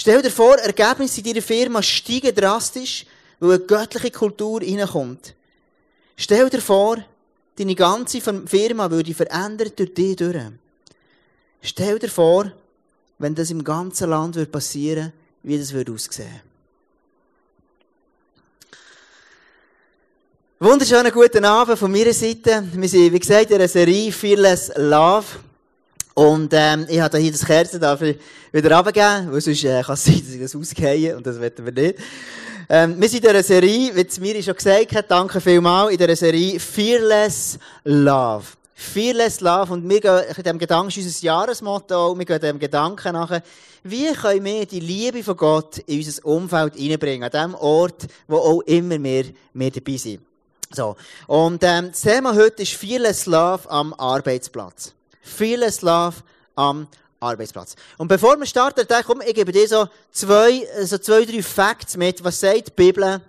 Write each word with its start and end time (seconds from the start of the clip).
Stell 0.00 0.22
dir 0.22 0.30
vor, 0.30 0.56
Ergebnisse 0.56 1.20
in 1.20 1.26
deiner 1.26 1.42
Firma 1.42 1.82
steigen 1.82 2.34
drastisch, 2.34 3.04
weil 3.38 3.56
eine 3.56 3.66
göttliche 3.66 4.10
Kultur 4.10 4.62
reinkommt. 4.62 5.34
Stell 6.16 6.48
dir 6.48 6.62
vor, 6.62 7.04
deine 7.58 7.74
ganze 7.74 8.22
Firma 8.22 8.90
würde 8.90 9.12
verändert 9.12 9.78
durch 9.78 9.92
dich 9.92 10.16
durch. 10.16 10.42
Stell 11.60 11.98
dir 11.98 12.08
vor, 12.08 12.50
wenn 13.18 13.34
das 13.34 13.50
im 13.50 13.62
ganzen 13.62 14.08
Land 14.08 14.50
passieren 14.50 15.12
würde, 15.12 15.12
wie 15.42 15.58
das 15.58 15.74
würde 15.74 15.92
aussehen. 15.92 16.40
Wunderschönen 20.60 21.12
guten 21.12 21.44
Abend 21.44 21.78
von 21.78 21.92
meiner 21.92 22.14
Seite. 22.14 22.66
Wir 22.72 22.88
sind, 22.88 23.12
wie 23.12 23.18
gesagt, 23.18 23.50
in 23.50 23.56
einer 23.56 23.68
Serie 23.68 24.10
Fearless 24.10 24.72
Love. 24.76 25.26
Und 26.20 26.52
ähm, 26.52 26.84
ich 26.86 27.00
habe 27.00 27.16
hier 27.16 27.32
das 27.32 27.46
Kerzen 27.46 27.80
wieder 27.80 28.76
runtergegeben, 28.76 29.32
weil 29.32 29.40
sonst 29.40 29.64
äh, 29.64 29.82
kann 29.82 29.94
es 29.94 30.04
sein, 30.04 30.20
dass 30.22 30.34
ich 30.34 30.40
das 30.42 30.54
ausgehe 30.54 31.16
und 31.16 31.26
das 31.26 31.40
wollen 31.40 31.52
wir 31.56 31.72
nicht. 31.72 31.98
Ähm, 32.68 33.00
wir 33.00 33.08
sind 33.08 33.24
in 33.24 33.30
dieser 33.30 33.42
Serie, 33.42 33.96
wie 33.96 34.06
es 34.06 34.20
mir 34.20 34.42
schon 34.42 34.54
gesagt 34.54 34.94
hat, 34.94 35.10
danke 35.10 35.40
vielmals, 35.40 35.92
in 35.92 35.96
dieser 35.96 36.14
Serie 36.14 36.60
Fearless 36.60 37.58
Love. 37.84 38.44
Fearless 38.74 39.40
Love. 39.40 39.72
Und 39.72 39.88
wir 39.88 39.98
gehen 39.98 40.20
in 40.36 40.42
diesem 40.42 40.58
Gedanken, 40.58 40.90
ist 40.90 40.98
unser 40.98 41.24
Jahresmotto, 41.24 42.18
wir 42.18 42.26
gehen 42.26 42.40
dem 42.40 42.58
Gedanken 42.58 43.14
nachher, 43.14 43.42
wie 43.82 44.12
können 44.12 44.44
wir 44.44 44.66
die 44.66 44.80
Liebe 44.80 45.24
von 45.24 45.38
Gott 45.38 45.78
in 45.86 46.00
unser 46.00 46.26
Umfeld 46.26 46.76
hineinbringen, 46.76 47.30
an 47.32 47.44
dem 47.44 47.54
Ort, 47.54 48.06
wo 48.28 48.36
auch 48.36 48.60
immer 48.66 49.02
wir, 49.02 49.24
wir 49.54 49.70
dabei 49.70 49.96
sind. 49.96 50.20
So. 50.70 50.96
Und, 51.28 51.62
ähm, 51.64 51.88
das 51.92 52.02
Thema 52.02 52.34
heute 52.34 52.62
ist 52.62 52.74
Fearless 52.74 53.24
Love 53.24 53.70
am 53.70 53.94
Arbeitsplatz. 53.94 54.92
Fearless 55.20 55.82
Love 55.82 56.16
am 56.54 56.88
Arbeitsplatz. 57.20 57.76
Und 57.98 58.08
bevor 58.08 58.38
wir 58.38 58.46
starten, 58.46 58.86
denke 58.86 59.04
komm, 59.04 59.20
ich 59.20 59.34
gebe 59.34 59.52
dir 59.52 59.68
so 59.68 59.88
zwei, 60.10 60.66
so 60.82 60.98
zwei, 60.98 61.24
drei 61.24 61.42
Facts 61.42 61.96
mit. 61.96 62.24
Was 62.24 62.40
sagt 62.40 62.68
die 62.68 62.72
Bibel 62.74 63.20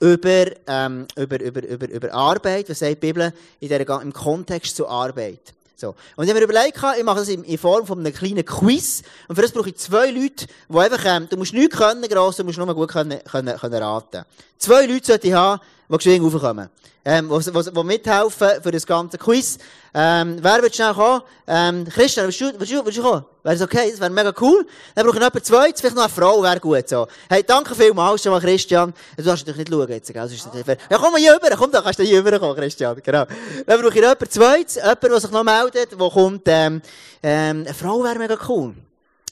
über, 0.00 0.46
ähm, 0.66 1.06
über, 1.16 1.40
über, 1.40 1.62
über, 1.62 1.88
über 1.88 2.12
Arbeit? 2.12 2.68
Was 2.70 2.78
sagt 2.78 2.92
die 2.92 3.06
Bibel 3.06 3.32
in 3.60 3.68
der, 3.68 3.88
im 4.00 4.12
Kontext 4.12 4.76
zur 4.76 4.88
Arbeit? 4.88 5.54
So. 5.76 5.94
Und 6.16 6.24
ich 6.24 6.30
habe 6.30 6.40
mir 6.40 6.44
überlegt, 6.44 6.78
ich 6.98 7.04
mache 7.04 7.18
das 7.18 7.28
in, 7.28 7.58
Form 7.58 7.86
von 7.86 7.98
einem 7.98 8.12
kleinen 8.12 8.44
Quiz. 8.44 9.02
Und 9.28 9.34
für 9.34 9.42
das 9.42 9.52
brauche 9.52 9.70
ich 9.70 9.76
zwei 9.76 10.10
Leute, 10.10 10.46
die 10.68 10.78
einfach, 10.78 11.04
ähm, 11.04 11.28
du 11.28 11.36
musst 11.36 11.52
nichts 11.52 11.76
können, 11.76 12.02
gross, 12.02 12.36
du 12.36 12.44
musst 12.44 12.58
nur 12.58 12.72
gut 12.74 12.90
können, 12.90 13.18
können, 13.24 13.58
können 13.58 13.82
raten. 13.82 14.24
Zwei 14.56 14.86
Leute 14.86 15.06
sollte 15.06 15.28
ich 15.28 15.34
haben, 15.34 15.60
die 15.88 15.96
geschwind 15.96 16.24
raufkommen. 16.24 16.70
Ähm, 17.04 17.28
die, 17.28 17.50
die, 17.50 17.72
die 17.72 17.84
mithelfen 17.84 18.62
für 18.62 18.70
das 18.70 18.86
ganze 18.86 19.18
Quiz. 19.18 19.58
Ähm, 19.92 20.38
wer 20.40 20.62
will 20.62 20.72
schnell 20.72 20.94
kommen? 20.94 21.22
Ähm, 21.46 21.86
Christian, 21.88 22.26
willst 22.26 22.40
du, 22.40 22.52
willst 22.56 22.72
du, 22.72 22.84
willst 22.84 22.98
du 22.98 23.02
kommen? 23.02 23.24
Wäre 23.44 23.56
das 23.56 23.62
okay? 23.62 23.90
Das 23.90 24.00
wäre 24.00 24.08
mega 24.08 24.32
cool. 24.40 24.66
Dann 24.94 25.04
brauche 25.04 25.16
ich 25.16 25.20
noch 25.20 25.28
jemanden 25.28 25.44
zweites, 25.44 25.80
vielleicht 25.82 25.96
noch 25.96 26.04
eine 26.04 26.12
Frau, 26.12 26.42
wäre 26.42 26.58
gut 26.60 26.88
so. 26.88 27.06
Hey, 27.28 27.42
danke 27.46 27.74
vielmals 27.74 28.22
schon 28.22 28.32
mal, 28.32 28.40
Christian. 28.40 28.94
Du 29.18 29.22
darfst 29.22 29.46
natürlich 29.46 29.68
nicht 29.68 29.78
schauen 29.78 29.90
jetzt, 29.90 30.10
gell? 30.10 30.28
Sonst 30.28 30.46
ist 30.54 30.64
fair. 30.64 30.78
Ja, 30.88 30.96
komm 30.96 31.12
mal 31.12 31.20
hier 31.20 31.34
rüber, 31.34 31.54
komm, 31.54 31.70
da 31.70 31.82
kannst 31.82 31.98
du 31.98 32.04
hier 32.04 32.24
rüber 32.24 32.54
Christian, 32.54 32.98
genau. 33.04 33.26
Dann 33.66 33.80
brauche 33.82 33.88
ich 33.88 33.94
noch 33.96 34.00
jemanden 34.00 34.30
zweites, 34.30 34.76
jemanden, 34.76 35.08
der 35.10 35.20
sich 35.20 35.30
noch 35.30 35.44
meldet, 35.44 35.92
der 35.92 36.08
kommt, 36.08 36.42
ähm, 36.46 36.80
ähm, 37.22 37.64
eine 37.66 37.74
Frau 37.74 38.02
wäre 38.02 38.18
mega 38.18 38.38
cool. 38.48 38.72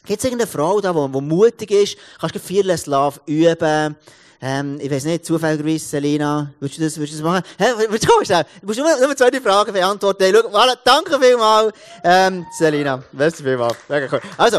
Gibt 0.05 0.19
es 0.19 0.25
irgendeine 0.25 0.51
Frau 0.51 0.79
da, 0.83 0.93
die 0.93 1.21
mutig 1.23 1.71
ist? 1.71 1.97
Kannst 2.21 2.35
du 2.35 2.39
Fearless 2.39 2.85
Love 2.85 3.19
üben? 3.25 3.97
Ähm, 4.45 4.81
ich 4.83 4.91
weiß 4.91 5.05
nicht, 5.05 5.25
zufälligerweise, 5.25 5.87
Selina, 5.87 6.53
willst 6.59 6.77
du 6.77 6.83
das, 6.83 6.99
willst 6.99 7.13
du 7.13 7.19
das 7.19 7.25
machen? 7.25 7.45
Hä, 7.59 7.67
willst 7.89 8.05
du 8.05 8.09
kommen? 8.09 8.27
Du 8.61 8.67
musst 8.67 8.79
nur, 8.81 9.07
nur 9.07 9.17
zwei 9.17 9.41
Fragen 9.41 9.73
beantworten. 9.73 10.25
Hey, 10.25 10.35
schau, 10.35 10.49
voilà, 10.49 10.77
danke 10.85 11.21
vielmals, 11.21 11.73
ähm, 12.03 12.45
Selina. 12.59 13.05
Merci 13.13 13.45
vielmals. 13.45 13.77
Mega 13.89 14.09
cool. 14.11 14.21
Also, 14.37 14.59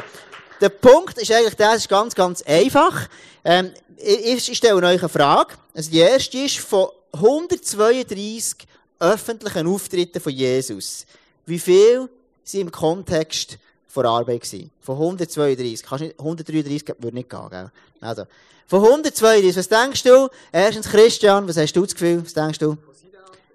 der 0.61 0.69
Punkt 0.69 1.17
ist 1.17 1.29
eigentlich 1.29 1.55
der, 1.55 1.75
ist 1.75 1.89
ganz, 1.89 2.15
ganz 2.15 2.41
einfach. 2.43 3.09
Ähm, 3.43 3.71
ich, 3.97 4.49
ich 4.49 4.57
stelle 4.57 4.75
euch 4.75 4.99
eine 4.99 5.09
Frage. 5.09 5.55
Also, 5.75 5.91
die 5.91 5.99
erste 5.99 6.37
ist 6.37 6.59
von 6.59 6.87
132 7.11 8.65
öffentlichen 8.99 9.67
Auftritten 9.67 10.21
von 10.21 10.31
Jesus. 10.31 11.05
Wie 11.45 11.59
viel 11.59 12.07
sind 12.45 12.61
im 12.61 12.71
Kontext 12.71 13.57
von 13.93 14.07
Arbeit 14.07 14.41
gewesen? 14.41 14.71
Von 14.81 14.95
132. 14.95 15.85
Kannst 15.85 16.03
nicht, 16.03 16.19
133 16.19 16.95
würde 16.97 17.15
nicht 17.15 17.29
gehen, 17.29 17.49
gell? 17.51 17.71
Also, 18.01 18.25
von 18.65 18.83
132, 18.83 19.55
was 19.55 19.69
denkst 19.69 20.01
du? 20.01 20.29
Erstens 20.51 20.89
Christian, 20.89 21.47
was 21.47 21.57
hast 21.57 21.73
du 21.73 21.83
das 21.83 21.93
Gefühl? 21.93 22.25
Was 22.25 22.33
denkst 22.33 22.57
du? 22.57 22.75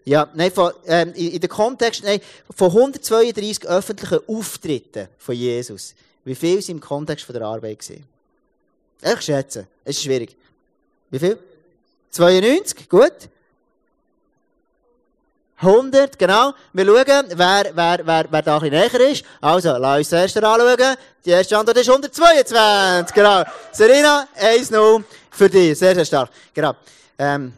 Ja, 0.05 0.29
nein, 0.35 0.53
von, 0.53 0.73
ähm, 0.87 1.13
in, 1.17 1.33
in 1.33 1.41
dem 1.41 1.51
Kontext, 1.51 2.05
nein, 2.05 2.21
von 2.55 2.69
132 2.69 3.67
öffentlichen 3.67 4.21
Auftritten 4.29 5.09
von 5.19 5.35
Jesus, 5.35 5.95
wie 6.25 6.37
viel 6.37 6.63
sind 6.63 6.77
im 6.77 6.81
Kontext 6.81 7.25
von 7.25 7.35
der 7.35 7.43
Arbeit 7.43 7.81
gewesen? 7.81 8.05
Ich 9.03 9.21
schätze, 9.21 9.67
es 9.85 9.97
ist 9.97 10.05
schwierig. 10.05 10.37
Wie 11.11 11.19
viel? 11.19 11.37
92, 12.11 12.89
gut. 12.89 13.13
100, 15.61 16.17
genau. 16.19 16.53
Wir 16.73 16.87
schauen, 16.87 17.25
wer, 17.35 17.71
wer, 17.75 18.01
wer, 18.05 18.27
wer 18.31 18.43
da 18.43 18.59
ein 18.59 18.71
bisschen 18.71 19.01
näher 19.01 19.11
ist. 19.11 19.25
Also, 19.41 19.77
lass 19.77 19.99
uns 19.99 20.09
zuerst 20.11 20.37
anschauen. 20.37 20.97
Die 21.25 21.31
erste 21.31 21.59
Antwort 21.59 21.77
ist 21.77 21.89
122, 21.89 23.15
genau. 23.15 23.43
Serena, 23.73 24.29
1-0 24.41 25.03
für 25.31 25.51
dich. 25.51 25.77
Sehr, 25.77 25.95
sehr 25.95 26.05
stark. 26.05 26.31
Genau. 26.55 26.75
Ähm, 27.19 27.53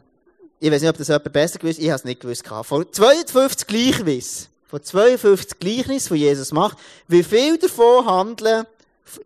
ich 0.58 0.70
weiß 0.70 0.80
nicht, 0.80 0.90
ob 0.90 0.96
das 0.96 1.08
jemand 1.08 1.32
besser 1.32 1.58
gewusst 1.58 1.78
Ich 1.78 1.88
habe 1.88 1.96
es 1.96 2.04
nicht 2.04 2.20
gewusst. 2.20 2.46
Von 2.46 2.86
52 2.90 3.66
Gleichnis, 3.66 4.48
von 4.66 4.82
52 4.82 5.58
Gleichnis, 5.58 6.04
die 6.06 6.16
Jesus 6.16 6.52
macht, 6.52 6.78
wie 7.06 7.22
viel 7.22 7.58
davon 7.58 8.06
handeln 8.06 8.66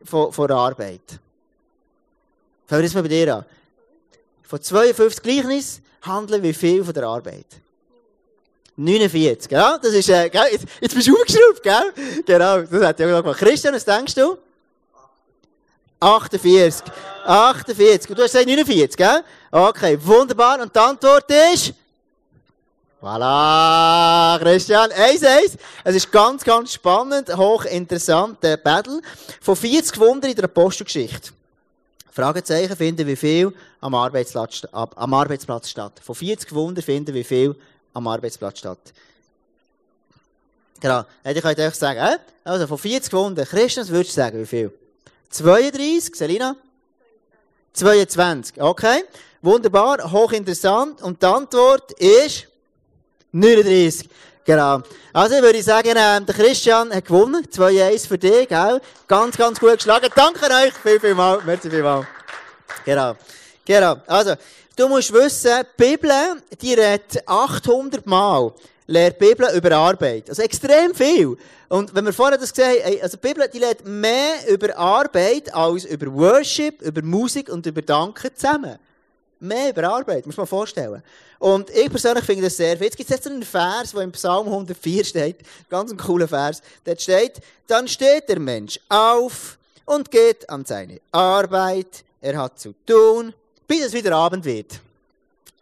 von, 0.04 0.32
von 0.32 0.48
der 0.48 0.56
Arbeit? 0.56 1.20
Fangen 2.66 2.82
wir 2.82 2.94
mal 2.94 3.02
bei 3.02 3.08
dir 3.08 3.36
an. 3.36 3.44
Von 4.42 4.60
52 4.60 5.22
Gleichnis 5.22 5.80
handeln 6.02 6.42
wie 6.42 6.54
viel 6.54 6.84
von 6.84 6.94
der 6.94 7.04
Arbeit? 7.04 7.46
49, 8.76 9.50
ja? 9.50 9.78
Das 9.78 9.92
ist, 9.92 10.08
äh, 10.08 10.28
gell? 10.28 10.48
Jetzt, 10.50 10.66
jetzt 10.80 10.94
bist 10.94 11.06
du 11.06 11.14
aufgeschraubt, 11.14 11.62
gell? 11.62 12.22
Genau, 12.26 12.62
das 12.62 12.84
hat 12.84 13.00
ja 13.00 13.18
auch 13.18 13.22
gemacht. 13.22 13.38
Christian, 13.38 13.74
was 13.74 13.84
denkst 13.84 14.14
du? 14.14 14.36
48. 16.00 16.92
48. 17.24 18.10
Und 18.10 18.18
du 18.18 18.22
hast 18.22 18.32
gesagt 18.32 18.46
49, 18.46 18.96
gell? 18.96 19.24
Okay, 19.50 19.98
wunderbar. 20.02 20.60
Und 20.60 20.74
die 20.74 20.78
Antwort 20.78 21.30
ist? 21.52 21.72
Voilà, 23.00 24.38
Christian. 24.40 24.90
1-1. 24.90 25.56
Es 25.84 25.94
ist 25.94 26.10
ganz, 26.10 26.42
ganz 26.42 26.72
spannend, 26.72 27.34
hochinteressant, 27.36 28.42
der 28.42 28.56
Battle. 28.56 29.00
Von 29.40 29.56
40 29.56 29.98
Wunder 30.00 30.28
in 30.28 30.34
der 30.34 30.44
Apostelgeschichte. 30.44 31.30
Fragezeichen 32.10 32.76
finden 32.76 33.06
wie 33.06 33.16
viel 33.16 33.52
am 33.80 33.94
Arbeitsplatz, 33.94 34.62
am 34.72 35.14
Arbeitsplatz 35.14 35.68
statt. 35.68 36.00
Von 36.02 36.14
40 36.14 36.54
Wunder 36.54 36.80
finden 36.80 37.14
wie 37.14 37.24
viel 37.24 37.56
am 37.94 38.06
Arbeitsplatz 38.06 38.58
statt. 38.58 38.78
Genau. 40.80 41.04
Ich 41.24 41.40
könnte 41.40 41.66
euch 41.66 41.74
sagen, 41.74 41.98
äh? 41.98 42.18
also 42.44 42.66
von 42.66 42.76
40 42.76 43.12
Wunden, 43.14 43.44
Christus 43.46 43.88
würdest 43.88 44.16
du 44.16 44.20
sagen, 44.20 44.38
wie 44.38 44.46
viel? 44.46 44.72
32, 45.30 46.14
Selina? 46.14 46.56
22, 47.72 48.60
okay. 48.60 49.02
Wunderbar, 49.40 50.12
hochinteressant. 50.12 51.02
Und 51.02 51.22
die 51.22 51.26
Antwort 51.26 51.92
ist 51.92 52.46
39. 53.32 54.08
Genau. 54.44 54.82
Also, 55.12 55.36
ich 55.36 55.42
würde 55.42 55.62
sagen, 55.62 55.94
ähm, 55.96 56.26
der 56.26 56.34
Christian 56.34 56.92
hat 56.94 57.06
gewonnen. 57.06 57.46
2-1 57.46 58.06
für 58.06 58.18
dich, 58.18 58.48
gell? 58.48 58.80
Ganz, 59.08 59.36
ganz 59.36 59.58
gut 59.58 59.74
geschlagen. 59.74 60.08
Danke 60.14 60.44
euch. 60.44 60.74
Viel, 60.74 61.00
viel 61.00 61.14
mal. 61.14 61.40
Merci 61.44 61.70
vielmal. 61.70 62.06
Genau. 62.84 63.16
Genau. 63.64 63.96
Also, 64.06 64.34
Du 64.76 64.88
musst 64.88 65.12
wissen, 65.12 65.52
die 65.78 65.84
Bibel, 65.84 66.10
die 66.60 66.74
redet 66.74 67.22
800 67.28 68.04
Mal, 68.06 68.52
lehrt 68.88 69.20
die 69.20 69.26
Bibel 69.26 69.48
über 69.54 69.70
Arbeit. 69.70 70.28
Also 70.28 70.42
extrem 70.42 70.92
viel. 70.92 71.36
Und 71.68 71.94
wenn 71.94 72.04
wir 72.04 72.12
vorher 72.12 72.38
das 72.38 72.52
gesehen 72.52 72.82
haben, 72.84 73.00
also 73.00 73.16
die 73.16 73.28
Bibel, 73.28 73.48
die 73.48 73.60
lehrt 73.60 73.86
mehr 73.86 74.48
über 74.48 74.76
Arbeit 74.76 75.54
als 75.54 75.84
über 75.84 76.12
Worship, 76.12 76.82
über 76.82 77.02
Musik 77.02 77.50
und 77.50 77.64
über 77.66 77.82
Danken 77.82 78.34
zusammen. 78.34 78.80
Mehr 79.38 79.70
über 79.70 79.88
Arbeit, 79.88 80.26
muss 80.26 80.36
man 80.36 80.46
vorstellen. 80.48 81.04
Und 81.38 81.70
ich 81.70 81.88
persönlich 81.88 82.24
finde 82.24 82.42
das 82.42 82.56
sehr 82.56 82.76
viel. 82.76 82.86
Jetzt 82.86 82.96
gibt 82.96 83.08
es 83.08 83.14
jetzt 83.14 83.28
einen 83.28 83.44
Vers, 83.44 83.92
der 83.92 84.00
im 84.00 84.10
Psalm 84.10 84.48
104 84.48 85.04
steht, 85.04 85.36
ganz 85.70 85.92
ein 85.92 85.98
cooler 85.98 86.26
Vers. 86.26 86.62
Dort 86.82 87.00
steht, 87.00 87.34
dann 87.68 87.86
steht 87.86 88.28
der 88.28 88.40
Mensch 88.40 88.80
auf 88.88 89.56
und 89.84 90.10
geht 90.10 90.50
an 90.50 90.64
seine 90.64 91.00
Arbeit. 91.12 92.02
Er 92.20 92.38
hat 92.38 92.58
zu 92.58 92.74
tun 92.84 93.34
bis 93.66 93.86
es 93.86 93.92
wieder 93.92 94.16
Abend 94.16 94.44
wird. 94.44 94.80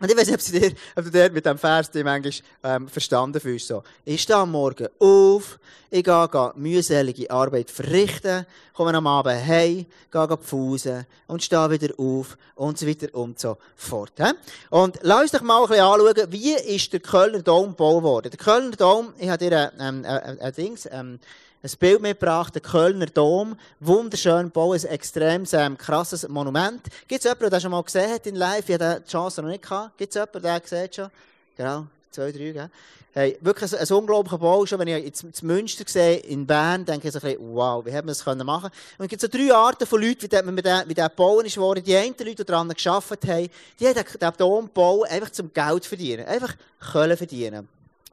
Und 0.02 0.10
ich 0.10 0.16
weiß 0.16 0.26
nicht, 0.26 0.34
ob, 0.34 0.60
dir, 0.60 0.72
ob 0.96 1.04
du 1.04 1.10
dir 1.12 1.31
mit 1.31 1.46
dem 1.46 1.56
Vers 1.56 1.88
die 1.88 2.02
manchmal 2.02 2.32
ähm, 2.64 2.88
verstanden 2.88 3.40
fühlst. 3.40 3.69
So. 3.69 3.84
Ich 4.04 4.22
stehe 4.22 4.37
am 4.37 4.50
Morgen 4.50 4.88
auf, 4.99 5.60
ich 5.93 6.02
gehe, 6.02 6.28
gehe 6.28 6.52
mühselige 6.56 7.31
Arbeit 7.31 7.70
verrichten, 7.70 8.44
komme 8.75 8.96
am 8.96 9.06
Abend 9.06 9.46
heim, 9.46 9.87
gehe, 10.10 10.26
gehe 10.26 10.37
pfusen 10.38 11.06
und 11.28 11.44
stehe 11.44 11.70
wieder 11.70 11.94
auf 11.99 12.37
und 12.56 12.78
so 12.78 12.88
weiter 12.88 13.14
und 13.14 13.38
so 13.38 13.58
fort. 13.76 14.14
He? 14.16 14.32
Und 14.70 14.99
lass 15.02 15.22
uns 15.22 15.31
doch 15.31 15.43
mal 15.43 15.62
ein 15.62 15.69
bisschen 15.69 15.84
anschauen, 15.84 16.32
wie 16.32 16.54
ist 16.54 16.93
der 16.93 16.99
Kölner 16.99 17.43
Dom 17.43 17.69
gebaut 17.69 18.02
worden. 18.02 18.31
Der 18.31 18.38
Kölner 18.38 18.75
Dom, 18.75 19.14
ich 19.19 19.28
habe 19.28 19.38
dir 19.38 19.72
ein, 19.78 20.02
ähm, 20.02 20.04
ein, 20.04 20.40
ein 20.40 20.52
Dings, 20.52 20.88
ähm, 20.90 21.20
ein 21.62 21.70
Bild 21.79 22.03
mitgebracht, 22.03 22.55
den 22.55 22.62
Kölner 22.62 23.06
Dom. 23.06 23.56
Wunderschön 23.79 24.50
bauen, 24.50 24.79
ein 24.81 24.87
extrem 24.87 25.44
ähm, 25.53 25.79
krasses 25.79 26.29
Monument. 26.29 26.82
Gibt 27.06 27.20
es 27.20 27.25
jemanden, 27.25 27.50
der 27.50 27.61
schon 27.61 27.70
mal 27.70 27.82
gesehen 27.82 28.11
hat 28.11 28.26
in 28.26 28.35
live? 28.35 28.69
Ich 28.69 28.75
hatte 28.75 29.03
die 29.06 29.11
Chance 29.11 29.43
noch 29.43 29.49
nicht 29.49 29.62
gehabt. 29.62 29.97
Gibt 29.97 30.11
es 30.11 30.14
jemanden, 30.17 30.43
der 30.43 30.61
gesehen 30.61 30.88
schon? 30.93 31.11
Genau, 31.56 31.87
zwei, 32.11 32.32
drei, 32.32 32.50
gell? 32.50 32.70
Hey, 33.14 33.38
wirklich 33.43 33.73
ein, 33.75 33.79
ein 33.79 33.97
unglaublicher 33.97 34.38
Bau. 34.38 34.67
Schon 34.67 34.81
wenn 34.81 34.88
ich 34.88 35.05
jetzt 35.05 35.43
Münster 35.44 35.85
sehe, 35.87 36.17
in 36.17 36.47
Bern, 36.47 36.85
denke 36.85 37.06
ich 37.06 37.12
so 37.12 37.20
ein 37.20 37.23
bisschen, 37.23 37.55
wow, 37.55 37.85
wie 37.85 37.93
haben 37.93 38.06
wir 38.06 38.12
das 38.12 38.25
können 38.25 38.44
machen 38.44 38.70
Und 38.99 39.05
es 39.05 39.09
gibt 39.09 39.20
so 39.20 39.29
drei 39.29 39.55
Arten 39.55 39.87
von 39.87 40.00
Leuten, 40.00 40.23
wie 40.23 40.29
der, 40.29 40.44
wie 40.44 40.62
der, 40.62 40.88
wie 40.88 40.94
der 40.94 41.11
gebaut 41.11 41.44
ist 41.44 41.59
worden. 41.59 41.85
Die 41.85 41.94
einen 41.94 42.14
Leute, 42.19 42.37
die 42.37 42.44
daran 42.44 42.69
gearbeitet 42.70 43.31
haben, 43.31 43.49
die 43.79 43.87
haben 43.87 43.94
den, 43.94 44.05
den 44.19 44.32
Dom 44.37 44.64
gebaut, 44.64 45.09
einfach 45.11 45.31
zum 45.31 45.53
Geld 45.53 45.87
verdienen. 45.87 46.26
Einfach 46.26 46.56
Können 46.91 47.17
verdienen. 47.17 47.69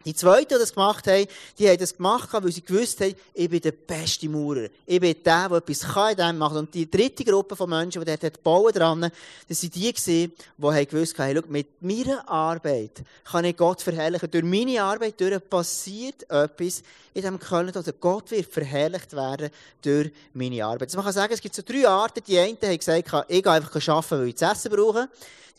Die 0.05 0.15
Zweiten, 0.15 0.53
die 0.53 0.59
das 0.59 0.73
gemacht 0.73 1.05
haben, 1.07 1.27
die 1.57 1.67
haben 1.67 1.77
das 1.77 1.95
gemacht, 1.95 2.29
weil 2.31 2.51
sie 2.51 2.63
gewusst 2.63 3.01
haben, 3.01 3.15
ich 3.33 3.49
bin 3.49 3.59
der 3.59 3.73
beste 3.73 4.29
Maurer. 4.29 4.67
Ich 4.85 4.99
bin 4.99 5.15
der, 5.25 5.49
der 5.49 5.57
etwas 5.57 5.81
kann 5.81 6.11
in 6.11 6.17
dem 6.17 6.37
machen. 6.37 6.57
Und 6.57 6.73
die 6.73 6.89
dritte 6.89 7.25
Gruppe 7.25 7.55
von 7.55 7.69
Menschen, 7.69 8.03
die 8.03 8.17
dort 8.17 8.41
bauen 8.41 8.71
dran, 8.71 9.11
das 9.47 9.59
sind 9.59 9.75
die 9.75 9.91
gewesen, 9.91 10.31
die 10.57 10.85
gewusst 10.85 11.19
haben, 11.19 11.35
schau, 11.35 11.43
mit 11.49 11.81
meiner 11.81 12.27
Arbeit 12.29 13.03
kann 13.25 13.43
ich 13.43 13.57
Gott 13.57 13.81
verherrlichen. 13.81 14.31
Durch 14.31 14.43
meine 14.43 14.81
Arbeit 14.81 15.19
durch 15.19 15.49
passiert 15.49 16.23
etwas 16.29 16.81
in 17.13 17.21
diesem 17.21 17.39
Köln, 17.39 17.69
oder 17.69 17.93
Gott 17.93 18.31
wird 18.31 18.51
verherrlicht 18.51 19.13
werden 19.13 19.49
durch 19.81 20.11
meine 20.33 20.63
Arbeit. 20.63 20.93
Man 20.95 21.03
kann 21.03 21.13
sagen, 21.13 21.33
es 21.33 21.41
gibt 21.41 21.55
so 21.55 21.61
drei 21.61 21.87
Arten. 21.87 22.23
Die 22.25 22.39
einen 22.39 22.57
haben 22.61 22.77
gesagt, 22.77 23.27
ich 23.27 23.43
gehe 23.43 23.51
einfach 23.51 23.75
arbeiten, 23.89 24.11
weil 24.21 24.27
ich 24.29 24.37
zu 24.37 24.45
essen 24.45 24.71
brauche. 24.71 25.09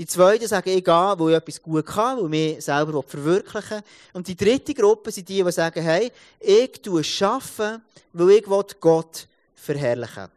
Die 0.01 0.07
zweite 0.07 0.49
sagen, 0.49 0.71
ich 0.71 0.83
gehe, 0.83 1.15
wo 1.19 1.29
ich 1.29 1.37
etwas 1.37 1.61
gut 1.61 1.85
kann, 1.85 2.17
wo 2.17 2.25
ich 2.25 2.31
mich 2.31 2.65
selber 2.65 3.03
verwirklichen 3.03 3.79
will. 3.79 3.83
Und 4.15 4.27
die 4.31 4.45
dritte 4.45 4.75
Gruppe 4.75 5.11
sind 5.11 5.29
die, 5.29 5.43
die 5.43 5.53
sagen, 5.53 5.83
hey, 5.83 6.11
ich 6.39 6.81
tue 6.81 7.03
arbeiten, 7.21 7.83
weil 8.13 8.31
ich 8.31 8.47
Gott 8.81 9.27
verherrlichen 9.57 10.29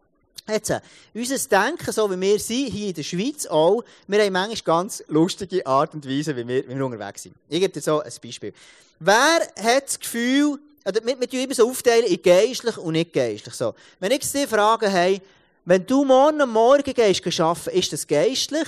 will. 0.48 0.56
Jetzt, 0.56 0.74
unser 1.14 1.38
Denken, 1.50 1.92
so 1.92 2.10
wie 2.12 2.20
wir 2.20 2.40
sind, 2.40 2.72
hier 2.72 2.90
in 2.90 2.94
der 2.94 3.04
Schweiz 3.04 3.46
auch, 3.46 3.84
wir 4.08 4.24
haben 4.24 4.34
manchmal 4.34 4.76
ganz 4.78 5.04
lustige 5.08 5.66
Art 5.66 5.94
und 5.94 6.10
Weise, 6.10 6.36
wie 6.36 6.46
wir, 6.46 6.68
wie 6.68 6.76
wir 6.76 6.86
unterwegs 6.86 7.24
sind. 7.24 7.36
Ich 7.48 7.60
gebe 7.60 7.72
dir 7.72 7.82
so 7.82 8.02
ein 8.02 8.12
Beispiel. 8.22 8.54
Wer 9.00 9.48
hat 9.58 9.86
das 9.86 10.00
Gefühl, 10.00 10.60
oder 10.86 11.06
wir, 11.06 11.22
wir 11.22 11.44
immer 11.44 11.54
so 11.54 11.70
aufteilen 11.70 12.08
in 12.08 12.22
geistlich 12.22 12.78
und 12.78 12.94
nicht 12.94 13.14
geistlich. 13.14 13.54
So. 13.54 13.74
Wenn 14.00 14.12
ich 14.12 14.26
Sie 14.26 14.48
frage, 14.48 14.90
hey, 14.90 15.22
wenn 15.64 15.86
du 15.86 16.04
morgen 16.04 16.50
Morgen 16.50 16.94
gehst 16.94 17.40
arbeiten, 17.40 17.70
ist 17.78 17.94
das 17.94 18.06
geistlich? 18.06 18.68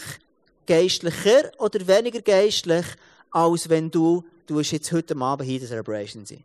geistlicher 0.66 1.52
oder 1.58 1.88
weniger 1.88 2.22
geistlich, 2.22 2.86
als 3.32 3.70
wenn 3.70 3.90
du, 3.92 4.24
du 4.46 4.60
jetzt 4.60 4.92
heute 4.92 5.16
Abend 5.18 5.46
hier 5.46 5.56
in 5.56 5.62
der 5.62 5.70
Celebration 5.70 6.26
sein. 6.26 6.44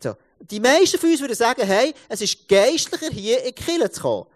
So. 0.00 0.14
Die 0.38 0.60
meisten 0.60 0.98
von 0.98 1.10
uns 1.10 1.20
würden 1.20 1.36
sagen, 1.36 1.62
hey, 1.66 1.94
es 2.08 2.20
ist 2.20 2.48
geistlicher, 2.48 3.10
hier 3.10 3.38
in 3.40 3.46
die 3.46 3.52
Kirche 3.52 3.90
zu 3.90 4.02
kommen. 4.02 4.26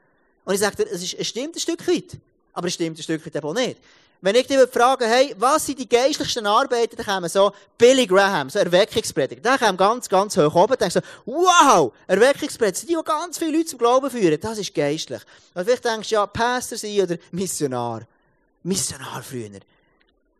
Und 0.44 0.54
ich 0.54 0.60
sage 0.60 0.76
dir, 0.76 0.90
es, 0.90 1.02
ist, 1.02 1.14
es 1.14 1.26
stimmt 1.26 1.56
ein 1.56 1.60
Stück 1.60 1.86
weit. 1.86 2.16
Aber 2.52 2.66
es 2.68 2.74
stimmt 2.74 2.98
ein 2.98 3.02
Stück 3.02 3.24
weit 3.24 3.36
eben 3.36 3.46
auch 3.46 3.54
nicht. 3.54 3.78
Wenn 4.20 4.34
ich 4.34 4.48
dich 4.48 4.58
frage, 4.72 5.06
hey, 5.06 5.32
was 5.38 5.66
sind 5.66 5.78
die 5.78 5.88
geistlichsten 5.88 6.44
Arbeiten, 6.44 6.96
dann 6.96 7.06
kommen 7.06 7.28
so 7.28 7.52
Billy 7.76 8.04
Graham, 8.04 8.50
so 8.50 8.58
Erweckungsprediger. 8.58 9.40
Der 9.40 9.58
kommt 9.58 9.78
ganz, 9.78 10.08
ganz 10.08 10.36
hoch 10.36 10.54
oben, 10.56 10.76
denkst 10.76 10.94
du, 10.94 11.00
wow, 11.26 11.92
Erweckungsprediger, 12.08 12.86
die, 12.86 12.94
die 12.96 13.04
ganz 13.04 13.38
viele 13.38 13.56
Leute 13.56 13.66
zum 13.66 13.78
Glauben 13.78 14.10
führen, 14.10 14.40
das 14.40 14.58
ist 14.58 14.74
geistlich. 14.74 15.20
Und 15.54 15.64
vielleicht 15.64 15.84
denkst 15.84 16.08
du, 16.08 16.14
ja, 16.16 16.26
Pastor 16.26 16.76
sein 16.76 17.00
oder 17.00 17.16
Missionar. 17.30 18.02
Missionar 18.64 19.22
früher. 19.22 19.60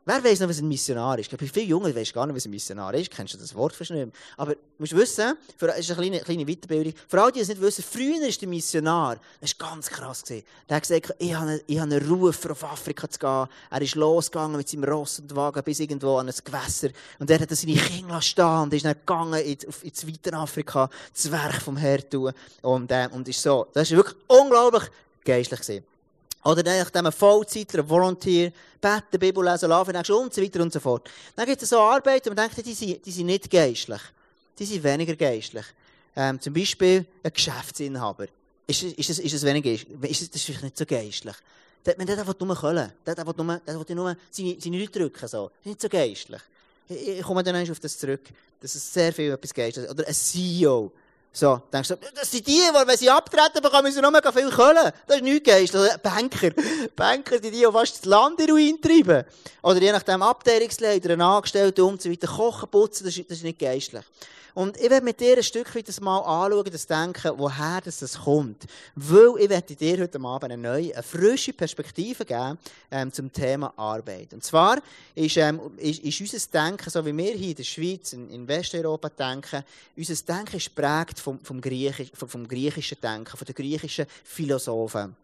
Wer 0.08 0.25
weiß 0.25 0.40
noch, 0.40 0.49
was 0.49 0.58
ein 0.58 0.69
Missionar 0.69 1.19
ist? 1.19 1.26
Ich 1.26 1.28
glaube, 1.28 1.52
viele 1.52 1.66
Jungen 1.66 1.94
wissen 1.94 2.14
gar 2.14 2.26
nicht, 2.26 2.34
was 2.34 2.46
ein 2.46 2.50
Missionar 2.50 2.94
ist. 2.94 3.10
Kennst 3.10 3.34
du 3.34 3.38
das 3.38 3.55
Wort 3.55 3.75
fast 3.75 3.93
Aber 4.38 4.55
du 4.55 4.60
musst 4.78 4.96
wissen, 4.96 5.37
das 5.58 5.78
ist 5.81 5.90
eine 5.90 6.00
kleine, 6.00 6.20
kleine 6.20 6.46
Weiterbildung. 6.46 6.94
Für 7.06 7.20
alle, 7.20 7.32
die 7.32 7.40
es 7.40 7.49
nicht 7.49 7.60
wissen, 7.60 7.84
früher 7.84 8.26
ist 8.26 8.40
der 8.40 8.49
Missionar, 8.49 9.19
das 9.38 9.55
war 9.58 9.69
ganz 9.69 9.90
krass. 9.90 10.25
Gewesen. 10.25 10.46
Der 10.66 10.76
hat 10.76 10.84
gesagt, 10.84 11.14
ich 11.19 11.34
habe, 11.34 11.50
einen, 11.50 11.60
ich 11.66 11.78
habe 11.78 11.94
einen 11.94 12.08
Ruf, 12.08 12.46
auf 12.46 12.64
Afrika 12.64 13.06
zu 13.06 13.19
gehen. 13.19 13.49
Er 13.70 13.82
ist 13.82 13.96
losgegangen 13.96 14.56
mit 14.56 14.66
seinem 14.66 14.84
Ross 14.84 15.19
und 15.19 15.37
Wagen 15.37 15.62
bis 15.62 15.78
irgendwo 15.78 16.16
an 16.16 16.28
ein 16.28 16.34
Gewässer. 16.43 16.88
Und 17.19 17.31
er 17.31 17.40
hat 17.40 17.50
seine 17.50 17.75
Kinder 17.75 18.22
stehen 18.22 18.62
und 18.62 18.72
ist 18.72 18.87
dann 18.87 18.94
gegangen 18.94 19.43
ins 19.43 20.06
weite 20.06 20.32
Afrika, 20.32 20.88
das 21.12 21.31
Werk 21.31 21.60
vom 21.60 21.76
Herrn 21.76 22.08
tun. 22.08 22.32
Und, 22.62 22.90
äh, 22.90 23.10
und 23.12 23.28
ist 23.28 23.43
so. 23.43 23.66
Das 23.75 23.90
war 23.90 23.99
wirklich 23.99 24.16
unglaublich 24.26 24.84
geistlich. 25.22 25.60
Gewesen. 25.60 25.97
Oder 26.44 26.62
nachdem 26.62 27.06
ein 27.06 27.12
Vollzeitler, 27.12 27.81
ein 27.81 27.88
Volunteer, 27.88 28.52
beten, 28.81 29.19
Bibel 29.19 29.44
lesen, 29.44 29.69
laufen, 29.69 29.94
und 29.96 30.35
so 30.35 30.43
weiter 30.43 30.62
und 30.62 30.73
so 30.73 30.81
fort. 30.81 31.11
Dann 31.35 31.46
gibt 31.46 31.62
es 31.62 31.69
so 31.69 31.79
Arbeiten, 31.81 32.29
und 32.31 32.37
man 32.37 32.49
denkt, 32.49 32.64
die 32.64 32.75
sind, 32.75 33.05
die 33.05 33.11
sind 33.11 33.26
nicht 33.26 33.50
geistlich. 33.50 34.00
Die 34.58 34.64
sind 34.64 34.82
weniger 34.82 35.17
geistlich. 35.17 35.67
Ähm, 36.14 36.40
zum 36.40 36.52
Beispiel 36.52 37.06
ein 37.23 37.32
Geschäftsinhaber. 37.32 38.26
Ist, 38.67 38.82
ist, 38.82 39.11
das, 39.11 39.19
ist 39.19 39.35
das 39.35 39.44
weniger 39.44 39.70
ist 39.70 39.87
das, 39.88 40.31
das 40.31 40.49
ist 40.49 40.62
nicht 40.62 40.76
so 40.76 40.85
geistlich. 40.85 41.37
Der, 41.87 41.94
der 41.94 42.26
will 42.26 42.35
nur 42.41 42.56
können. 42.56 42.93
Der, 43.06 43.14
der 43.14 43.26
will 43.26 43.34
nur, 43.37 43.61
der 43.67 43.79
will 43.79 43.96
nur 43.96 44.17
seine, 44.31 44.56
seine 44.61 44.79
Leute 44.79 44.99
drücken. 44.99 45.29
So. 45.29 45.49
Das 45.49 45.61
ist 45.61 45.67
nicht 45.67 45.81
so 45.81 45.88
geistlich. 45.88 46.43
Ich, 46.88 47.08
ich 47.08 47.23
komme 47.23 47.43
dann 47.43 47.70
auf 47.70 47.81
das 47.81 47.99
zurück. 47.99 48.23
Das 48.61 48.75
ist 48.75 48.93
sehr 48.93 49.12
viel 49.12 49.32
etwas 49.32 49.55
geistliches. 49.55 49.91
Oder 49.91 50.06
ein 50.06 50.14
CEO. 50.14 50.93
So, 51.38 51.62
denkst 51.73 51.90
du, 51.90 51.96
das 52.17 52.29
sind 52.32 52.44
die, 52.49 52.55
die, 52.55 52.87
wenn 52.87 52.96
sie 52.96 53.08
abtreten 53.08 53.62
bekommen, 53.62 53.85
müssen 53.85 54.02
noch 54.02 54.11
mega 54.11 54.32
viel 54.32 54.50
können. 54.50 54.90
Das 55.06 55.19
ist 55.19 55.23
nichts 55.23 55.49
geistlich. 55.49 55.96
Banker. 56.02 56.50
Banker, 56.96 57.38
die, 57.38 57.52
die 57.52 57.62
fast 57.62 57.99
das 57.99 58.05
Land 58.06 58.40
in 58.40 58.50
Ruin 58.50 58.81
treiben. 58.82 59.25
Oder 59.62 59.81
je 59.81 59.93
nachdem 59.93 60.20
Abteilungsleiter, 60.20 61.11
ein 61.11 61.20
Angestellter 61.20 61.85
und 61.85 62.02
so 62.02 62.11
weiter, 62.11 62.26
kochen, 62.26 62.69
putzen, 62.69 63.05
das 63.05 63.17
ist, 63.17 63.31
das 63.31 63.38
ist 63.38 63.44
nicht 63.44 63.61
geistlich. 63.61 64.02
Und 64.54 64.76
ich 64.76 64.90
werde 64.90 65.04
mit 65.04 65.20
dir 65.20 65.36
ein 65.36 65.42
Stück 65.42 65.74
weit 65.74 65.88
das 65.88 66.00
mal 66.00 66.18
anschauen, 66.18 66.70
das 66.70 66.86
Denken, 66.86 67.32
woher 67.36 67.80
das, 67.80 68.18
kommt. 68.18 68.66
Weil 68.94 69.34
ich 69.38 69.48
werde 69.48 69.74
dir 69.74 70.00
heute 70.00 70.20
Abend 70.20 70.52
eine 70.52 70.56
neue, 70.56 70.94
eine 70.94 71.02
frische 71.02 71.52
Perspektive 71.52 72.24
geben 72.24 72.58
ähm, 72.90 73.12
zum 73.12 73.32
Thema 73.32 73.72
Arbeit. 73.76 74.32
Und 74.32 74.44
zwar 74.44 74.78
ist, 75.14 75.36
ähm, 75.36 75.60
ist, 75.76 76.02
ist 76.02 76.20
unser 76.20 76.50
Denken, 76.52 76.90
so 76.90 77.04
wie 77.04 77.16
wir 77.16 77.34
hier 77.34 77.50
in 77.50 77.56
der 77.56 77.64
Schweiz, 77.64 78.12
in, 78.12 78.30
in 78.30 78.48
Westeuropa 78.48 79.08
denken, 79.08 79.64
unser 79.96 80.14
Denken 80.14 80.56
ist 80.56 80.74
prägt 80.74 81.18
vom, 81.18 81.38
vom, 81.40 81.60
Griechisch, 81.60 82.10
vom, 82.14 82.28
vom 82.28 82.48
griechischen 82.48 83.00
Denken, 83.00 83.36
von 83.36 83.46
den 83.46 83.54
griechischen 83.54 84.06
Philosophen. 84.24 85.14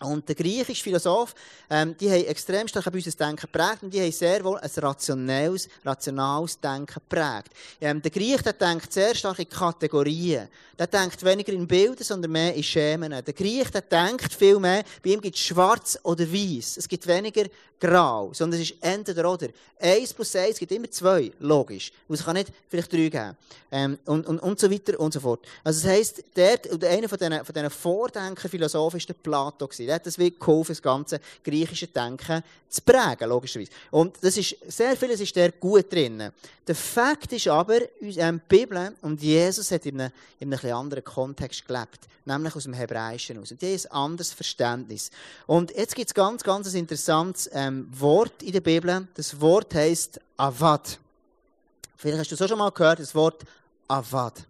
Und 0.00 0.28
der 0.28 0.34
griechische 0.34 0.82
Philosoph, 0.82 1.36
ähm, 1.70 1.96
die 1.96 2.10
haben 2.10 2.24
extrem 2.24 2.66
stark 2.66 2.86
unser 2.92 3.12
Denken 3.12 3.42
geprägt 3.42 3.82
und 3.82 3.94
die 3.94 4.00
haben 4.00 4.10
sehr 4.10 4.42
wohl 4.42 4.58
ein 4.58 4.70
rationelles, 4.76 5.68
rationales 5.84 6.58
Denken 6.58 6.94
geprägt. 6.94 7.50
Ähm, 7.80 8.02
der 8.02 8.10
Griech, 8.10 8.42
der 8.42 8.54
denkt 8.54 8.92
sehr 8.92 9.14
stark 9.14 9.38
in 9.38 9.48
Kategorien. 9.48 10.48
Der 10.76 10.88
denkt 10.88 11.24
weniger 11.24 11.52
in 11.52 11.68
Bildern, 11.68 12.02
sondern 12.02 12.32
mehr 12.32 12.52
in 12.54 12.64
Schemen. 12.64 13.12
Der 13.12 13.34
Griech, 13.34 13.70
der 13.70 13.82
denkt 13.82 14.34
viel 14.34 14.58
mehr, 14.58 14.82
bei 15.00 15.10
ihm 15.10 15.20
gibt 15.20 15.36
es 15.36 15.42
schwarz 15.42 15.96
oder 16.02 16.26
weiß. 16.26 16.78
Es 16.78 16.88
gibt 16.88 17.06
weniger 17.06 17.44
grau, 17.78 18.32
sondern 18.32 18.60
es 18.60 18.70
ist 18.70 18.82
entweder 18.82 19.30
oder. 19.30 19.48
Eins 19.78 20.12
plus 20.12 20.34
eins 20.36 20.58
gibt 20.58 20.72
immer 20.72 20.90
zwei, 20.90 21.30
logisch. 21.38 21.92
Und 22.08 22.14
es 22.14 22.24
kann 22.24 22.34
nicht 22.34 22.52
vielleicht 22.68 22.92
drei 22.92 23.08
geben. 23.08 23.36
Ähm, 23.70 23.98
und, 24.06 24.26
und, 24.26 24.38
und 24.40 24.58
so 24.58 24.70
weiter 24.70 24.98
und 24.98 25.12
so 25.12 25.20
fort. 25.20 25.44
Also 25.62 25.82
das 25.82 25.90
heisst, 25.90 26.24
der, 26.34 26.58
einer 26.88 27.08
von 27.08 27.18
diesen, 27.18 27.44
von 27.44 27.54
diesen 27.54 27.70
Vordenker-Philosophen 27.70 28.98
war 29.00 29.06
der 29.06 29.14
Plato. 29.14 29.68
Gewesen. 29.68 29.83
Der 29.86 29.96
hat 29.96 30.06
das 30.06 30.18
wie 30.18 30.30
geholfen, 30.30 30.72
das 30.72 30.82
ganze 30.82 31.20
griechische 31.42 31.86
Denken 31.86 32.42
zu 32.68 32.82
prägen, 32.82 33.28
logischerweise. 33.28 33.70
Und 33.90 34.16
das 34.22 34.36
ist, 34.36 34.56
sehr 34.68 34.96
vieles 34.96 35.20
ist 35.20 35.34
der 35.36 35.52
gut 35.52 35.92
drin. 35.92 36.30
Der 36.66 36.74
Fakt 36.74 37.32
ist 37.32 37.48
aber, 37.48 37.80
ähm, 38.00 38.40
die 38.50 38.56
Bibel 38.56 38.94
und 39.02 39.22
Jesus 39.22 39.70
hat 39.70 39.86
in 39.86 40.00
einem, 40.00 40.12
in 40.40 40.52
einem 40.52 40.76
anderen 40.76 41.04
Kontext 41.04 41.66
gelebt. 41.66 42.00
Nämlich 42.24 42.56
aus 42.56 42.64
dem 42.64 42.72
Hebräischen 42.72 43.38
aus. 43.38 43.50
Und 43.50 43.60
die 43.60 43.66
haben 43.66 43.84
ein 43.84 43.90
anderes 43.90 44.32
Verständnis. 44.32 45.10
Und 45.46 45.76
jetzt 45.76 45.94
gibt 45.94 46.08
es 46.08 46.14
ganz, 46.14 46.42
ganz 46.42 46.72
ein 46.72 46.80
interessantes 46.80 47.50
ähm, 47.52 47.86
Wort 47.92 48.42
in 48.42 48.52
der 48.52 48.62
Bibel. 48.62 49.06
Das 49.14 49.40
Wort 49.40 49.74
heißt 49.74 50.20
Avad. 50.38 50.98
Vielleicht 51.96 52.18
hast 52.20 52.40
du 52.40 52.44
auch 52.44 52.48
schon 52.48 52.58
mal 52.58 52.70
gehört, 52.70 52.98
das 52.98 53.14
Wort 53.14 53.44
Avad. 53.88 54.46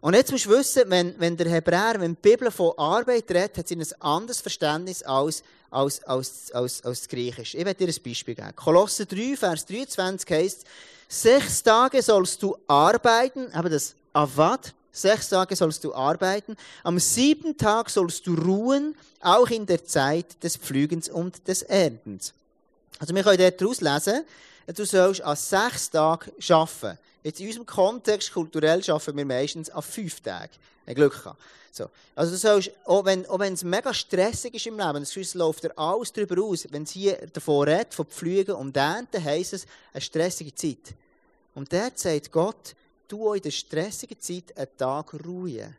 Und 0.00 0.14
jetzt 0.14 0.30
musst 0.30 0.46
du 0.46 0.50
wissen, 0.50 0.82
wenn, 0.86 1.18
wenn 1.18 1.36
der 1.36 1.48
Hebräer, 1.48 1.94
wenn 1.98 2.14
die 2.14 2.20
Bibel 2.20 2.50
von 2.50 2.72
Arbeit 2.76 3.30
redet, 3.30 3.58
hat 3.58 3.68
sie 3.68 3.76
ein 3.76 3.86
anderes 4.00 4.40
Verständnis 4.40 5.02
als, 5.02 5.42
als, 5.70 6.02
als, 6.04 6.52
als, 6.52 6.84
als 6.84 7.00
das 7.00 7.08
Griechische. 7.08 7.58
Ich 7.58 7.64
werde 7.64 7.86
dir 7.86 7.92
ein 7.92 8.02
Beispiel 8.02 8.34
geben. 8.34 8.54
Kolosse 8.54 9.06
3, 9.06 9.36
Vers 9.36 9.66
23 9.66 10.30
heißt, 10.30 10.64
sechs 11.08 11.62
Tage 11.62 12.02
sollst 12.02 12.42
du 12.42 12.56
arbeiten, 12.66 13.50
aber 13.52 13.70
das 13.70 13.94
Avad, 14.12 14.74
sechs 14.92 15.28
Tage 15.28 15.56
sollst 15.56 15.84
du 15.84 15.94
arbeiten, 15.94 16.56
am 16.82 16.98
siebten 16.98 17.56
Tag 17.56 17.90
sollst 17.90 18.26
du 18.26 18.34
ruhen, 18.34 18.94
auch 19.20 19.48
in 19.48 19.66
der 19.66 19.84
Zeit 19.84 20.42
des 20.42 20.56
Pflügens 20.56 21.08
und 21.08 21.48
des 21.48 21.62
Erntens. 21.62 22.32
Also 22.98 23.14
wir 23.14 23.22
können 23.22 23.52
dort 23.58 23.80
lesen, 23.80 24.24
du 24.74 24.84
sollst 24.84 25.22
an 25.22 25.36
sechs 25.36 25.90
Tagen 25.90 26.32
arbeiten. 26.48 26.98
Jetzt 27.22 27.40
in 27.40 27.46
unserem 27.46 27.66
Kontext, 27.66 28.32
kulturell, 28.32 28.82
arbeiten 28.88 29.16
wir 29.16 29.24
meistens 29.24 29.70
an 29.70 29.82
fünf 29.82 30.20
Tagen. 30.20 30.52
Ein 30.86 30.94
Glück 30.94 31.12
gehabt. 31.12 31.40
So. 31.72 31.90
Also 32.14 32.32
du 32.32 32.38
sollst, 32.38 32.70
auch 32.84 33.04
wenn, 33.04 33.26
auch 33.26 33.38
wenn 33.38 33.52
es 33.52 33.62
mega 33.62 33.92
stressig 33.92 34.54
ist 34.54 34.66
im 34.66 34.78
Leben, 34.78 35.02
es 35.02 35.34
läuft 35.34 35.64
dir 35.64 35.76
alles 35.76 36.12
darüber 36.12 36.42
aus, 36.42 36.66
wenn 36.70 36.84
es 36.84 36.92
hier 36.92 37.16
davon 37.32 37.68
redet, 37.68 37.92
von 37.92 38.06
Pflügen 38.06 38.54
und 38.54 38.76
Ernten, 38.76 39.22
heisst 39.22 39.52
es 39.52 39.66
eine 39.92 40.00
stressige 40.00 40.54
Zeit. 40.54 40.94
Und 41.54 41.70
der 41.70 41.92
sagt 41.94 42.32
Gott, 42.32 42.74
du 43.08 43.34
in 43.34 43.42
der 43.42 43.50
stressigen 43.50 44.18
Zeit 44.20 44.56
einen 44.56 44.76
Tag 44.76 45.12
ruhen. 45.24 45.76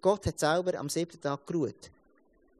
Gott 0.00 0.26
hat 0.26 0.40
selber 0.40 0.78
am 0.78 0.88
siebten 0.88 1.20
Tag 1.20 1.46
geruht. 1.46 1.90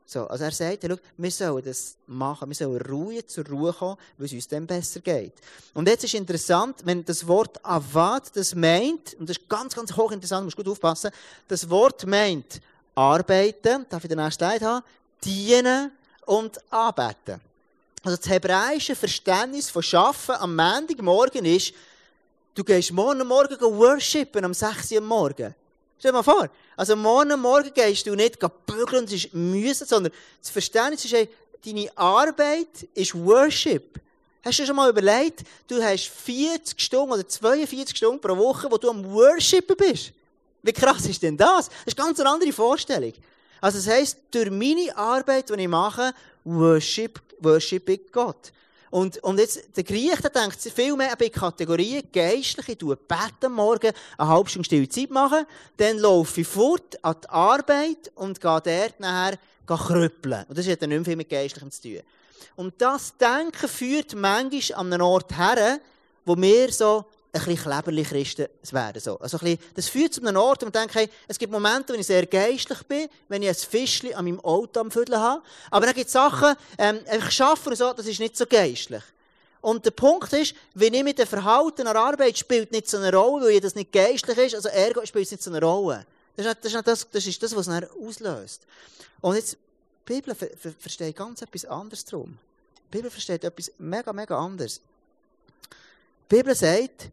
So, 0.07 0.27
also 0.27 0.45
er 0.45 0.51
sagt, 0.51 0.85
schau, 0.87 0.97
wir 1.17 1.31
sollen 1.31 1.65
das 1.65 1.97
machen, 2.07 2.49
wir 2.49 2.55
sollen 2.55 2.81
ruhig 2.83 3.27
zur 3.29 3.47
Ruhe 3.47 3.73
kommen, 3.73 3.97
weil 4.19 4.27
es 4.27 4.33
uns 4.33 4.49
dann 4.49 4.67
besser 4.67 5.01
geht. 5.01 5.33
Und 5.75 5.89
jetzt 5.89 6.05
ist 6.05 6.15
interessant, 6.15 6.81
wenn 6.85 7.05
das 7.05 7.27
Wort 7.27 7.65
Avad 7.65 8.35
das 8.35 8.55
meint, 8.55 9.15
und 9.15 9.29
das 9.29 9.39
ist 9.39 9.49
ganz, 9.49 9.75
ganz 9.75 9.97
hochinteressant, 9.97 10.45
musst 10.45 10.57
gut 10.57 10.69
aufpassen, 10.69 11.11
das 11.49 11.69
Wort 11.71 12.07
meint 12.07 12.61
arbeiten, 12.95 13.87
darf 13.89 14.05
ich 14.05 14.09
den 14.09 14.19
nächsten 14.19 14.45
Slide 14.45 14.67
haben, 14.67 14.85
dienen 15.25 15.93
und 16.27 16.59
anbeten. 16.73 17.41
Also 18.05 18.17
das 18.17 18.29
hebräische 18.29 18.97
Verständnis 18.97 19.71
von 19.71 19.83
Schaffen 19.83 20.35
am 20.35 20.57
Montagmorgen 20.57 21.45
ist, 21.45 21.73
du 22.55 22.65
gehst 22.65 22.93
morgen 22.93 23.27
Morgen 23.27 23.61
worshipen 23.61 24.45
am 24.45 24.53
6 24.53 24.93
Uhr 24.93 25.01
morgen. 25.01 25.55
Stell 26.03 26.11
dir 26.11 26.17
mal 26.17 26.25
vor. 26.25 26.51
Also 26.77 26.97
morgen 26.97 27.41
Morgen 27.41 27.73
gehst 27.73 28.09
du 28.09 28.17
nicht 28.17 28.37
bügeln 28.67 29.05
es 29.05 29.13
ist 29.13 29.35
mühsam, 29.35 29.87
sondern 29.87 30.13
das 30.41 30.51
Verständnis 30.51 31.05
ist, 31.05 31.29
deine 31.65 31.97
Arbeit 31.97 32.89
ist 32.93 33.15
Worship. 33.15 34.01
Hast 34.45 34.59
du 34.59 34.67
schon 34.67 34.75
mal 34.75 34.91
überlegt, 34.91 35.45
du 35.69 35.81
hast 35.81 36.09
40 36.09 36.81
Stunden 36.81 37.13
oder 37.13 37.29
42 37.29 37.97
Stunden 37.97 38.21
pro 38.21 38.37
Woche, 38.37 38.69
wo 38.69 38.79
du 38.79 38.91
am 38.91 39.09
Worshipen 39.13 39.77
bist? 39.77 40.11
Wie 40.65 40.73
krass 40.73 41.07
ist 41.07 41.23
denn 41.23 41.37
das? 41.37 41.69
Das 41.69 41.79
ist 41.87 41.97
ganz 41.97 42.19
eine 42.19 42.31
andere 42.31 42.53
Vorstellung. 42.53 43.13
Also 43.61 43.79
das 43.79 43.87
heisst, 43.87 44.19
durch 44.33 44.51
meine 44.51 44.97
Arbeit, 44.97 45.51
die 45.51 45.63
ich 45.63 45.69
mache, 45.69 46.13
worship, 46.43 47.23
worship 47.39 47.89
ich 47.89 48.11
Gott. 48.11 48.51
Und, 48.93 49.25
und 49.25 49.39
jetzt, 49.39 49.75
der 49.75 49.85
Griech, 49.85 50.21
der 50.21 50.29
denkt 50.29 50.61
viel 50.61 50.95
mehr 50.95 51.13
an 51.19 51.33
Kategorien. 51.33 52.03
Geistlich, 52.13 52.69
ich 52.69 52.77
tue 52.77 52.95
beten 52.95 53.51
morgen, 53.51 53.91
eine 54.19 54.29
halbe 54.29 54.51
Stunde 54.51 54.67
stille 54.67 54.87
Zeit 54.87 55.11
machen, 55.11 55.47
dann 55.79 55.97
laufe 55.97 56.43
ich 56.43 56.47
fort 56.47 57.03
an 57.03 57.17
die 57.25 57.29
Arbeit 57.31 58.13
und 58.17 58.39
gehe 58.39 58.61
dort 58.63 59.01
nachher 59.01 59.39
krüppeln. 59.67 60.45
Und 60.47 60.59
das 60.59 60.69
hat 60.69 60.83
dann 60.83 60.91
nicht 60.91 60.99
mehr 60.99 61.05
viel 61.07 61.17
mit 61.17 61.31
Geistlichem 61.31 61.71
zu 61.71 61.81
tun. 61.81 62.01
Und 62.55 62.75
das 62.83 63.17
Denken 63.17 63.67
führt 63.67 64.15
manchmal 64.15 64.79
an 64.79 64.93
einen 64.93 65.01
Ort 65.01 65.39
her, 65.39 65.81
wo 66.27 66.37
wir 66.37 66.71
so 66.71 67.07
ein 67.33 67.41
bisschen 67.41 67.63
kleberlich 67.63 68.09
Christen 68.09 68.47
werden. 68.73 69.01
So. 69.01 69.19
Also 69.19 69.39
ein 69.39 69.45
bisschen, 69.45 69.59
das 69.75 69.89
führt 69.89 70.13
zu 70.13 70.21
einem 70.21 70.37
Ort, 70.37 70.61
wo 70.61 70.67
man 70.67 70.73
denkt, 70.73 70.95
hey, 70.95 71.09
es 71.27 71.39
gibt 71.39 71.51
Momente, 71.51 71.95
wo 71.95 71.99
ich 71.99 72.07
sehr 72.07 72.27
geistlich 72.27 72.83
bin, 72.83 73.09
wenn 73.29 73.43
ich 73.43 73.49
ein 73.49 73.55
Fischchen 73.55 74.15
an 74.15 74.27
meinem 74.27 74.41
Auto 74.41 74.81
am 74.81 74.91
Viertel 74.91 75.17
habe. 75.19 75.43
Aber 75.71 75.87
dann 75.87 75.95
gibt 75.95 76.09
es 76.09 76.13
Sachen, 76.13 76.55
ähm, 76.77 77.01
ich 77.07 77.43
arbeite 77.43 77.71
und 77.71 77.77
so, 77.77 77.93
das 77.95 78.07
ist 78.07 78.21
nicht 78.21 78.37
so 78.37 78.45
geistlich. 78.47 79.03
Und 79.63 79.85
der 79.85 79.93
Punkt 79.93 80.33
ist, 80.33 80.55
wenn 80.75 80.93
ich 80.93 81.05
mit 81.05 81.19
dem 81.19 81.27
Verhalten 81.27 81.87
an 81.87 81.95
der 81.95 82.03
Arbeit 82.03 82.37
spielt 82.37 82.71
nicht 82.73 82.91
so 82.91 82.99
eine 82.99 83.15
Rolle, 83.15 83.47
weil 83.47 83.61
das 83.61 83.77
nicht 83.77 83.93
geistlich 83.93 84.37
ist, 84.37 84.55
also 84.57 84.69
ergo 84.69 85.07
spielt 85.07 85.27
es 85.27 85.31
nicht 85.31 85.43
so 85.43 85.51
eine 85.51 85.65
Rolle. 85.65 86.05
Das 86.37 86.47
ist, 86.47 86.59
das, 86.65 86.75
ist 86.75 86.87
das, 86.87 87.11
das, 87.11 87.27
ist 87.27 87.43
das 87.43 87.57
was 87.57 87.69
es 87.69 87.91
auslöst. 87.91 88.63
Und 89.21 89.37
jetzt, 89.37 89.53
die 89.53 90.15
Bibel 90.15 90.35
ver 90.35 90.49
ver 90.59 90.73
versteht 90.79 91.17
ganz 91.17 91.41
etwas 91.41 91.65
anderes 91.65 92.05
drum. 92.05 92.37
Die 92.89 92.97
Bibel 92.97 93.11
versteht 93.11 93.45
etwas 93.45 93.71
mega, 93.79 94.13
mega 94.13 94.37
anderes. 94.37 94.81
Die 96.29 96.37
Bibel 96.37 96.55
sagt, 96.55 97.11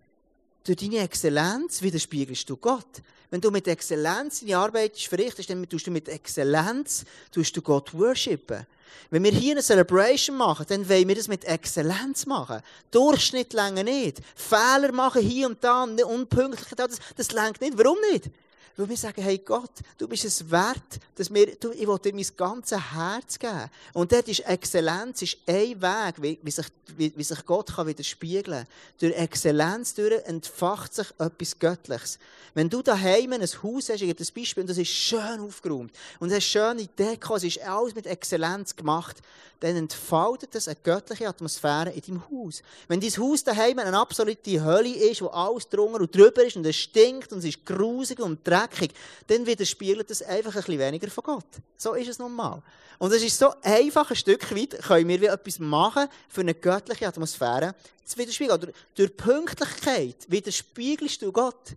durch 0.69 0.77
deine 0.77 1.03
Exzellenz 1.03 1.81
widerspiegelst 1.81 2.47
du 2.47 2.55
Gott. 2.55 3.01
Wenn 3.31 3.41
du 3.41 3.49
mit 3.49 3.67
Exzellenz 3.67 4.41
deine 4.41 4.57
Arbeit 4.57 4.97
verrichtest, 4.97 5.49
dann 5.49 5.67
tust 5.67 5.87
du 5.87 5.91
mit 5.91 6.07
Exzellenz 6.07 7.05
tust 7.31 7.57
du 7.57 7.61
Gott 7.61 7.91
worshipen. 7.93 8.67
Wenn 9.09 9.23
wir 9.23 9.31
hier 9.31 9.53
eine 9.53 9.63
Celebration 9.63 10.37
machen, 10.37 10.67
dann 10.69 10.87
wollen 10.87 11.07
wir 11.07 11.15
das 11.15 11.27
mit 11.27 11.43
Exzellenz 11.45 12.27
machen. 12.27 12.61
Durchschnitt 12.91 13.53
länger 13.53 13.83
nicht. 13.83 14.19
Fehler 14.35 14.91
machen 14.91 15.21
hier 15.23 15.47
und 15.47 15.63
da, 15.63 15.83
unpünktlich, 15.83 16.67
das, 16.75 16.99
das 17.15 17.31
längt 17.31 17.61
nicht. 17.61 17.75
Warum 17.75 17.97
nicht? 18.11 18.29
Weil 18.77 18.89
wir 18.89 18.97
sagen, 18.97 19.21
hey 19.21 19.37
Gott, 19.39 19.71
du 19.97 20.07
bist 20.07 20.25
es 20.25 20.49
wert, 20.49 20.99
dass 21.15 21.33
wir, 21.33 21.55
du, 21.55 21.71
ich 21.71 21.87
will 21.87 21.99
dir 21.99 22.13
mein 22.13 22.25
ganzes 22.37 22.93
Herz 22.93 23.37
geben. 23.37 23.69
Und 23.93 24.11
dort 24.11 24.27
ist 24.27 24.39
Exzellenz 24.41 25.21
ist 25.21 25.37
ein 25.45 25.81
Weg, 25.81 26.21
wie, 26.21 26.39
wie, 26.41 26.51
sich, 26.51 26.67
wie, 26.95 27.11
wie 27.15 27.23
sich 27.23 27.45
Gott 27.45 27.75
kann 27.75 27.87
widerspiegeln 27.87 28.65
kann. 28.65 28.67
Durch 28.99 29.15
Exzellenz 29.15 29.93
durch 29.93 30.23
entfacht 30.25 30.93
sich 30.93 31.07
etwas 31.19 31.59
Göttliches. 31.59 32.19
Wenn 32.53 32.69
du 32.69 32.81
daheim 32.81 33.33
ein 33.33 33.41
Haus 33.41 33.89
hast, 33.89 34.01
ich 34.01 34.15
das 34.15 34.31
Beispiel, 34.31 34.61
und 34.61 34.69
das 34.69 34.77
ist 34.77 34.89
schön 34.89 35.39
aufgeräumt, 35.39 35.91
und 36.19 36.29
es 36.29 36.37
hast 36.37 36.45
schöne 36.45 36.87
Deko, 36.87 37.35
es 37.35 37.43
ist 37.43 37.61
alles 37.61 37.95
mit 37.95 38.07
Exzellenz 38.07 38.75
gemacht, 38.75 39.17
dann 39.59 39.75
entfaltet 39.75 40.55
es 40.55 40.67
eine 40.67 40.77
göttliche 40.81 41.27
Atmosphäre 41.27 41.91
in 41.91 42.01
deinem 42.01 42.23
Haus. 42.29 42.61
Wenn 42.87 43.01
dein 43.01 43.11
Haus 43.17 43.43
daheim 43.43 43.79
eine 43.79 43.97
absolute 43.97 44.63
Hölle 44.63 44.93
ist, 44.93 45.21
wo 45.21 45.27
alles 45.27 45.67
drunter 45.67 45.99
und 45.99 46.15
drüber 46.15 46.45
ist 46.45 46.55
und 46.55 46.65
es 46.65 46.77
stinkt 46.77 47.33
und 47.33 47.39
es 47.39 47.45
ist 47.45 47.65
grusig 47.65 48.19
und 48.19 48.43
dreckig, 48.49 48.91
dann 49.27 49.45
widerspiegelt 49.45 50.09
es 50.11 50.21
einfach 50.21 50.55
ein 50.55 50.61
bisschen 50.61 50.79
weniger 50.79 51.09
von 51.09 51.23
Gott. 51.23 51.45
So 51.77 51.93
ist 51.93 52.07
es 52.07 52.19
normal. 52.19 52.61
Und 52.97 53.13
es 53.13 53.23
ist 53.23 53.37
so 53.37 53.53
einfach 53.63 54.09
ein 54.09 54.15
Stück 54.15 54.53
weit, 54.55 54.77
können 54.81 55.07
wir 55.07 55.31
etwas 55.31 55.59
machen 55.59 56.07
für 56.27 56.41
eine 56.41 56.53
göttliche 56.53 57.07
Atmosphäre 57.07 57.73
zu 58.03 58.17
widerspiegeln. 58.17 58.61
Oder 58.61 58.73
durch 58.95 59.15
Pünktlichkeit 59.15 60.17
widerspiegelst 60.27 61.21
du 61.21 61.31
Gott. 61.31 61.75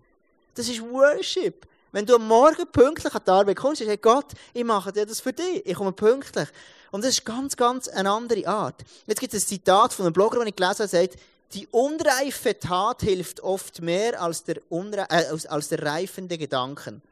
Das 0.55 0.69
ist 0.69 0.83
Worship. 0.83 1.67
Wenn 1.93 2.07
du 2.07 2.17
am 2.17 2.27
Morgen 2.27 2.67
pünktlich 2.73 3.15
an 3.15 3.21
die 3.25 3.31
Arbeit 3.31 3.57
kommst, 3.57 3.79
sagst 3.79 3.91
hey 3.91 3.99
Gott, 3.99 4.33
ich 4.53 4.65
mache 4.65 4.93
dir 4.93 5.07
das 5.07 5.21
für 5.21 5.33
dich. 5.33 5.65
Ich 5.65 5.75
komme 5.75 5.93
pünktlich. 5.93 6.49
Und 6.91 7.05
das 7.05 7.11
ist 7.11 7.25
ganz, 7.25 7.57
ganz 7.57 7.87
eine 7.89 8.11
andere 8.11 8.47
Art. 8.47 8.83
Jetzt 9.07 9.21
gibt 9.21 9.33
es 9.33 9.45
ein 9.45 9.47
Zitat 9.47 9.93
von 9.93 10.07
einem 10.07 10.13
Blogger, 10.13 10.39
den 10.39 10.49
ich 10.49 10.57
gelesen 10.57 10.81
habe, 10.81 10.89
der 10.89 11.01
sagt, 11.03 11.17
die 11.55 11.67
unreife 11.71 12.59
Tat 12.59 13.03
hilft 13.03 13.41
oft 13.41 13.81
mehr 13.81 14.21
als 14.21 14.45
der, 14.45 14.61
unre 14.69 15.07
äh, 15.11 15.25
als 15.49 15.69
der 15.69 15.83
reifende 15.83 16.39
Gedanken. 16.39 17.03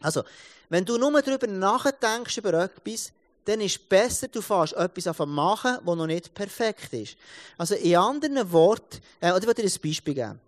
Also, 0.00 0.22
wenn 0.68 0.84
du 0.84 0.98
nur 0.98 1.22
darüber 1.22 1.46
nachdenkst, 1.46 2.36
über 2.38 2.54
etwas, 2.54 3.12
dann 3.44 3.60
ist 3.60 3.76
es 3.76 3.78
besser, 3.78 4.28
du 4.28 4.42
fährst 4.42 4.74
etwas 4.74 5.06
auf 5.06 5.26
machen, 5.26 5.78
das 5.84 5.96
noch 5.96 6.06
nicht 6.06 6.34
perfekt 6.34 6.92
ist. 6.92 7.16
Also, 7.56 7.74
in 7.74 7.96
anderen 7.96 8.52
Worten, 8.52 9.00
äh, 9.20 9.30
oder 9.30 9.40
ich 9.40 9.46
will 9.46 9.54
dir 9.54 9.64
ein 9.64 9.80
Beispiel 9.82 10.14
geben. 10.14 10.40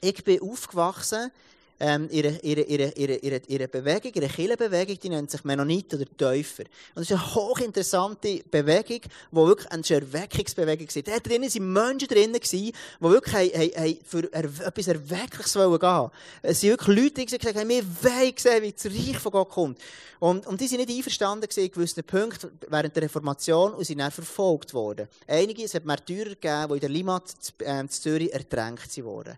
Ich 0.00 0.24
bin 0.24 0.42
aufgewachsen 0.42 1.30
ähm, 1.80 2.08
ihre, 2.10 2.38
ihre, 2.42 2.62
ihre, 2.62 2.92
ihre, 2.92 3.16
ihre, 3.16 3.40
ihre 3.46 3.68
Bewegung, 3.68 4.12
ihre 4.14 4.28
Kirchenbewegung, 4.28 4.98
die 4.98 5.08
nennt 5.08 5.30
sich 5.30 5.44
Mennonit 5.44 5.92
oder 5.94 6.04
Täufer. 6.16 6.64
Und 6.94 7.00
das 7.02 7.10
ist 7.10 7.12
eine 7.12 7.34
hochinteressante 7.34 8.42
Bewegung, 8.50 9.00
die 9.00 9.36
wirklich 9.36 9.70
eine 9.70 9.82
Erweckungsbewegung 9.82 10.88
war. 10.94 11.02
Da 11.02 11.18
drinnen 11.18 11.52
waren 11.52 11.72
Menschen 11.72 12.08
drinnen, 12.08 12.40
die 12.40 12.72
wirklich 13.00 13.34
haben, 13.34 13.50
haben, 13.50 13.82
haben 13.82 13.98
für 14.04 14.32
etwas 14.32 14.86
Erweckliches 14.88 15.52
gehen 15.52 15.70
wollten. 15.70 16.10
Es 16.42 16.60
sind 16.60 16.70
wirklich 16.70 16.98
Leute, 16.98 17.14
die 17.14 17.26
gesagt 17.26 17.56
haben, 17.56 17.68
wir 17.68 17.84
wollen 17.84 18.62
wie 18.62 18.72
das 18.72 18.86
Reich 18.86 19.18
von 19.18 19.32
Gott 19.32 19.50
kommt. 19.50 19.78
Und, 20.20 20.46
und 20.46 20.60
die 20.60 20.68
sind 20.68 20.78
nicht 20.78 20.90
einverstanden 20.90 21.48
in 21.54 21.70
gewissen 21.70 22.04
Punkten 22.04 22.58
während 22.68 22.94
der 22.96 23.02
Reformation 23.02 23.74
und 23.74 23.84
sind 23.84 23.98
dann 23.98 24.10
verfolgt 24.10 24.72
worden. 24.72 25.08
Einige, 25.26 25.64
es 25.64 25.74
hat 25.74 25.84
Märtyrer 25.84 26.30
gegeben, 26.30 26.68
die 26.68 26.74
in 26.74 26.80
der 26.80 26.88
Limat 26.88 27.24
äh, 27.60 27.80
in 27.80 27.90
Zürich 27.90 28.32
ertränkt 28.32 28.96
wurden. 29.04 29.36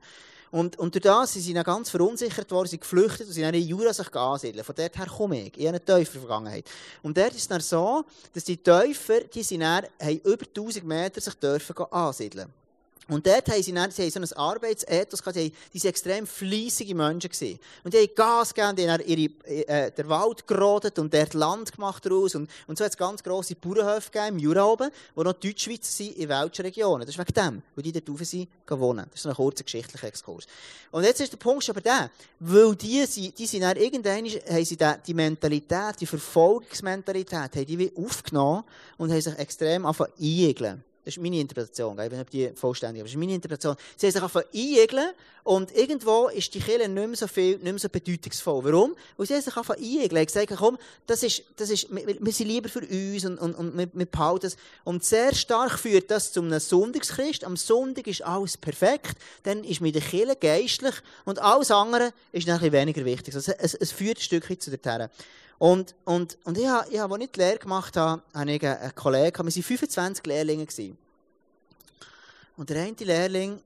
Und, 0.51 0.79
und 0.79 0.95
durch 0.95 1.03
das 1.03 1.33
sind 1.33 1.43
sie 1.43 1.55
dann 1.55 1.65
ganz 1.65 1.91
verunsichert 1.91 2.51
worden, 2.51 2.69
sie 2.69 2.79
geflüchtet 2.79 3.27
und 3.27 3.33
sind 3.33 3.43
dann 3.43 3.55
in 3.55 3.67
Jura 3.67 3.93
sich 3.93 4.15
ansiedeln. 4.15 4.65
Von 4.65 4.75
dort 4.75 4.97
her 4.97 5.07
komme 5.07 5.43
ich. 5.43 5.57
Ich 5.57 5.67
habe 5.67 5.69
eine 5.69 5.85
Täufervergangenheit. 5.85 6.71
Und 7.03 7.17
dort 7.17 7.31
ist 7.31 7.39
es 7.39 7.49
dann 7.49 7.61
so, 7.61 8.05
dass 8.33 8.45
die 8.45 8.57
Täufer, 8.57 9.21
die 9.23 9.43
sind 9.43 9.61
dann, 9.61 9.85
haben 10.01 10.19
über 10.19 10.47
1000 10.47 10.85
Meter 10.85 11.21
sich 11.21 11.35
dürfen 11.35 11.77
ansiedeln. 11.91 12.53
Und 13.09 13.25
dort 13.25 13.49
haben 13.49 13.63
sie, 13.63 13.73
dann, 13.73 13.91
sie 13.93 14.11
haben 14.11 14.27
so 14.27 14.35
ein 14.35 14.39
Arbeitsethos 14.39 15.23
gehabt, 15.23 15.37
die, 15.37 15.53
die 15.73 15.79
waren 15.83 15.91
extrem 15.91 16.27
fleissige 16.27 16.95
Menschen. 16.95 17.31
Gewesen. 17.31 17.61
Und 17.85 17.95
die 17.95 17.99
haben 17.99 18.15
Gas 18.17 18.53
gegeben, 18.53 18.77
die 18.77 18.91
haben 18.91 19.03
ihre, 19.07 19.33
äh, 19.45 19.93
den 19.93 20.09
Wald 20.09 20.47
gerodet 20.47 20.99
und 20.99 21.15
dort 21.15 21.35
Land 21.35 21.73
gemacht 21.73 22.05
daraus. 22.05 22.35
Und, 22.35 22.51
und 22.67 22.77
so 22.77 22.85
hat 22.85 22.91
es 22.91 22.97
ganz 22.97 23.23
grosse 23.23 23.55
Bauernhöfe 23.55 24.11
gegeben, 24.11 24.37
im 24.37 24.39
Jura 24.41 24.65
oben, 24.65 24.91
wo 25.15 25.23
noch 25.23 25.35
Deutschschweizer 25.35 25.91
sind 25.91 26.17
in 26.17 26.29
welchen 26.29 26.63
Regionen. 26.63 27.07
Das 27.07 27.15
ist 27.15 27.19
wegen 27.19 27.33
dem, 27.33 27.63
weil 27.77 27.83
die 27.85 27.93
dort 27.93 28.09
rauf 28.09 28.27
sind, 28.27 28.49
wohnen. 28.69 29.07
Das 29.11 29.21
ist 29.21 29.27
ein 29.27 29.35
kurzer 29.35 29.63
geschichtlicher 29.63 30.09
Exkurs. 30.09 30.47
Und 30.91 31.05
jetzt 31.05 31.21
ist 31.21 31.33
der 31.33 31.39
Punkt 31.39 31.69
aber 31.71 31.81
der, 31.81 32.11
weil 32.41 32.75
die, 32.75 33.07
die 33.07 33.47
sind 33.47 33.61
dann 33.61 33.77
irgendwann, 33.77 34.27
haben 34.27 34.65
sie 34.65 34.77
die, 34.77 34.95
die 35.07 35.15
Mentalität, 35.15 36.01
die 36.01 36.07
Verfolgungsmentalität, 36.07 37.55
haben 37.55 37.67
die 37.67 37.79
wie 37.79 37.93
aufgenommen 37.97 38.65
und 38.97 39.13
haben 39.13 39.21
sich 39.21 39.39
extrem 39.39 39.87
angefangen 39.87 40.13
einjegeln. 40.19 40.85
Das 41.07 41.17
ist 41.17 41.23
meine 41.23 41.39
Interpretation, 41.39 41.93
ich 41.93 41.99
weiß 41.99 42.11
nicht, 42.11 42.21
ob 42.21 42.31
die 42.31 42.51
vollständig 42.57 43.01
aber 43.01 43.07
das 43.07 43.13
ist 43.13 43.19
meine 43.21 43.35
Interpretation. 43.35 43.77
Sie 43.97 44.07
haben 44.09 44.13
sich 44.13 44.23
einfach 44.25 44.43
einjegeln 44.53 45.11
und 45.45 45.73
irgendwo 45.77 46.27
ist 46.27 46.53
die 46.53 46.59
Kirche 46.59 46.89
nicht 46.89 47.07
mehr 47.07 47.17
so 47.17 47.29
viel, 47.29 47.59
nicht 47.59 47.63
mehr 47.63 47.79
so 47.79 47.89
bedeutungsvoll. 47.89 48.65
Warum? 48.65 48.97
Weil 49.17 49.27
sie 49.29 49.35
haben 49.35 49.43
sich 49.43 49.57
einfach 49.57 49.77
einjegeln. 49.77 50.19
Haben 50.19 50.27
gesagt, 50.27 50.53
komm, 50.57 50.77
das 51.07 51.23
ist, 51.23 51.45
das 51.59 51.71
ist, 51.71 51.95
wir, 51.95 52.17
wir 52.19 52.33
sind 52.33 52.49
lieber 52.49 52.69
für 52.69 52.81
uns 52.81 53.25
und, 53.25 53.39
und, 53.39 53.55
und 53.55 53.79
wir, 53.79 53.89
wir 53.93 54.07
behalten 54.07 54.47
das. 54.47 54.57
Und 54.83 55.05
sehr 55.05 55.33
stark 55.33 55.79
führt 55.79 56.11
das 56.11 56.33
zu 56.33 56.43
einem 56.43 56.59
Sonntagschrist. 56.59 57.45
Am 57.45 57.57
Sonntag 57.57 58.09
ist 58.09 58.23
alles 58.23 58.57
perfekt, 58.57 59.17
dann 59.45 59.63
ist 59.63 59.81
mit 59.81 59.95
der 59.95 60.03
Kirche 60.03 60.35
geistlich 60.35 60.95
und 61.25 61.39
alles 61.39 61.71
andere 61.71 62.13
ist 62.33 62.49
ein 62.49 62.59
bisschen 62.59 62.73
weniger 62.73 63.05
wichtig. 63.05 63.33
Also 63.33 63.53
es, 63.57 63.75
es 63.75 63.93
führt 63.93 64.19
ein 64.19 64.23
Stückchen 64.23 64.59
zu 64.59 64.71
der 64.71 64.83
Terre. 64.83 65.11
Und, 65.59 65.95
und, 66.05 66.37
und 66.45 66.59
ich 66.59 66.67
habe, 66.67 66.89
ich 66.91 66.99
habe, 66.99 67.15
als 67.15 67.25
ich 67.25 67.31
die 67.31 67.41
Lehre 67.41 67.59
gemacht 67.59 67.97
habe, 67.97 68.23
habe 68.35 68.53
ich 68.53 68.67
einen 68.67 68.95
Kollegen, 68.95 69.39
wir 69.39 69.45
waren 69.45 69.63
25 69.63 70.27
Lehrlinge. 70.27 70.67
Und 72.57 72.71
der 72.71 72.83
eine 72.83 72.97
Lehrling, 72.99 73.61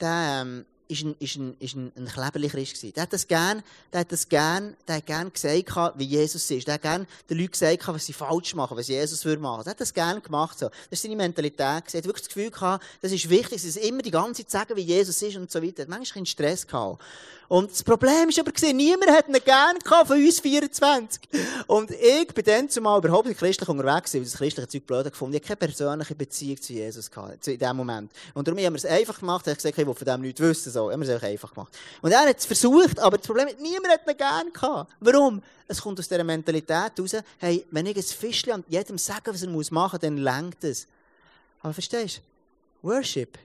der 0.00 0.42
ähm, 0.42 0.64
ist 0.92 1.04
ein, 1.04 1.16
ist 1.18 1.36
ein, 1.36 1.56
ist 1.58 1.74
ein, 1.74 1.92
ein 1.96 2.06
Kleberli-Christ 2.06 2.74
gewesen. 2.74 2.92
Der 2.94 3.04
hat 3.04 3.12
das 3.12 3.26
gern, 3.26 3.62
der 3.92 4.00
hat 4.00 4.12
das 4.12 4.28
gern, 4.28 4.76
der 4.86 4.96
hat 4.96 5.06
gern 5.06 5.32
gesagt, 5.32 5.98
wie 5.98 6.04
Jesus 6.04 6.50
ist. 6.50 6.66
Der 6.66 6.74
hat 6.74 6.82
gern 6.82 7.06
den 7.28 7.38
Leuten 7.38 7.52
gesagt, 7.52 7.88
was 7.88 8.06
sie 8.06 8.12
falsch 8.12 8.54
machen, 8.54 8.76
was 8.76 8.88
Jesus 8.88 9.24
würde 9.24 9.40
machen. 9.40 9.64
Der 9.64 9.72
hat 9.72 9.80
das 9.80 9.94
gern 9.94 10.22
gemacht, 10.22 10.58
so. 10.58 10.68
Das 10.68 10.78
ist 10.90 11.02
seine 11.02 11.16
Mentalität 11.16 11.86
gewesen. 11.86 11.96
Er 11.96 11.98
hat 11.98 12.04
wirklich 12.04 12.24
das 12.24 12.34
Gefühl 12.34 12.50
gehabt, 12.50 12.84
das 13.00 13.12
ist 13.12 13.28
wichtig, 13.28 13.62
dass 13.62 13.72
sie 13.72 13.80
immer 13.80 14.02
die 14.02 14.10
ganze 14.10 14.44
Zeit 14.44 14.50
sagen, 14.50 14.76
wie 14.76 14.82
Jesus 14.82 15.20
ist 15.22 15.36
und 15.36 15.50
so 15.50 15.62
weiter. 15.62 15.78
Er 15.78 15.82
hat 15.82 15.88
manchmal 15.88 16.18
einen 16.18 16.26
Stress 16.26 16.66
gehabt. 16.66 17.02
Und 17.52 17.70
das 17.70 17.82
Problem 17.82 18.30
ist 18.30 18.38
aber 18.38 18.50
niemand 18.72 19.10
hat 19.10 19.28
ihn 19.28 19.36
gern 19.44 19.78
gehabt 19.78 20.06
von 20.06 20.16
uns 20.16 20.40
24. 20.40 21.20
Und 21.66 21.90
ich 21.90 22.28
bin 22.28 22.44
dann 22.46 22.70
zumal 22.70 22.98
überhaupt 22.98 23.28
nicht 23.28 23.38
christlich 23.38 23.68
unterwegs 23.68 24.14
weil 24.14 24.22
das 24.22 24.38
christliche 24.38 24.68
Zeug 24.68 24.86
blöd 24.86 25.04
gefunden. 25.04 25.36
Ich 25.36 25.42
habe 25.42 25.58
keine 25.58 25.70
persönliche 25.70 26.14
Beziehung 26.14 26.62
zu 26.62 26.72
Jesus 26.72 27.10
gehabt, 27.10 27.46
in 27.46 27.58
dem 27.58 27.76
Moment. 27.76 28.10
Und 28.32 28.48
darum 28.48 28.58
haben 28.58 28.72
wir 28.72 28.78
es 28.78 28.86
einfach 28.86 29.18
gemacht, 29.18 29.46
ich 29.46 29.54
gesagt, 29.54 29.76
ich 29.78 29.86
will 29.86 29.92
von 29.92 30.06
dem 30.06 30.22
nichts 30.22 30.40
wissen, 30.40 30.72
so. 30.72 30.90
Haben 30.90 31.02
wir 31.02 31.14
es 31.14 31.22
einfach 31.22 31.52
gemacht. 31.52 31.76
Und 32.00 32.10
er 32.10 32.20
hat 32.20 32.38
es 32.38 32.46
versucht, 32.46 32.98
aber 32.98 33.18
das 33.18 33.26
Problem 33.26 33.48
ist, 33.48 33.60
niemand 33.60 33.88
hat 33.88 34.08
ihn 34.08 34.16
gern 34.16 34.50
gehabt. 34.50 34.90
Warum? 35.00 35.42
Es 35.68 35.82
kommt 35.82 35.98
aus 36.00 36.08
dieser 36.08 36.24
Mentalität 36.24 36.98
raus, 36.98 37.16
hey, 37.36 37.66
wenn 37.70 37.84
ich 37.84 37.96
ein 37.98 38.02
Fischchen 38.02 38.52
an 38.54 38.64
jedem 38.70 38.96
sage, 38.96 39.30
was 39.30 39.42
er 39.42 39.50
muss 39.50 39.70
machen, 39.70 39.98
dann 40.00 40.16
lenkt 40.16 40.64
es. 40.64 40.86
Aber 41.60 41.74
verstehst 41.74 42.22
du? 42.82 42.88
Worship 42.88 43.38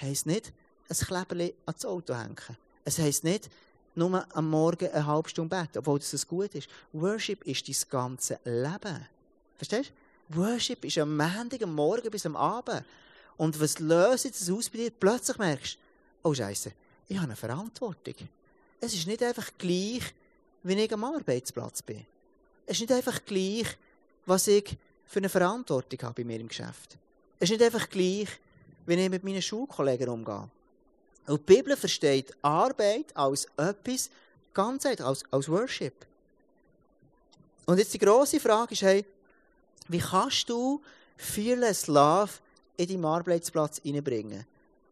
heisst 0.00 0.26
nicht, 0.26 0.52
ein 0.88 0.96
Kleberli 0.96 1.52
ans 1.66 1.84
Auto 1.84 2.14
hängen. 2.14 2.36
Es 2.84 2.98
heisst 2.98 3.24
nicht, 3.24 3.50
nur 3.94 4.24
am 4.34 4.48
Morgen 4.48 4.88
eine 4.88 5.06
halbe 5.06 5.28
Stunde 5.28 5.56
beten, 5.56 5.78
obwohl 5.78 5.98
das 5.98 6.26
gut 6.26 6.54
ist. 6.54 6.68
Worship 6.92 7.46
ist 7.46 7.68
dein 7.68 7.90
ganze 7.90 8.40
Leben. 8.44 9.06
Verstehst 9.56 9.92
du? 10.28 10.38
Worship 10.38 10.84
ist 10.84 10.98
am 10.98 11.16
Montag, 11.16 11.62
am 11.62 11.74
Morgen 11.74 12.10
bis 12.10 12.24
am 12.24 12.36
Abend. 12.36 12.84
Und 13.36 13.60
was 13.60 13.78
löst 13.78 14.26
das 14.26 14.50
aus 14.50 14.70
bei 14.70 14.78
dir? 14.78 14.90
Plötzlich 14.90 15.38
merkst 15.38 15.74
du, 15.74 16.28
oh 16.28 16.34
Scheiße, 16.34 16.72
ich 17.08 17.16
habe 17.16 17.26
eine 17.26 17.36
Verantwortung. 17.36 18.14
Es 18.80 18.94
ist 18.94 19.06
nicht 19.06 19.22
einfach 19.22 19.50
gleich, 19.58 20.02
wenn 20.62 20.78
ich 20.78 20.92
am 20.92 21.04
Arbeitsplatz 21.04 21.82
bin. 21.82 22.06
Es 22.66 22.76
ist 22.76 22.80
nicht 22.82 22.92
einfach 22.92 23.24
gleich, 23.24 23.66
was 24.26 24.46
ich 24.46 24.76
für 25.06 25.18
eine 25.18 25.28
Verantwortung 25.28 26.00
habe 26.02 26.22
bei 26.22 26.24
mir 26.24 26.38
im 26.38 26.48
Geschäft. 26.48 26.96
Es 27.40 27.50
ist 27.50 27.58
nicht 27.58 27.62
einfach 27.62 27.88
gleich, 27.88 28.28
wenn 28.86 28.98
ich 28.98 29.10
mit 29.10 29.24
meinen 29.24 29.42
Schulkollegen 29.42 30.08
umgehe. 30.08 30.48
Und 31.26 31.48
die 31.48 31.54
Bibel 31.54 31.76
versteht 31.76 32.34
Arbeit 32.42 33.16
als 33.16 33.46
etwas 33.56 34.10
ganz 34.52 34.84
einfach, 34.86 35.06
als, 35.06 35.24
als 35.30 35.48
Worship. 35.48 35.94
Und 37.66 37.78
jetzt 37.78 37.94
die 37.94 37.98
grosse 37.98 38.40
Frage 38.40 38.72
ist, 38.72 38.82
hey, 38.82 39.04
wie 39.88 39.98
kannst 39.98 40.48
du 40.48 40.80
Fearless 41.16 41.86
Love 41.86 42.32
in 42.76 42.88
deinen 42.88 43.04
Arbeitsplatz 43.04 43.80
hineinbringen? 43.82 44.44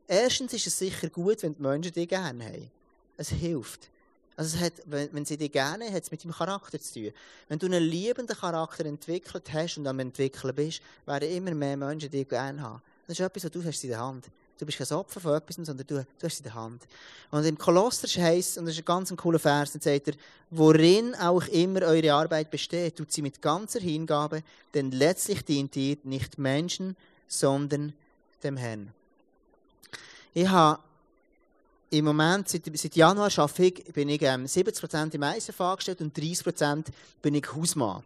Erstens 0.06 0.52
ist 0.52 0.66
es 0.66 0.78
sicher 0.78 1.08
gut, 1.10 1.42
wenn 1.42 1.54
die 1.54 1.62
Menschen 1.62 1.92
dich 1.92 2.08
gerne 2.08 2.44
haben. 2.44 2.70
Es 3.16 3.30
hilft. 3.30 3.90
Also 4.36 4.56
es 4.56 4.62
hat, 4.62 4.74
wenn, 4.86 5.12
wenn 5.12 5.24
sie 5.24 5.36
dich 5.36 5.50
gerne 5.50 5.86
haben, 5.86 5.94
hat 5.94 6.04
es 6.04 6.10
mit 6.12 6.22
deinem 6.22 6.32
Charakter 6.32 6.80
zu 6.80 6.94
tun. 6.94 7.12
Wenn 7.48 7.58
du 7.58 7.66
einen 7.66 7.82
liebenden 7.82 8.36
Charakter 8.36 8.86
entwickelt 8.86 9.52
hast 9.52 9.78
und 9.78 9.86
am 9.86 9.98
entwickeln 9.98 10.54
bist, 10.54 10.80
werden 11.04 11.28
immer 11.28 11.52
mehr 11.52 11.76
Menschen 11.76 12.10
dich 12.10 12.28
gerne 12.28 12.62
haben. 12.62 12.80
Das 13.06 13.18
ist 13.18 13.24
etwas, 13.24 13.44
was 13.44 13.50
du 13.50 13.64
hast 13.64 13.82
in 13.82 13.90
der 13.90 14.00
Hand. 14.00 14.26
Du 14.58 14.66
bist 14.66 14.78
kein 14.78 14.96
Opfer 14.96 15.20
von 15.20 15.34
etwas, 15.34 15.56
sondern 15.56 15.86
du, 15.86 15.94
du 15.94 16.06
hast 16.22 16.32
es 16.32 16.38
in 16.40 16.44
der 16.44 16.54
Hand. 16.54 16.82
Und 17.30 17.44
im 17.44 17.56
Kolosser 17.56 18.08
heißt 18.08 18.58
und 18.58 18.66
das 18.66 18.74
ist 18.74 18.80
ein 18.80 18.84
ganz 18.84 19.14
cooler 19.16 19.38
Vers, 19.38 19.72
dann 19.72 19.80
sagt 19.80 20.08
er, 20.08 20.14
worin 20.50 21.14
auch 21.14 21.46
immer 21.46 21.82
eure 21.82 22.12
Arbeit 22.12 22.50
besteht, 22.50 22.96
tut 22.96 23.12
sie 23.12 23.22
mit 23.22 23.40
ganzer 23.40 23.80
Hingabe, 23.80 24.42
denn 24.74 24.90
letztlich 24.90 25.44
dient 25.44 25.76
ihr 25.76 25.96
nicht 26.02 26.38
Menschen, 26.38 26.96
sondern 27.28 27.92
dem 28.42 28.56
Herrn. 28.56 28.92
Ich 30.34 30.48
habe 30.48 30.80
im 31.90 32.04
Moment, 32.04 32.48
seit, 32.48 32.62
seit 32.76 32.96
Januar 32.96 33.30
arbeite 33.36 33.64
ich, 33.64 33.84
bin 33.92 34.08
ich 34.08 34.22
ähm, 34.22 34.44
70% 34.44 35.14
im 35.14 35.22
ISF 35.22 35.60
angestellt 35.60 36.00
und 36.00 36.16
30% 36.16 36.86
bin 37.22 37.34
ich 37.34 37.54
Hausmann. 37.54 38.02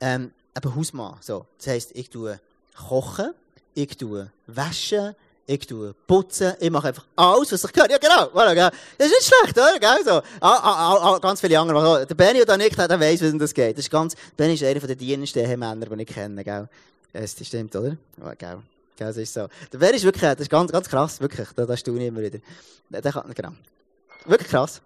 Ähm, 0.00 0.32
eben 0.56 0.74
Hausmann. 0.74 1.16
So. 1.20 1.46
Das 1.56 1.68
heisst, 1.68 1.92
ich 1.94 2.10
tue 2.10 2.38
kochen, 2.76 3.32
ich 3.82 3.96
tue 3.96 4.30
waschen, 4.46 5.14
ich 5.46 5.66
tue 5.66 5.94
putzen, 6.06 6.54
ich 6.58 6.70
mache 6.70 6.88
einfach 6.88 7.04
alles, 7.14 7.52
was 7.52 7.64
ich 7.64 7.72
kann. 7.72 7.88
Ja, 7.88 7.98
genau. 7.98 8.26
Das 8.26 9.06
ist 9.06 9.12
nicht 9.12 9.24
schlecht, 9.24 9.56
oder? 9.56 9.78
Gell? 9.78 10.04
So. 10.04 10.16
Ah, 10.40 10.58
ah, 10.62 11.14
ah, 11.14 11.18
ganz 11.18 11.40
viele 11.40 11.58
andere. 11.58 12.04
Der 12.04 12.14
Benny 12.14 12.42
oder 12.42 12.56
Nick, 12.56 12.76
der 12.76 13.00
weiss, 13.00 13.20
wie 13.20 13.38
das 13.38 13.54
geht. 13.54 13.78
Das 13.78 13.84
ist 13.84 13.90
ganz, 13.90 14.16
Benny 14.36 14.54
ist 14.54 14.64
einer 14.64 14.80
der 14.80 14.96
dienendsten 14.96 15.58
Männer, 15.58 15.86
die 15.86 16.02
ich 16.02 16.08
kenne, 16.08 16.42
gell? 16.42 16.68
Das 17.12 17.36
stimmt, 17.40 17.74
oder? 17.76 17.96
Ja, 18.20 18.34
gell. 18.34 18.58
Gell, 18.96 19.06
das 19.06 19.16
ist 19.16 19.32
so. 19.32 19.48
Der 19.72 19.78
Benny 19.78 19.96
ist 19.96 20.04
wirklich, 20.04 20.22
das 20.22 20.40
ist 20.40 20.50
ganz, 20.50 20.72
ganz 20.72 20.88
krass, 20.88 21.20
wirklich. 21.20 21.48
Da, 21.54 21.64
da 21.64 21.76
staune 21.76 22.00
ich 22.00 22.08
immer 22.08 22.20
wieder. 22.20 22.40
Der 22.90 23.12
kann, 23.12 23.32
genau. 23.32 23.52
Wirklich 24.26 24.48
krass. 24.48 24.82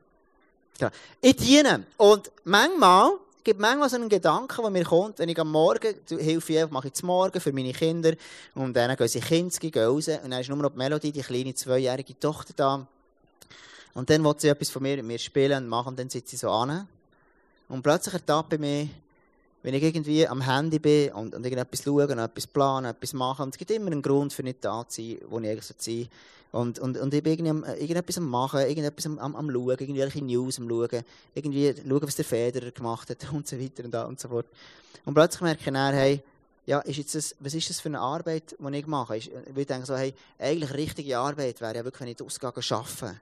Genau. 0.79 0.91
Ich 1.23 1.37
diene. 1.37 1.85
Und 1.97 2.31
manchmal, 2.45 3.13
gibt 3.45 3.61
manchmal 3.61 3.89
so 3.89 3.97
einen 3.97 4.09
Gedanken, 4.09 4.63
der 4.63 4.71
mir 4.71 4.85
kommt, 4.85 5.19
wenn 5.19 5.29
ich 5.29 5.39
am 5.39 5.51
Morgen, 5.51 5.95
helfe 6.09 6.69
mache 6.71 6.89
ich 6.89 6.95
zum 6.95 7.09
Morgen 7.09 7.41
für 7.41 7.53
meine 7.53 7.73
Kinder, 7.73 8.13
und 8.55 8.75
dann 8.75 8.97
gehen 8.97 9.09
sie 9.09 9.21
Kinski, 9.21 9.71
gehen 9.71 9.85
raus, 9.85 10.09
und 10.09 10.31
dann 10.31 10.41
ist 10.41 10.49
nur 10.49 10.59
noch 10.59 10.71
die 10.71 10.79
Melodie, 10.79 11.13
die 11.13 11.23
kleine 11.23 11.55
zweijährige 11.55 12.19
Tochter 12.19 12.53
da. 12.55 12.87
Und 13.95 14.09
dann 14.09 14.25
will 14.25 14.35
sie 14.39 14.49
etwas 14.49 14.71
von 14.71 14.83
mir, 14.83 14.97
mit 14.97 15.07
mir 15.07 15.19
spielen 15.19 15.65
und 15.65 15.69
machen, 15.69 15.89
und 15.89 15.99
dann 15.99 16.09
sitzt 16.09 16.31
sie 16.31 16.37
so 16.37 16.51
an. 16.51 16.89
Und 17.69 17.83
plötzlich 17.83 18.15
ertappe 18.15 18.57
ich 18.57 18.61
mich, 18.61 18.91
wenn 19.63 19.75
ich 19.75 19.83
irgendwie 19.83 20.27
am 20.27 20.41
Handy 20.43 20.79
bin 20.79 21.13
und, 21.13 21.35
und 21.35 21.45
irgendetwas 21.45 21.83
schaue, 21.85 22.05
etwas 22.05 22.47
planen, 22.47 22.91
etwas 22.91 23.13
machen, 23.13 23.45
und 23.45 23.55
es 23.55 23.59
gibt 23.59 23.71
immer 23.71 23.87
einen 23.87 24.03
Grund 24.03 24.33
für 24.33 24.43
nicht 24.43 24.65
da 24.65 24.87
zu 24.89 25.03
sein, 25.03 25.19
wo 25.29 25.39
ich 25.39 25.49
eigentlich 25.49 25.73
sein 25.79 26.09
und, 26.53 26.79
und, 26.81 26.99
und 26.99 27.15
ich 27.15 27.23
bin 27.23 27.33
irgendwie 27.33 27.51
am, 27.51 27.65
irgendetwas 27.65 28.19
am 28.19 28.29
Machen, 28.29 28.61
irgendetwas 28.61 29.07
am, 29.07 29.19
am, 29.19 29.35
am 29.35 29.51
Schauen, 29.51 29.71
irgendwelche 29.71 30.23
News 30.23 30.59
am 30.59 30.69
Schauen, 30.69 31.03
irgendwie 31.35 31.75
schauen, 31.75 32.03
was 32.03 32.17
der 32.17 32.25
Federer 32.27 32.71
gemacht 32.71 33.09
hat 33.09 33.27
und 33.33 33.49
so 33.49 33.59
weiter 33.59 33.85
und 33.85 33.91
da 33.91 34.05
und 34.05 34.21
so 34.21 34.29
fort. 34.29 34.47
Und 35.05 35.15
plötzlich 35.15 35.41
merke 35.41 35.61
ich 35.61 35.73
dann, 35.73 35.95
hey, 35.95 36.21
ja, 36.67 36.79
ist 36.81 36.99
jetzt 36.99 37.15
das, 37.15 37.35
was 37.41 37.55
ist 37.55 37.71
das 37.71 37.81
für 37.81 37.89
eine 37.89 38.01
Arbeit, 38.01 38.55
die 38.59 38.77
ich 38.77 38.87
mache? 38.87 39.17
Ich, 39.17 39.31
ich 39.33 39.67
denke 39.67 39.87
so, 39.87 39.97
hey, 39.97 40.15
eigentlich 40.39 40.73
richtige 40.75 41.19
Arbeit 41.19 41.61
wäre 41.61 41.75
ja 41.75 41.85
wirklich, 41.85 42.03
wenn 42.03 42.09
ich 42.09 42.23
ausgehe 42.23 42.51
arbeiten. 42.51 43.21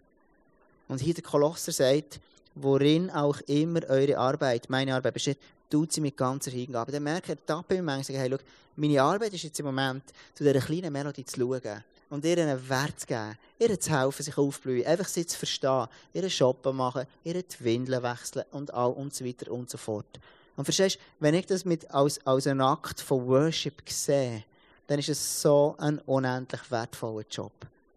Und 0.88 1.00
hier 1.00 1.14
der 1.14 1.22
Kolosser 1.22 1.72
sagt, 1.72 2.20
worin 2.54 3.10
auch 3.10 3.40
immer 3.46 3.80
eure 3.88 4.18
Arbeit, 4.18 4.68
meine 4.68 4.94
Arbeit 4.94 5.14
besteht, 5.14 5.38
tut 5.70 5.92
sie 5.92 6.00
mit 6.00 6.16
ganzer 6.16 6.50
Hingabe. 6.50 6.92
Dann 6.92 7.02
merke 7.02 7.32
ich, 7.32 7.38
da 7.46 7.62
bin 7.62 7.78
ich 7.78 7.84
manchmal, 7.84 8.18
hey, 8.18 8.30
schau, 8.30 8.38
meine 8.76 9.02
Arbeit 9.02 9.32
ist 9.34 9.44
jetzt 9.44 9.60
im 9.60 9.66
Moment, 9.66 10.02
zu 10.34 10.44
dieser 10.44 10.60
kleinen 10.60 10.92
Melodie 10.92 11.24
zu 11.24 11.40
schauen 11.40 11.84
und 12.10 12.24
ihr 12.24 12.38
einen 12.38 12.68
Wert 12.68 13.00
zu 13.00 13.06
geben, 13.06 13.38
ihr 13.58 13.78
zu 13.78 13.90
helfen, 13.90 14.22
sich 14.22 14.36
aufzublühen, 14.36 14.86
einfach 14.86 15.06
sie 15.06 15.24
zu 15.24 15.38
verstehen, 15.38 15.86
ihr 16.12 16.28
Shoppen 16.28 16.76
machen, 16.76 17.06
ihr 17.24 17.34
die 17.34 17.64
Windeln 17.64 18.02
wechseln 18.02 18.44
und 18.50 18.74
all 18.74 18.92
und 18.92 19.14
so 19.14 19.24
weiter 19.24 19.50
und 19.50 19.70
so 19.70 19.78
fort. 19.78 20.18
Und 20.56 20.64
verstehst 20.64 20.96
du, 20.96 21.00
wenn 21.20 21.34
ich 21.34 21.46
das 21.46 21.64
mit, 21.64 21.88
als, 21.90 22.24
als 22.26 22.46
einen 22.46 22.60
Akt 22.60 23.00
von 23.00 23.26
Worship 23.26 23.80
sehe, 23.88 24.44
dann 24.88 24.98
ist 24.98 25.08
es 25.08 25.40
so 25.40 25.76
ein 25.78 26.00
unendlich 26.00 26.68
wertvoller 26.70 27.24
Job. 27.30 27.52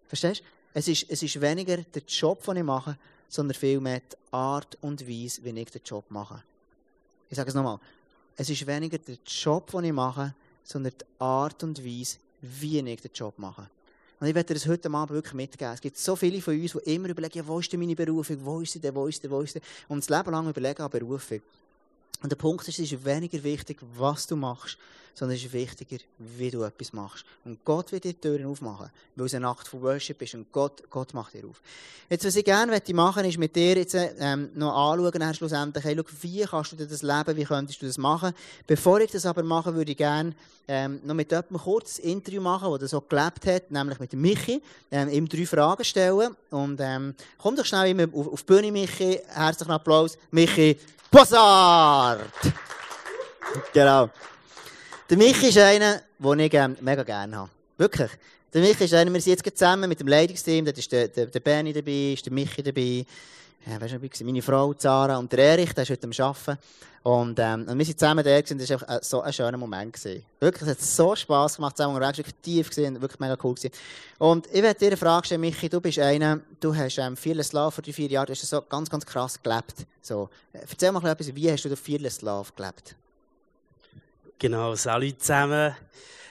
Verstehst 0.08 0.42
du? 0.42 0.46
Es 0.76 0.88
ist, 0.88 1.06
es 1.10 1.24
ist 1.24 1.42
weniger 1.42 1.78
der 1.78 2.02
Job, 2.08 2.44
den 2.46 2.58
ich 2.58 2.63
mache, 2.63 2.98
sondern 3.34 3.56
vielmehr 3.56 4.00
die 4.00 4.15
Art 4.30 4.78
und 4.82 5.08
Weise, 5.10 5.43
wie 5.43 5.60
ich 5.60 5.72
den 5.72 5.82
Job 5.84 6.06
mache. 6.10 6.43
Ich 7.32 7.36
sage 7.36 7.50
es 7.50 7.56
nochmal. 7.56 7.80
Es 8.38 8.48
ist 8.48 8.67
weniger 8.67 9.00
der 9.00 9.17
Job, 9.26 9.72
den 9.72 9.86
ich 9.86 9.91
mache, 9.91 10.36
sondern 10.63 10.93
die 10.93 11.06
Art 11.17 11.63
und 11.63 11.84
Weise, 11.84 12.17
wie 12.41 12.78
ich 12.78 13.02
den 13.02 13.12
Job 13.12 13.34
mache. 13.38 13.67
Und 14.19 14.28
ich 14.28 14.36
werde 14.36 14.50
dir 14.50 14.54
das 14.54 14.67
heute 14.67 14.88
Abend 14.91 15.10
wirklich 15.10 15.34
mitgeben. 15.34 15.74
Es 15.74 15.82
gibt 15.82 15.98
so 15.98 16.15
viele 16.15 16.39
von 16.41 16.62
uns, 16.62 16.74
die 16.74 16.93
immer 16.93 17.10
überlegen, 17.10 17.39
ja, 17.39 17.48
wo 17.48 17.58
ist 17.58 17.74
denn 17.74 17.80
meine 17.80 17.96
Berufung, 17.96 18.38
wo 18.46 18.62
ist 18.62 18.74
sie 18.74 18.80
denn, 18.80 18.93
wo 18.93 19.08
ist 19.08 19.19
sie 19.19 19.32
wo 19.32 19.41
ist 19.41 19.54
sie? 19.54 19.62
Und 19.88 20.08
das 20.08 20.15
Leben 20.15 20.32
lang 20.32 20.48
überlegen 20.48 20.84
an 20.84 20.91
Berufung. 20.91 21.41
Und 22.22 22.32
der 22.32 22.38
Punkt 22.38 22.67
ist, 22.67 22.78
es 22.78 22.91
ist 22.91 23.04
weniger 23.04 23.43
wichtig, 23.43 23.80
was 23.98 24.28
du 24.28 24.36
machst, 24.36 24.78
sondern 25.13 25.38
es 25.38 25.43
ist 25.43 25.54
wichtiger, 25.54 25.97
wie 26.17 26.49
du 26.49 26.63
etwas 26.63 26.93
machst. 26.93 27.26
Und 27.45 27.63
Gott 27.63 27.91
wird 27.91 28.04
dir 28.04 28.13
die 28.13 28.19
Türen 28.19 28.45
aufmachen, 28.45 28.89
weil 29.15 29.26
es 29.26 29.34
ein 29.34 29.45
Akt 29.45 29.67
von 29.67 29.82
Worship 29.82 30.21
ist 30.21 30.34
und 30.34 30.52
Gott, 30.52 30.84
Gott 30.89 31.13
macht 31.13 31.34
dir 31.34 31.45
auf. 31.47 31.62
Jetzt, 32.10 32.26
was 32.26 32.36
ich 32.36 32.45
gerne 32.45 32.82
machen, 32.93 33.26
ist 33.26 33.38
mit 33.38 33.56
dir 33.56 33.78
jetzt 33.78 33.95
ähm, 33.95 34.49
noch 34.56 34.76
anschauen, 34.76 35.34
schlussendlich, 35.34 35.84
hey, 35.84 35.95
schau, 35.95 36.04
wie 36.21 36.41
kannst 36.41 36.71
du 36.73 36.76
das 36.76 37.02
leben, 37.02 37.38
wie 37.38 37.43
könntest 37.43 37.82
du 37.82 37.86
das 37.86 37.97
machen. 37.97 38.34
Bevor 38.67 38.99
ich 39.02 39.12
das 39.12 39.26
aber 39.26 39.43
mache, 39.43 39.73
würde 39.76 39.91
ich 39.91 39.97
gerne 39.97 40.34
ähm, 40.67 40.99
noch 41.04 41.15
mit 41.15 41.32
jemandem 41.32 41.58
kurz 41.58 41.99
ein 41.99 42.06
Interview 42.06 42.41
machen, 42.41 42.69
der 42.69 42.80
das 42.80 42.91
so 42.91 43.02
gelebt 43.02 43.45
hat, 43.45 43.71
nämlich 43.71 43.99
mit 43.99 44.13
Michi, 44.13 44.62
ähm, 44.91 45.10
ihm 45.10 45.28
drei 45.28 45.45
Fragen 45.45 45.84
stellen. 45.84 46.36
Und 46.49 46.80
ähm, 46.82 47.15
komm 47.38 47.56
doch 47.56 47.65
schnell 47.65 47.91
immer 47.91 48.08
auf, 48.13 48.34
auf 48.34 48.43
die 48.43 48.54
Bühne, 48.54 48.71
Michi. 48.71 49.19
Herzlichen 49.28 49.71
Applaus. 49.71 50.17
Michi, 50.32 50.78
Bossard! 51.12 52.21
genau. 53.73 54.10
Der 55.10 55.18
Michi 55.18 55.48
ist 55.48 55.58
einer, 55.58 56.02
den 56.18 56.39
ich 56.39 56.54
ähm, 56.54 56.78
mega 56.80 57.04
gerne 57.04 57.36
habe. 57.36 57.50
Wirklich. 57.78 58.12
Der 58.54 58.62
Michi 58.62 58.86
ist 58.86 58.94
einer, 58.94 59.12
wir 59.12 59.20
sind 59.20 59.46
jetzt 59.46 59.58
zusammen 59.58 59.89
mit 59.89 60.00
dem 60.00 60.08
Leitungsteam, 60.08 60.63
da 60.63 60.72
ist 60.72 60.92
der, 60.92 61.10
der, 61.10 61.26
der 61.26 61.39
Bernie 61.42 61.74
dabei, 61.74 62.13
ist 62.13 62.26
der 62.26 62.32
Michi 62.32 62.63
dabei, 62.63 63.06
ja, 63.66 63.82
weißt 63.82 63.96
du, 63.96 64.26
meine 64.26 64.42
Frau 64.42 64.74
Zara 64.74 65.18
und 65.18 65.32
der 65.32 65.39
Erich, 65.39 65.74
der 65.74 65.84
ist 65.84 65.89
heute 65.89 66.08
am 66.08 66.26
Arbeiten. 66.26 66.58
Und, 67.04 67.38
ähm, 67.38 67.68
und 67.68 67.78
wir 67.78 67.86
sind 67.86 68.00
zusammen 68.00 68.24
da 68.24 68.39
gewesen, 68.39 68.58
das 68.58 68.70
war 68.70 68.89
einfach 68.89 69.04
so 69.04 69.22
ein 69.22 69.34
schöner 69.34 69.58
Moment. 69.58 69.92
Gewesen. 69.92 70.24
Wirklich, 70.39 70.62
es 70.63 70.70
hat 70.70 70.82
so 70.82 71.16
Spass 71.16 71.58
gemacht, 71.58 71.76
zusammen 71.76 71.96
unterwegs, 71.96 72.20
wirklich 72.20 72.36
tief 72.42 72.70
gewesen, 72.70 73.02
wirklich 73.02 73.20
mega 73.20 73.38
cool 73.44 73.56
gewesen. 73.56 73.74
Und 74.20 74.48
ich 74.48 74.63
werde 74.63 74.80
dir 74.80 74.88
eine 74.88 74.98
Frage 74.98 75.26
stellen, 75.26 75.42
Michi, 75.42 75.68
du 75.68 75.82
bist 75.82 76.00
einer, 76.00 76.39
du 76.62 76.74
hast 76.74 76.98
ähm, 76.98 77.18
Fearless 77.18 77.52
Love 77.52 77.72
vor 77.72 77.84
drei, 77.84 77.92
vier 77.92 78.08
Jahren, 78.08 78.28
du 78.28 78.32
hast 78.32 78.42
so 78.42 78.62
ganz, 78.62 78.89
ganz 78.89 79.06
krass 79.06 79.42
gelebt. 79.42 79.86
So, 80.02 80.30
erzähl 80.54 80.94
mal 80.94 81.06
etwas, 81.06 81.36
wie 81.36 81.52
hast 81.52 81.66
du 81.66 81.76
Fearless 81.76 82.22
Love 82.22 82.52
gelebt? 82.56 82.96
Genau, 84.44 84.76
salut 84.76 85.22
zusammen. 85.22 85.74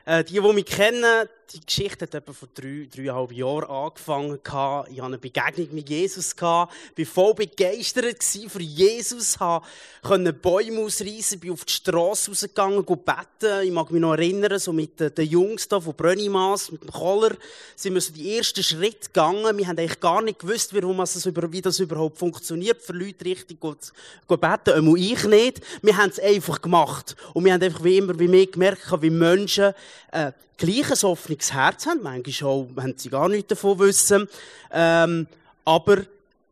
Äh, 0.04 0.24
die, 0.24 0.40
die 0.40 0.52
mich 0.52 0.66
kennen, 0.66 1.28
die 1.52 1.60
Geschichte 1.66 2.06
hat 2.06 2.14
etwa 2.14 2.32
vor 2.32 2.48
drei, 2.54 2.88
dreieinhalb 2.94 3.32
Jahren 3.32 3.64
angefangen. 3.64 4.38
Ich 4.42 4.52
hatte 4.52 5.02
eine 5.02 5.18
Begegnung 5.18 5.68
mit 5.72 5.88
Jesus. 5.88 6.32
Ich 6.32 6.42
war 6.42 6.70
voll 7.04 7.34
begeistert 7.34 8.24
für 8.24 8.62
Jesus. 8.62 9.34
Ich 9.34 10.08
konnte 10.08 10.32
Bäume 10.32 10.80
ausreißen, 10.80 11.38
bin 11.38 11.52
auf 11.52 11.64
die 11.64 11.72
Straße 11.74 12.30
rausgegangen, 12.30 12.84
beten. 12.84 13.64
Ich 13.64 13.70
mag 13.70 13.90
mich 13.90 14.00
noch 14.00 14.14
erinnern, 14.14 14.58
so 14.58 14.72
mit 14.72 14.98
den 14.98 15.28
Jungs 15.28 15.68
da 15.68 15.78
von 15.78 15.94
Brönnimass, 15.94 16.72
mit 16.72 16.82
dem 16.82 16.90
Koller, 16.90 17.36
sind 17.76 17.94
wir 17.94 18.00
so 18.00 18.12
die 18.12 18.36
ersten 18.38 18.62
Schritte 18.62 19.08
gegangen. 19.08 19.58
Wir 19.58 19.68
haben 19.68 19.78
eigentlich 19.78 20.00
gar 20.00 20.22
nicht 20.22 20.38
gewusst, 20.38 20.72
wie 20.72 21.60
das 21.60 21.78
überhaupt 21.80 22.18
funktioniert, 22.18 22.80
für 22.80 22.94
Leute 22.94 23.26
richtig 23.26 23.60
zu 23.60 23.92
beten. 24.26 24.70
Einmal 24.70 24.98
ich 24.98 25.24
nicht. 25.24 25.60
Wir 25.82 25.96
haben 25.98 26.10
es 26.10 26.18
einfach 26.18 26.62
gemacht. 26.62 27.14
Und 27.34 27.44
wir 27.44 27.52
haben 27.52 27.62
einfach 27.62 27.84
wie 27.84 27.98
immer, 27.98 28.18
wie 28.18 28.28
mehr 28.28 28.46
gemerkt, 28.46 28.90
wie 29.02 29.10
Menschen, 29.10 29.74
äh, 30.10 30.32
gleich 30.56 30.90
ein 30.90 31.04
offenes 31.08 31.52
Herz 31.52 31.86
haben. 31.86 32.02
Manchmal 32.02 32.50
auch, 32.50 32.68
haben 32.76 32.94
sie 32.96 33.10
gar 33.10 33.28
nichts 33.28 33.48
davon 33.48 33.78
wissen. 33.78 34.28
Ähm, 34.70 35.26
aber 35.64 36.04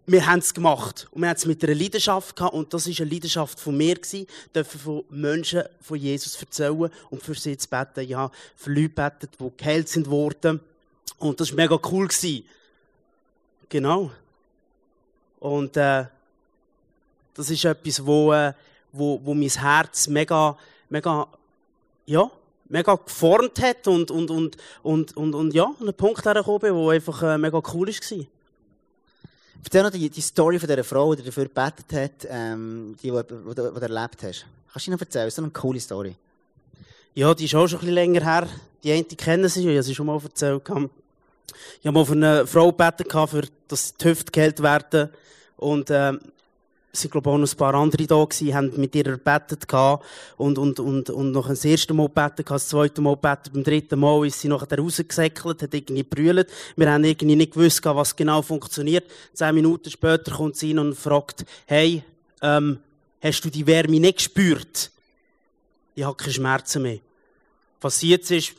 wir 0.07 0.26
haben 0.26 0.40
es 0.40 0.53
gemacht. 0.55 1.09
Und 1.12 1.22
wir 1.22 1.29
haben 1.29 1.37
es 1.37 1.46
mit 1.46 1.62
einer 1.62 1.74
Leidenschaft 1.74 2.37
gehabt. 2.37 2.55
Und 2.55 2.72
das 2.74 2.88
war 2.88 2.94
eine 3.00 3.11
Leidenschaft 3.11 3.61
von 3.61 3.76
mir 3.76 3.94
gewesen, 3.94 4.26
dürfen 4.55 4.81
von 4.81 5.05
Menschen 5.11 5.62
von 5.81 5.98
Jesus 5.98 6.40
erzählen 6.40 6.90
und 7.11 7.22
für 7.22 7.35
sie 7.35 7.57
zu 7.57 7.68
beten. 7.68 8.09
Ja, 8.09 8.31
für 8.57 8.70
Leute 8.70 8.88
beten, 8.88 9.29
die 9.38 9.57
geheilt 9.57 9.88
sind 9.88 10.09
worden. 10.09 10.61
Und 11.18 11.40
das 11.40 11.50
war 11.50 11.57
mega 11.57 11.79
cool 11.90 12.09
gewesen. 12.09 12.44
Genau. 13.68 14.11
Und, 15.38 15.76
äh, 15.76 16.07
das 17.35 17.50
ist 17.50 17.64
etwas, 17.64 18.05
wo, 18.05 18.33
äh, 18.33 18.53
wo, 18.92 19.20
wo 19.24 19.35
mein 19.35 19.48
Herz 19.48 20.09
mega, 20.09 20.57
mega, 20.88 21.26
ja, 22.07 22.31
mega 22.70 22.94
geformt 22.94 23.61
hat 23.61 23.87
und, 23.87 24.11
und, 24.11 24.30
und, 24.30 24.56
und, 24.83 25.16
und, 25.16 25.35
und 25.35 25.54
ja, 25.54 25.64
an 25.64 25.76
einen 25.80 25.94
Punkt 25.94 26.24
hergekommen 26.24 26.61
bin, 26.61 26.74
der 26.74 26.88
einfach 26.88 27.22
äh, 27.22 27.38
mega 27.38 27.61
cool 27.74 27.88
war. 27.88 28.26
Erzähl 29.62 29.83
noch 29.83 29.90
die, 29.90 30.09
die 30.09 30.20
Story 30.22 30.59
von 30.59 30.68
dieser 30.68 30.85
Frau, 30.85 31.14
die 31.14 31.22
dafür 31.22 31.44
gebetet 31.44 31.92
hat, 31.92 32.28
ähm, 32.30 32.96
die, 33.02 33.11
die, 33.11 33.22
die, 33.22 33.48
die 33.48 33.54
du 33.54 33.62
erlebt 33.62 34.22
hast. 34.22 34.46
Kannst 34.72 34.87
du 34.87 34.90
noch 34.92 35.00
erzählen? 35.00 35.30
So 35.30 35.42
eine 35.42 35.50
coole 35.50 35.80
Story. 35.80 36.16
Ja, 37.14 37.35
die 37.35 37.44
ist 37.44 37.54
auch 37.54 37.66
schon 37.66 37.78
ein 37.78 37.80
bisschen 37.80 37.94
länger 37.94 38.24
her. 38.24 38.48
Die 38.83 38.92
eine 38.92 39.02
die 39.02 39.16
kennen 39.16 39.48
sie, 39.48 39.61
ich 39.61 39.66
habe 39.66 39.83
sie 39.83 39.94
schon 39.94 40.06
mal 40.06 40.18
erzählt. 40.22 40.62
Ich 40.62 41.87
habe 41.87 41.92
mal 41.92 42.06
für 42.06 42.12
eine 42.12 42.46
Frau 42.46 42.72
gebeten, 42.72 43.28
für, 43.28 43.42
dass 43.68 43.94
die 43.94 44.04
Hüfte 44.09 44.33
geheilt 44.33 44.62
werden. 44.62 45.11
Und, 45.56 45.90
ähm, 45.90 46.20
es 46.92 47.03
sind, 47.03 47.12
glaube 47.12 47.29
ich, 47.29 47.35
auch 47.35 47.38
noch 47.38 47.53
ein 47.53 47.57
paar 47.57 47.74
andere 47.74 48.07
da 48.07 48.24
gewesen, 48.24 48.55
haben 48.55 48.72
mit 48.76 48.94
ihr 48.94 49.05
gebetet 49.05 49.68
gehabt 49.68 50.05
und, 50.37 50.59
und, 50.59 50.81
und, 50.81 51.11
und 51.11 51.33
noch 51.33 51.48
das 51.48 51.64
erste 51.64 51.94
Mal 51.94 52.09
gebetet 52.09 52.50
das 52.50 52.68
zweite 52.68 53.00
Mal 53.00 53.14
gebetet, 53.14 53.53
beim 53.53 53.62
dritten 53.62 54.00
Mal 54.00 54.26
ist 54.26 54.40
sie 54.40 54.48
nachher 54.48 54.79
rausgesäckelt, 54.79 55.62
hat 55.62 55.74
irgendwie 55.74 56.03
brüllt. 56.03 56.50
Wir 56.76 56.90
haben 56.90 57.05
irgendwie 57.05 57.37
nicht 57.37 57.55
gewusst, 57.55 57.85
was 57.85 58.16
genau 58.16 58.42
funktioniert. 58.42 59.05
Zehn 59.33 59.55
Minuten 59.55 59.90
später 59.90 60.33
kommt 60.33 60.57
sie 60.57 60.68
hin 60.68 60.81
und 60.81 60.94
fragt, 60.94 61.44
hey, 61.66 62.03
ähm, 62.42 62.79
hast 63.22 63.44
du 63.44 63.50
die 63.50 63.66
Wärme 63.66 64.00
nicht 64.00 64.18
gespürt? 64.18 64.90
Ich 65.94 66.05
habe 66.05 66.16
keine 66.16 66.33
Schmerzen 66.33 66.83
mehr. 66.83 66.98
Was 67.81 68.03
jetzt 68.03 68.31
ist, 68.31 68.55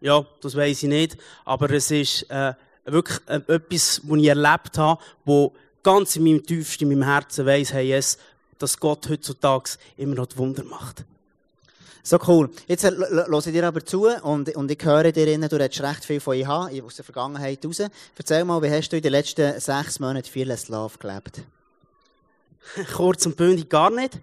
ja, 0.00 0.24
das 0.40 0.56
weiß 0.56 0.82
ich 0.82 0.88
nicht, 0.88 1.16
aber 1.44 1.70
es 1.70 1.90
ist, 1.90 2.28
äh, 2.30 2.54
wirklich 2.86 3.18
äh, 3.26 3.40
etwas, 3.48 4.00
was 4.04 4.18
ich 4.18 4.28
erlebt 4.28 4.78
habe, 4.78 5.00
wo 5.24 5.54
ganz 5.86 6.16
in 6.16 6.24
meinem 6.24 6.44
tiefsten, 6.44 6.90
in 6.90 6.98
meinem 6.98 7.08
Herzen 7.08 7.46
weiss, 7.46 7.72
hey, 7.72 7.86
yes, 7.86 8.18
dass 8.58 8.80
Gott 8.80 9.08
heutzutage 9.08 9.78
immer 9.96 10.16
noch 10.16 10.26
Wunder 10.34 10.64
macht. 10.64 11.04
So 12.02 12.18
cool. 12.26 12.50
Jetzt 12.66 12.82
höre 12.82 13.38
ich 13.38 13.52
dir 13.52 13.66
aber 13.66 13.84
zu 13.84 14.08
und, 14.08 14.54
und 14.56 14.68
ich 14.68 14.84
höre 14.84 15.12
dir, 15.12 15.28
innen, 15.28 15.48
du 15.48 15.56
redest 15.56 15.80
recht 15.82 16.04
viel 16.04 16.18
von 16.18 16.36
IH, 16.36 16.82
aus 16.84 16.96
der 16.96 17.04
Vergangenheit 17.04 17.64
raus. 17.64 17.82
Erzähl 18.18 18.44
mal, 18.44 18.60
wie 18.62 18.70
hast 18.70 18.88
du 18.88 18.96
in 18.96 19.02
den 19.02 19.12
letzten 19.12 19.60
sechs 19.60 20.00
Monaten 20.00 20.28
Fearless 20.28 20.68
Love 20.68 20.98
gelebt? 20.98 21.42
Kurz 22.96 23.24
und 23.26 23.36
bündig 23.36 23.70
gar 23.70 23.90
nicht. 23.90 24.18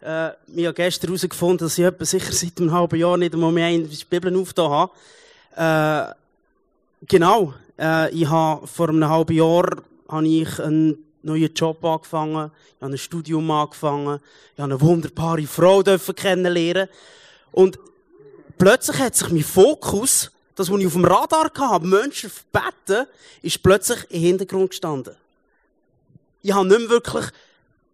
Äh, 0.00 0.30
ich 0.54 0.66
habe 0.66 0.74
gestern 0.74 1.08
herausgefunden, 1.08 1.66
dass 1.66 1.78
ich 1.78 1.84
etwa 1.84 2.04
sicher 2.04 2.32
seit 2.32 2.60
einem 2.60 2.72
halben 2.72 2.98
Jahr 2.98 3.16
nicht 3.16 3.34
einmal 3.34 3.50
mehr 3.50 3.70
in 3.70 3.90
die 3.90 4.04
Bibel 4.08 4.36
aufgetan 4.36 4.70
habe. 5.56 6.14
Äh, 6.14 7.06
genau. 7.06 7.54
Äh, 7.76 8.10
ich 8.14 8.28
habe 8.28 8.66
vor 8.68 8.88
einem 8.88 9.08
halben 9.08 9.36
Jahr 9.36 9.82
habe 10.08 10.28
ich 10.28 10.60
einen 10.60 11.07
neuen 11.28 11.54
Job 11.54 11.84
angefangen, 11.84 12.50
ich 12.76 12.82
habe 12.82 12.94
ein 12.94 12.98
Studium 12.98 13.50
angefangen, 13.50 14.20
ich 14.54 14.60
habe 14.60 14.72
eine 14.72 14.80
wunderbare 14.80 15.46
Frau 15.46 15.82
kennenlernen 15.82 16.88
und 17.52 17.78
plötzlich 18.56 18.98
hat 18.98 19.14
sich 19.14 19.30
mein 19.30 19.42
Fokus, 19.42 20.30
das, 20.54 20.70
was 20.70 20.80
ich 20.80 20.86
auf 20.86 20.92
dem 20.94 21.04
Radar 21.04 21.50
hatte, 21.56 21.86
Menschen 21.86 22.30
beten, 22.52 23.06
ist 23.42 23.62
plötzlich 23.62 24.10
im 24.10 24.20
Hintergrund 24.20 24.70
gestanden. 24.70 25.14
Ich 26.42 26.52
habe 26.52 26.66
nicht 26.66 26.80
mehr 26.80 26.90
wirklich 26.90 27.26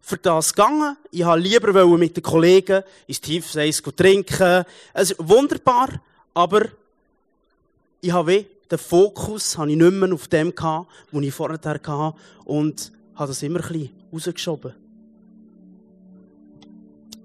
für 0.00 0.16
das 0.18 0.54
gegangen. 0.54 0.96
Ich 1.10 1.24
habe 1.24 1.40
lieber 1.40 1.86
mit 1.98 2.16
den 2.16 2.22
Kollegen 2.22 2.82
ins 3.06 3.20
Tiefseis 3.20 3.82
trinken. 3.96 4.64
Es 4.92 5.10
ist 5.10 5.16
wunderbar, 5.18 5.88
aber 6.34 6.66
ich 8.00 8.12
habe 8.12 8.46
den 8.70 8.78
Fokus 8.78 9.56
habe 9.58 9.70
ich 9.70 9.76
nicht 9.76 9.92
mehr 9.92 10.12
auf 10.12 10.28
dem 10.28 10.54
was 10.56 11.22
ich 11.22 11.34
vorher 11.34 11.60
hatte. 11.62 12.14
Und 12.44 12.92
habe 13.14 13.28
das 13.28 13.42
immer 13.42 13.60
ein 13.60 13.68
bisschen 13.68 13.90
rausgeschoben. 14.12 14.74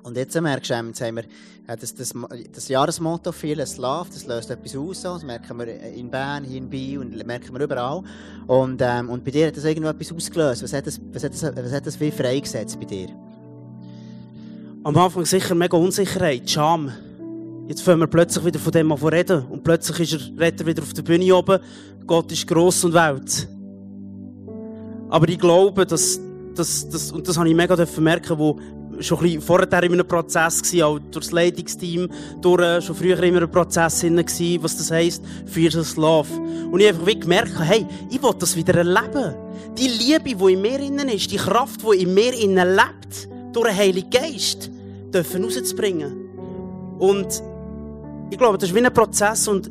Und 0.03 0.17
jetzt 0.17 0.39
merkst 0.39 0.71
du, 0.71 0.73
jetzt 0.73 1.01
haben 1.01 1.17
wir 1.17 1.23
das, 1.67 1.93
das, 1.93 2.13
das 2.51 2.67
Jahresmotto 2.67 3.31
«Fearless 3.31 3.77
Love», 3.77 4.09
das 4.11 4.25
löst 4.25 4.49
etwas 4.49 4.75
aus, 4.75 5.01
das 5.01 5.23
merken 5.23 5.59
wir 5.59 5.67
in 5.67 6.09
Bern, 6.09 6.43
hier 6.43 6.57
in 6.57 6.69
Biel 6.69 6.99
und 6.99 7.27
merken 7.27 7.53
wir 7.53 7.61
überall. 7.61 8.03
Und, 8.47 8.81
ähm, 8.81 9.09
und 9.09 9.23
bei 9.23 9.31
dir 9.31 9.47
hat 9.47 9.57
das 9.57 9.65
irgendwas 9.65 10.11
ausgelöst. 10.11 10.63
Was 10.63 10.73
hat 10.73 10.87
das, 10.87 10.99
was 11.13 11.23
hat 11.23 11.33
das, 11.33 11.43
was 11.43 11.71
hat 11.71 11.85
das 11.85 11.99
wie 11.99 12.09
freigesetzt 12.09 12.79
bei 12.79 12.85
dir? 12.85 13.09
Am 14.83 14.97
Anfang 14.97 15.25
sicher 15.25 15.53
mega 15.53 15.77
Unsicherheit, 15.77 16.49
Scham. 16.49 16.91
Jetzt 17.67 17.83
fangen 17.83 17.99
wir 17.99 18.07
plötzlich 18.07 18.43
wieder 18.43 18.57
von 18.57 18.71
dem 18.71 18.91
an 18.91 18.97
reden. 18.97 19.45
Und 19.45 19.63
plötzlich 19.63 20.11
ist 20.11 20.13
er, 20.13 20.41
redet 20.41 20.61
er 20.61 20.65
wieder 20.65 20.81
auf 20.81 20.93
der 20.93 21.03
Bühne 21.03 21.35
oben. 21.35 21.59
Gott 22.07 22.31
ist 22.31 22.47
gross 22.47 22.83
und 22.83 22.93
Welt. 22.93 23.47
Aber 25.09 25.27
ich 25.27 25.39
glaube, 25.39 25.85
dass, 25.85 26.19
dass, 26.55 26.87
dass 26.89 27.11
und 27.11 27.27
das 27.27 27.37
habe 27.37 27.49
ich 27.49 27.55
mega 27.55 27.75
merken, 27.99 28.37
wo 28.37 28.59
schon 28.99 29.17
ein 29.19 29.23
bisschen 29.23 29.41
vorher 29.41 29.83
in 29.83 29.93
einem 29.93 30.07
Prozess 30.07 30.61
war, 30.73 30.87
auch 30.87 30.99
durch 30.99 31.25
das 31.25 31.31
Leitungsteam, 31.31 32.09
durch, 32.41 32.61
äh, 32.61 32.81
schon 32.81 32.95
früher 32.95 33.21
immer 33.23 33.41
ein 33.41 33.51
Prozess 33.51 34.03
war, 34.03 34.63
was 34.63 34.77
das 34.77 34.91
heisst, 34.91 35.23
Fearless 35.45 35.95
Love. 35.95 36.29
Und 36.71 36.79
ich 36.79 36.87
einfach 36.87 37.05
wie 37.05 37.19
gemerkt 37.19 37.53
hey, 37.59 37.85
ich 38.09 38.21
will 38.21 38.33
das 38.37 38.55
wieder 38.55 38.75
erleben. 38.75 39.35
Die 39.77 39.87
Liebe, 39.87 40.35
die 40.35 40.53
in 40.53 40.61
mir 40.61 40.79
innen 40.79 41.09
ist, 41.09 41.31
die 41.31 41.37
Kraft, 41.37 41.81
die 41.81 42.03
in 42.03 42.13
mir 42.13 42.33
innen 42.33 42.75
lebt, 42.75 43.29
durch 43.53 43.67
den 43.67 43.77
Heiligen 43.77 44.09
Geist, 44.09 44.69
dürfen 45.13 45.43
rauszubringen. 45.43 46.29
Und 46.99 47.41
ich 48.29 48.37
glaube, 48.37 48.57
das 48.57 48.69
ist 48.69 48.75
wie 48.75 48.85
ein 48.85 48.93
Prozess 48.93 49.47
und 49.47 49.69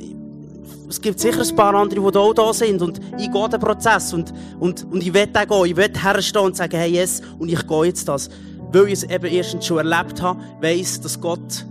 es 0.89 1.01
gibt 1.01 1.21
sicher 1.21 1.43
ein 1.43 1.57
paar 1.57 1.75
andere, 1.75 2.11
die 2.11 2.19
auch 2.19 2.33
da 2.33 2.53
sind 2.53 2.81
und 2.81 3.01
ich 3.19 3.31
gehe 3.31 3.49
den 3.49 3.61
Prozess 3.61 4.13
und, 4.13 4.33
und, 4.59 4.85
und 4.91 5.03
ich 5.03 5.13
will 5.13 5.29
auch 5.35 5.47
gehen, 5.47 5.71
ich 5.71 5.77
will 5.77 5.91
herstehen 5.95 6.43
und 6.43 6.57
sagen, 6.57 6.77
hey, 6.77 6.91
yes, 6.91 7.21
und 7.39 7.51
ich 7.51 7.67
gehe 7.67 7.85
jetzt 7.85 8.09
das. 8.09 8.31
Weil 8.73 8.87
ich 8.87 8.95
es 8.95 9.05
eben 9.05 9.27
erstens 9.27 9.67
schon 9.67 9.79
erlebt 9.79 10.21
habe, 10.23 10.41
weiss, 10.61 11.01
dass 11.01 11.21
Gott 11.21 11.67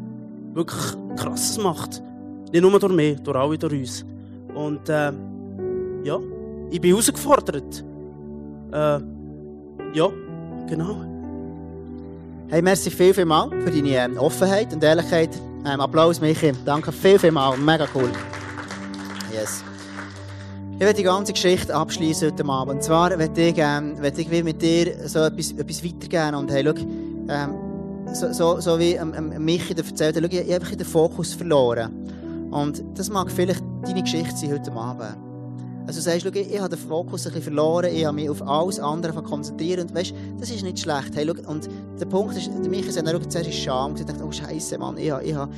wirklich 0.53 0.97
Krasses 1.15 1.57
macht. 1.57 2.01
Nicht 2.51 2.61
nur 2.61 2.79
durch 2.79 2.93
mich, 2.93 3.19
durch 3.19 3.37
alle, 3.37 3.57
durch 3.57 3.73
uns. 3.73 4.05
Und, 4.53 4.87
äh, 4.89 5.11
ja, 6.03 6.19
ich 6.69 6.81
bin 6.81 6.91
herausgefordert. 6.91 7.83
Äh, 8.71 8.99
ja, 9.93 10.09
genau. 10.67 11.05
Hey, 12.49 12.61
merci 12.61 12.89
viel, 12.89 13.13
viel 13.13 13.25
mal 13.25 13.49
für 13.61 13.71
deine 13.71 13.89
ähm, 13.89 14.17
Offenheit 14.17 14.73
und 14.73 14.83
Ehrlichkeit. 14.83 15.29
Ähm, 15.65 15.81
Applaus, 15.81 16.21
Michi. 16.21 16.53
Danke 16.65 16.91
viel, 16.91 17.19
viel 17.19 17.31
mal. 17.31 17.57
Mega 17.57 17.87
cool. 17.93 18.09
Yes. 19.33 19.63
Ich 20.73 20.79
werde 20.79 20.93
die 20.93 21.03
ganze 21.03 21.33
Geschichte 21.33 21.73
abschließen 21.75 22.31
heute 22.31 22.45
Abend. 22.45 22.75
Und 22.75 22.83
zwar 22.83 23.17
werde 23.17 23.47
ich, 23.47 23.55
ähm, 23.57 24.01
werde 24.01 24.21
ich 24.21 24.43
mit 24.43 24.61
dir 24.61 25.07
so 25.07 25.19
etwas, 25.19 25.51
etwas 25.51 25.83
weitergeben. 25.83 26.35
Und 26.35 26.51
hey, 26.51 26.63
schau, 26.63 26.73
ähm, 27.29 27.55
so, 28.13 28.31
so, 28.31 28.59
so 28.61 28.79
wie 28.79 28.93
ähm, 28.93 29.13
ähm 29.15 29.43
Michi 29.43 29.75
erzählt 29.75 30.15
hat, 30.15 30.23
ich, 30.23 30.47
ich 30.47 30.53
habe 30.53 30.75
den 30.75 30.85
Fokus 30.85 31.33
verloren. 31.33 32.49
Und 32.51 32.83
das 32.95 33.09
mag 33.09 33.29
vielleicht 33.31 33.63
deine 33.83 34.03
Geschichte 34.03 34.35
sein 34.37 34.51
heute 34.51 34.71
Abend. 34.71 35.17
Also 35.87 35.99
du 35.99 36.03
sagst, 36.03 36.21
schau, 36.23 36.29
ich, 36.29 36.59
habe 36.59 36.75
den 36.75 36.87
Fokus 36.87 37.25
ein 37.25 37.31
bisschen 37.31 37.43
verloren, 37.43 37.89
ich 37.93 38.05
habe 38.05 38.15
mich 38.15 38.29
auf 38.29 38.45
alles 38.45 38.79
andere 38.79 39.23
konzentriert 39.23 39.79
und 39.79 39.95
weißt, 39.95 40.13
das 40.37 40.49
ist 40.49 40.63
nicht 40.63 40.79
schlecht. 40.79 41.15
Hey, 41.15 41.25
schau, 41.25 41.49
und 41.49 41.69
der 41.99 42.05
Punkt 42.05 42.35
ist, 42.35 42.47
der 42.47 42.69
Michael 42.69 42.91
sagt, 42.91 43.09
schau, 43.09 43.19
zuerst 43.19 43.49
ist 43.49 43.59
Scham. 43.59 43.95
Ich 43.95 44.05
dachte, 44.05 44.23
oh 44.23 44.31
Scheiße, 44.31 44.77
Mann, 44.77 44.97
ich 44.97 45.11
habe, 45.11 45.23
ich 45.23 45.33
habe, 45.33 45.51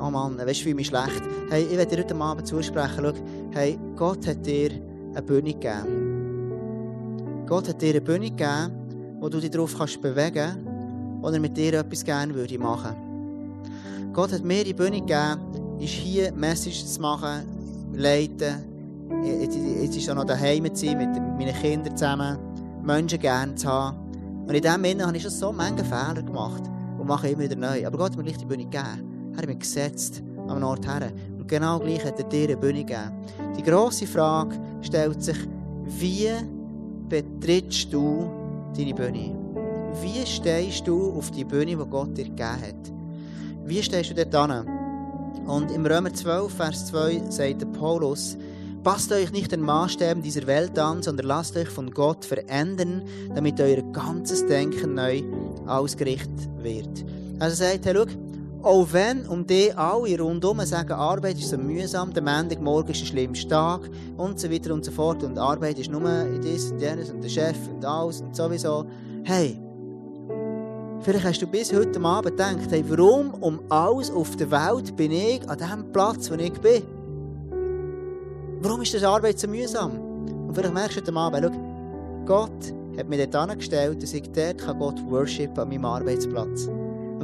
oh 0.00 0.10
Mann, 0.10 0.38
weißt, 0.38 0.50
ich 0.50 0.62
fühle 0.62 0.74
mich 0.74 0.88
schlecht. 0.88 1.22
Hey, 1.50 1.64
ich 1.64 1.76
werde 1.76 1.96
dir 1.96 2.02
heute 2.02 2.16
Abend 2.16 2.46
zusprechen, 2.46 3.02
schau, 3.02 3.12
hey, 3.52 3.78
Gott 3.96 4.26
hat 4.26 4.44
dir 4.46 4.70
eine 4.70 5.22
Bühne 5.22 5.54
gegeben. 5.54 7.44
Gott 7.46 7.68
hat 7.68 7.82
dir 7.82 7.90
eine 7.90 8.00
Bühne 8.00 8.30
gegeben, 8.30 8.72
wo 9.20 9.28
du 9.28 9.40
dich 9.40 9.50
darauf 9.50 9.76
kannst 9.76 10.00
bewegen 10.00 10.34
kannst, 10.34 10.58
wo 11.20 11.28
er 11.28 11.40
mit 11.40 11.56
dir 11.56 11.74
etwas 11.74 12.04
gerne 12.04 12.34
würde 12.34 12.58
machen. 12.58 12.96
Gott 14.12 14.32
hat 14.32 14.44
mir 14.44 14.64
die 14.64 14.74
Bühne 14.74 15.00
gegeben, 15.00 15.78
ist 15.78 15.90
hier 15.90 16.32
Messages 16.32 16.94
zu 16.94 17.00
machen, 17.00 17.92
leiten, 17.94 18.70
Jetzt 19.22 19.96
ist 19.96 20.08
auch 20.08 20.14
noch 20.14 20.24
daheim 20.24 20.64
zu 20.74 20.86
sein, 20.86 20.98
mit 20.98 21.08
meinen 21.38 21.54
Kindern 21.54 21.96
zusammen, 21.96 22.38
Menschen 22.82 23.18
gerne 23.18 23.54
zu 23.54 23.68
haben. 23.68 23.98
Und 24.46 24.54
in 24.54 24.62
diesem 24.62 24.82
Sinne 24.82 25.06
habe 25.06 25.16
ich 25.16 25.22
schon 25.22 25.32
so 25.32 25.52
viele 25.52 25.84
Fehler 25.84 26.22
gemacht 26.22 26.62
und 26.98 27.06
mache 27.06 27.28
immer 27.28 27.42
wieder 27.42 27.56
neu. 27.56 27.86
Aber 27.86 27.98
Gott 27.98 28.12
hat 28.12 28.16
mir 28.16 28.24
gleich 28.24 28.38
die 28.38 28.46
Bühne 28.46 28.64
gegeben. 28.64 29.09
Er 29.32 29.38
hat 29.38 29.46
mich 29.46 29.60
gesetzt 29.60 30.22
einem 30.48 30.64
Ort 30.64 30.86
her. 30.86 31.12
Und 31.38 31.48
genau 31.48 31.78
gleich 31.78 32.04
hat 32.04 32.18
er 32.18 32.24
dir 32.24 32.44
eine 32.44 32.56
Bühne 32.56 32.84
gegeben. 32.84 33.12
Die 33.56 33.62
grosse 33.62 34.06
Frage 34.06 34.58
stellt 34.82 35.22
sich, 35.22 35.38
wie 35.84 36.30
betrittst 37.08 37.92
du 37.92 38.30
deine 38.76 38.94
Bühne? 38.94 39.36
Wie 40.02 40.24
stehst 40.26 40.86
du 40.86 41.12
auf 41.12 41.30
die 41.30 41.44
Bühne, 41.44 41.76
die 41.76 41.90
Gott 41.90 42.16
dir 42.16 42.24
gegeben 42.24 42.62
hat? 42.62 42.92
Wie 43.64 43.82
stehst 43.82 44.10
du 44.10 44.14
dort 44.14 44.34
an? 44.34 44.66
Und 45.46 45.70
im 45.72 45.84
Römer 45.84 46.12
12, 46.12 46.52
Vers 46.52 46.86
2 46.86 47.22
sagt 47.28 47.72
Paulus, 47.72 48.36
Passt 48.82 49.12
euch 49.12 49.30
nicht 49.30 49.52
den 49.52 49.60
Maßstäben 49.60 50.22
dieser 50.22 50.46
Welt 50.46 50.78
an, 50.78 51.02
sondern 51.02 51.26
lasst 51.26 51.54
euch 51.54 51.68
von 51.68 51.90
Gott 51.90 52.24
verändern, 52.24 53.02
damit 53.34 53.60
euer 53.60 53.82
ganzes 53.92 54.46
Denken 54.46 54.94
neu 54.94 55.22
ausgerichtet 55.66 56.48
wird. 56.62 57.04
Also 57.38 57.56
sagt 57.56 57.84
er, 57.84 57.94
schau, 57.94 58.06
auch 58.62 58.92
wenn 58.92 59.26
um 59.26 59.46
die 59.46 59.72
alle 59.72 60.20
rundum 60.20 60.60
sagen, 60.60 60.92
Arbeit 60.92 61.38
ist 61.38 61.48
so 61.48 61.56
mühsam, 61.56 62.12
der 62.12 62.22
Montagmorgen 62.22 62.92
ist 62.92 63.00
ein 63.02 63.06
schlimmer 63.06 63.48
Tag 63.48 63.88
und 64.16 64.38
so 64.38 64.50
weiter 64.50 64.74
und 64.74 64.84
so 64.84 64.90
fort 64.90 65.22
und 65.22 65.38
Arbeit 65.38 65.78
ist 65.78 65.90
nur 65.90 66.02
das 66.02 66.70
und 66.70 66.80
jenes 66.80 67.10
und 67.10 67.22
der 67.22 67.28
Chef 67.28 67.56
und 67.72 67.84
alles 67.84 68.20
und 68.20 68.36
sowieso. 68.36 68.84
Hey, 69.24 69.58
vielleicht 71.00 71.24
hast 71.24 71.42
du 71.42 71.46
bis 71.46 71.72
heute 71.72 72.00
Abend 72.00 72.36
gedacht, 72.36 72.70
hey, 72.70 72.84
warum 72.86 73.32
um 73.34 73.60
alles 73.70 74.10
auf 74.10 74.36
der 74.36 74.50
Welt 74.50 74.94
bin 74.94 75.12
ich 75.12 75.48
an 75.48 75.58
dem 75.58 75.92
Platz, 75.92 76.30
wo 76.30 76.34
ich 76.34 76.52
bin? 76.60 76.82
Warum 78.60 78.82
ist 78.82 78.92
das 78.92 79.04
Arbeit 79.04 79.38
so 79.38 79.48
mühsam? 79.48 79.92
Und 80.48 80.54
vielleicht 80.54 80.74
merkst 80.74 80.96
du 80.98 81.00
heute 81.00 81.16
Abend, 81.16 81.54
schau, 81.54 82.26
Gott 82.26 82.74
hat 82.98 83.08
mich 83.08 83.20
dort 83.20 83.50
angestellt, 83.50 84.02
dass 84.02 84.12
ich 84.12 84.30
dort 84.32 84.58
kann 84.58 84.78
Gott 84.78 85.02
worship 85.08 85.58
an 85.58 85.70
meinem 85.70 85.86
Arbeitsplatz. 85.86 86.68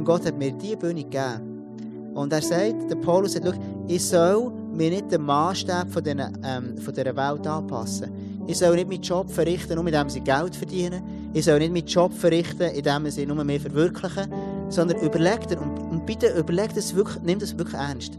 Gott 0.07 0.25
hat 0.25 0.37
mir 0.37 0.53
diese 0.53 0.77
Bühne 0.77 1.03
gegeben. 1.03 2.13
Und 2.15 2.31
er 2.31 2.41
sagt, 2.41 2.89
der 2.89 2.95
Paulus 2.95 3.33
sagt, 3.33 3.59
ich 3.87 4.05
soll 4.05 4.53
mir 4.73 4.89
nicht 4.89 5.11
den 5.11 5.21
Maßstab 5.23 5.91
von, 5.91 6.03
ähm, 6.05 6.77
von 6.77 6.93
dieser 6.93 7.13
Welt 7.13 7.45
anpassen. 7.45 8.09
Ich 8.47 8.57
soll 8.57 8.75
nicht 8.75 8.87
meinen 8.87 9.01
Job 9.01 9.29
verrichten, 9.29 9.75
nur 9.75 9.83
mit 9.83 9.93
dem 9.93 10.09
sie 10.09 10.21
Geld 10.21 10.55
verdienen. 10.55 11.03
Ich 11.33 11.43
soll 11.43 11.59
nicht 11.59 11.73
meinen 11.73 11.85
Job 11.85 12.13
verrichten, 12.13 12.71
indem 12.71 13.11
sie 13.11 13.25
nur 13.25 13.43
mehr 13.43 13.59
verwirklichen. 13.59 14.31
Sondern 14.69 14.97
überleg 15.01 15.45
dir, 15.45 15.61
und, 15.61 15.77
und 15.77 16.05
bitte 16.05 16.29
überleg 16.39 16.73
das 16.73 16.95
wirklich, 16.95 17.21
nimm 17.23 17.39
das 17.39 17.57
wirklich 17.57 17.77
ernst. 17.77 18.17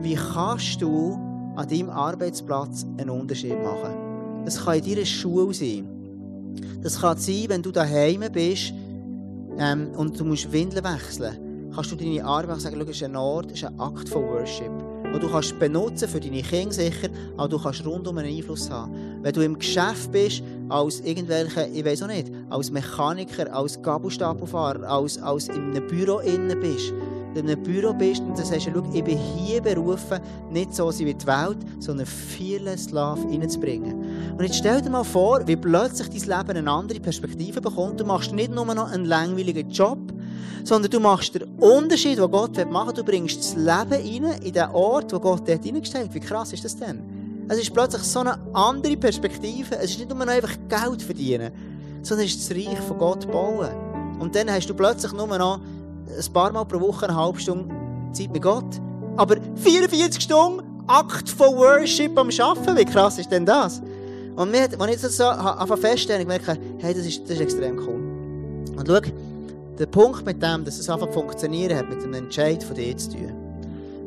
Wie 0.00 0.14
kannst 0.14 0.80
du 0.80 1.20
an 1.56 1.68
deinem 1.68 1.90
Arbeitsplatz 1.90 2.86
einen 2.96 3.10
Unterschied 3.10 3.62
machen. 3.62 4.44
Das 4.46 4.64
kann 4.64 4.78
in 4.78 4.94
deiner 4.94 5.04
Schule 5.04 5.52
sein. 5.52 5.86
Das 6.82 6.98
kann 6.98 7.18
sein, 7.18 7.44
wenn 7.48 7.62
du 7.62 7.70
daheim 7.70 8.24
bist 8.32 8.72
ähm, 9.58 9.90
und 9.96 10.18
du 10.18 10.24
musst 10.24 10.50
Windeln 10.52 10.84
wechseln. 10.84 11.70
Kannst 11.74 11.90
du 11.90 11.96
deine 11.96 12.22
Arbeit 12.24 12.60
sagen, 12.60 12.76
schau, 12.78 12.90
ist 12.90 13.02
ein 13.02 13.16
Ort, 13.16 13.46
das 13.46 13.58
ist 13.58 13.64
ein 13.64 13.80
Akt 13.80 14.08
von 14.08 14.24
Worship. 14.24 14.70
Wo 15.10 15.18
du 15.18 15.28
kannst 15.28 15.58
benutzen 15.58 16.08
für 16.08 16.20
deine 16.20 16.42
Kinder 16.42 16.72
sicher, 16.72 17.08
aber 17.36 17.48
du 17.48 17.58
kannst 17.58 17.84
rundum 17.86 18.18
einen 18.18 18.34
Einfluss 18.34 18.70
haben. 18.70 18.94
Wenn 19.22 19.32
du 19.32 19.42
im 19.42 19.58
Geschäft 19.58 20.12
bist, 20.12 20.42
als 20.68 21.00
irgendwelche, 21.00 21.66
ich 21.66 21.84
weiß 21.84 22.02
auch 22.02 22.08
nicht, 22.08 22.30
als 22.50 22.70
Mechaniker, 22.70 23.54
als 23.54 23.80
Gabelstapelfahrer, 23.80 24.88
als, 24.88 25.18
als 25.18 25.48
in 25.48 25.70
einem 25.70 25.86
Büro 25.86 26.18
innen 26.20 26.60
bist, 26.60 26.92
in 27.34 27.48
einem 27.48 27.62
Büro 27.62 27.92
bist 27.92 28.20
und 28.20 28.36
dann 28.36 28.44
sagst, 28.44 28.68
schau, 28.72 28.82
ich 28.92 29.04
bin 29.04 29.18
hier 29.18 29.60
berufen, 29.60 30.20
nicht 30.50 30.74
so 30.74 30.90
wie 30.98 31.14
die 31.14 31.26
Welt, 31.26 31.58
sondern 31.78 32.06
vieles 32.06 32.90
Love 32.90 33.22
reinzubringen. 33.28 34.34
Und 34.36 34.44
jetzt 34.44 34.56
stell 34.56 34.80
dir 34.80 34.90
mal 34.90 35.04
vor, 35.04 35.46
wie 35.46 35.56
plötzlich 35.56 36.08
dein 36.08 36.38
Leben 36.38 36.58
eine 36.58 36.70
andere 36.70 37.00
Perspektive 37.00 37.60
bekommt. 37.60 38.00
Du 38.00 38.04
machst 38.04 38.32
nicht 38.32 38.52
nur 38.52 38.66
noch 38.66 38.90
einen 38.90 39.04
langweiligen 39.04 39.70
Job, 39.70 39.98
sondern 40.64 40.90
du 40.90 41.00
machst 41.00 41.34
den 41.34 41.44
Unterschied, 41.58 42.18
den 42.18 42.30
Gott 42.30 42.56
machen 42.70 42.88
will. 42.88 42.94
Du 42.94 43.04
bringst 43.04 43.38
das 43.38 43.56
Leben 43.56 44.26
rein 44.26 44.42
in 44.42 44.52
den 44.52 44.68
Ort, 44.70 45.12
wo 45.12 45.20
Gott 45.20 45.48
dort 45.48 45.64
hineingestellt 45.64 46.08
hat. 46.08 46.14
Wie 46.14 46.20
krass 46.20 46.52
ist 46.52 46.64
das 46.64 46.76
denn? 46.76 47.02
Es 47.48 47.58
ist 47.58 47.74
plötzlich 47.74 48.02
so 48.02 48.20
eine 48.20 48.38
andere 48.54 48.96
Perspektive. 48.96 49.76
Es 49.76 49.90
ist 49.90 49.98
nicht 49.98 50.08
nur 50.08 50.18
noch 50.24 50.32
einfach 50.32 50.56
Geld 50.68 51.02
verdienen, 51.02 51.52
sondern 52.02 52.26
es 52.26 52.34
ist 52.34 52.50
das 52.50 52.56
Reich 52.56 52.78
von 52.80 52.98
Gott 52.98 53.30
bauen. 53.30 53.68
Und 54.20 54.34
dann 54.36 54.50
hast 54.50 54.68
du 54.68 54.74
plötzlich 54.74 55.12
nur 55.12 55.26
noch 55.26 55.60
ein 56.08 56.32
paar 56.32 56.52
Mal 56.52 56.64
pro 56.64 56.80
Woche 56.80 57.08
eine 57.08 57.16
halbe 57.16 57.40
Stunde 57.40 57.74
Zeit 58.12 58.32
mit 58.32 58.42
Gott. 58.42 58.80
Aber 59.16 59.36
44 59.56 60.22
Stunden 60.22 60.62
Akt 60.86 61.28
von 61.28 61.56
Worship 61.56 62.18
am 62.18 62.28
Arbeiten, 62.28 62.76
wie 62.76 62.84
krass 62.84 63.18
ist 63.18 63.30
denn 63.30 63.46
das? 63.46 63.80
Und 64.36 64.50
mir, 64.50 64.62
als 64.78 64.94
ich 64.94 65.00
das 65.00 65.16
so 65.16 65.24
anfange 65.24 65.80
feststellen, 65.80 66.26
merke 66.26 66.58
hey, 66.78 66.94
das 66.94 67.06
ist, 67.06 67.22
das 67.24 67.32
ist 67.32 67.40
extrem 67.40 67.78
cool. 67.78 68.00
Und 68.76 68.86
schau, 68.86 69.00
der 69.78 69.86
Punkt 69.86 70.24
mit 70.24 70.42
dem, 70.42 70.64
dass 70.64 70.78
es 70.78 70.88
einfach 70.88 71.10
funktionieren 71.12 71.76
hat, 71.76 71.88
mit 71.88 72.02
dem 72.02 72.14
Entscheid 72.14 72.62
von 72.62 72.74
dir 72.74 72.96
zu 72.96 73.10
tun. 73.10 73.32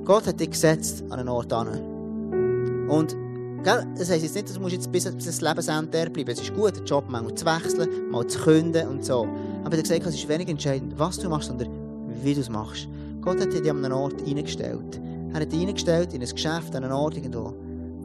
Gott 0.03 0.27
hat 0.27 0.39
dich 0.39 0.51
gesetzt 0.51 1.03
an 1.09 1.19
einen 1.19 1.29
Ort 1.29 1.51
an. 1.53 1.67
Und 2.89 3.15
gell, 3.63 3.85
das 3.97 4.09
heisst 4.09 4.23
jetzt 4.23 4.35
nicht, 4.35 4.49
dass 4.49 4.59
du 4.59 4.67
jetzt 4.67 4.91
bis, 4.91 5.03
das 5.03 5.41
Lebensende 5.41 6.09
bleiben 6.09 6.31
Es 6.31 6.41
ist 6.41 6.53
gut, 6.53 6.75
den 6.75 6.85
Job 6.85 7.09
mal 7.09 7.33
zu 7.33 7.45
wechseln, 7.45 8.11
mal 8.11 8.25
zu 8.27 8.39
künden 8.39 8.87
und 8.87 9.03
so. 9.03 9.27
Aber 9.63 9.73
er 9.73 9.77
hat 9.77 9.83
gesagt, 9.83 10.05
es 10.05 10.15
ist 10.15 10.29
weniger 10.29 10.51
entscheidend, 10.51 10.93
was 10.97 11.17
du 11.17 11.29
machst, 11.29 11.47
sondern 11.47 11.84
wie 12.23 12.33
du 12.33 12.41
es 12.41 12.49
machst. 12.49 12.87
Gott 13.21 13.39
hat 13.39 13.53
dich 13.53 13.69
an 13.69 13.83
einen 13.83 13.93
Ort 13.93 14.21
eingestellt. 14.25 15.01
Er 15.33 15.41
hat 15.41 15.51
dich 15.51 15.61
eingestellt 15.61 16.13
in 16.13 16.21
ein 16.21 16.29
Geschäft, 16.29 16.75
an 16.75 16.83
einen 16.83 16.93
Ort 16.93 17.17
irgendwo. 17.17 17.53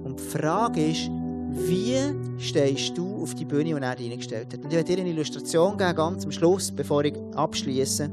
Und 0.05 0.19
die 0.19 0.25
Frage 0.25 0.87
ist, 0.87 1.11
wie 1.53 1.97
stehst 2.39 2.97
du 2.97 3.23
auf 3.23 3.35
die 3.35 3.45
Bühne, 3.45 3.65
die 3.65 3.73
er 3.73 3.97
dich 3.97 4.11
eingestellt 4.11 4.53
hat? 4.53 4.65
Und 4.65 4.67
ich 4.67 4.77
werde 4.77 4.95
dir 4.95 5.01
eine 5.01 5.11
Illustration 5.11 5.77
geben, 5.77 5.95
ganz 5.95 6.25
am 6.25 6.33
Schluss, 6.33 6.71
bevor 6.71 7.05
ich 7.05 7.15
abschließe. 7.35 8.11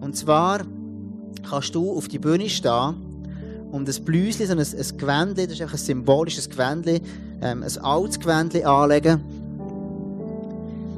Und 0.00 0.16
zwar 0.16 0.60
kannst 1.48 1.74
du 1.74 1.96
auf 1.96 2.08
die 2.08 2.18
Bühne 2.18 2.48
stehen 2.48 2.94
und 3.70 3.88
ein 3.88 4.04
Bläuschen, 4.04 4.46
so 4.46 4.52
ein, 4.52 4.58
ein 4.58 4.98
Gewändchen, 4.98 5.44
das 5.44 5.54
ist 5.54 5.60
einfach 5.60 5.74
ein 5.74 5.78
symbolisches 5.78 6.48
Gewändchen, 6.48 7.00
ähm, 7.42 7.62
ein 7.62 7.78
altes 7.78 8.18
Gewändchen 8.18 8.64
anlegen. 8.64 9.20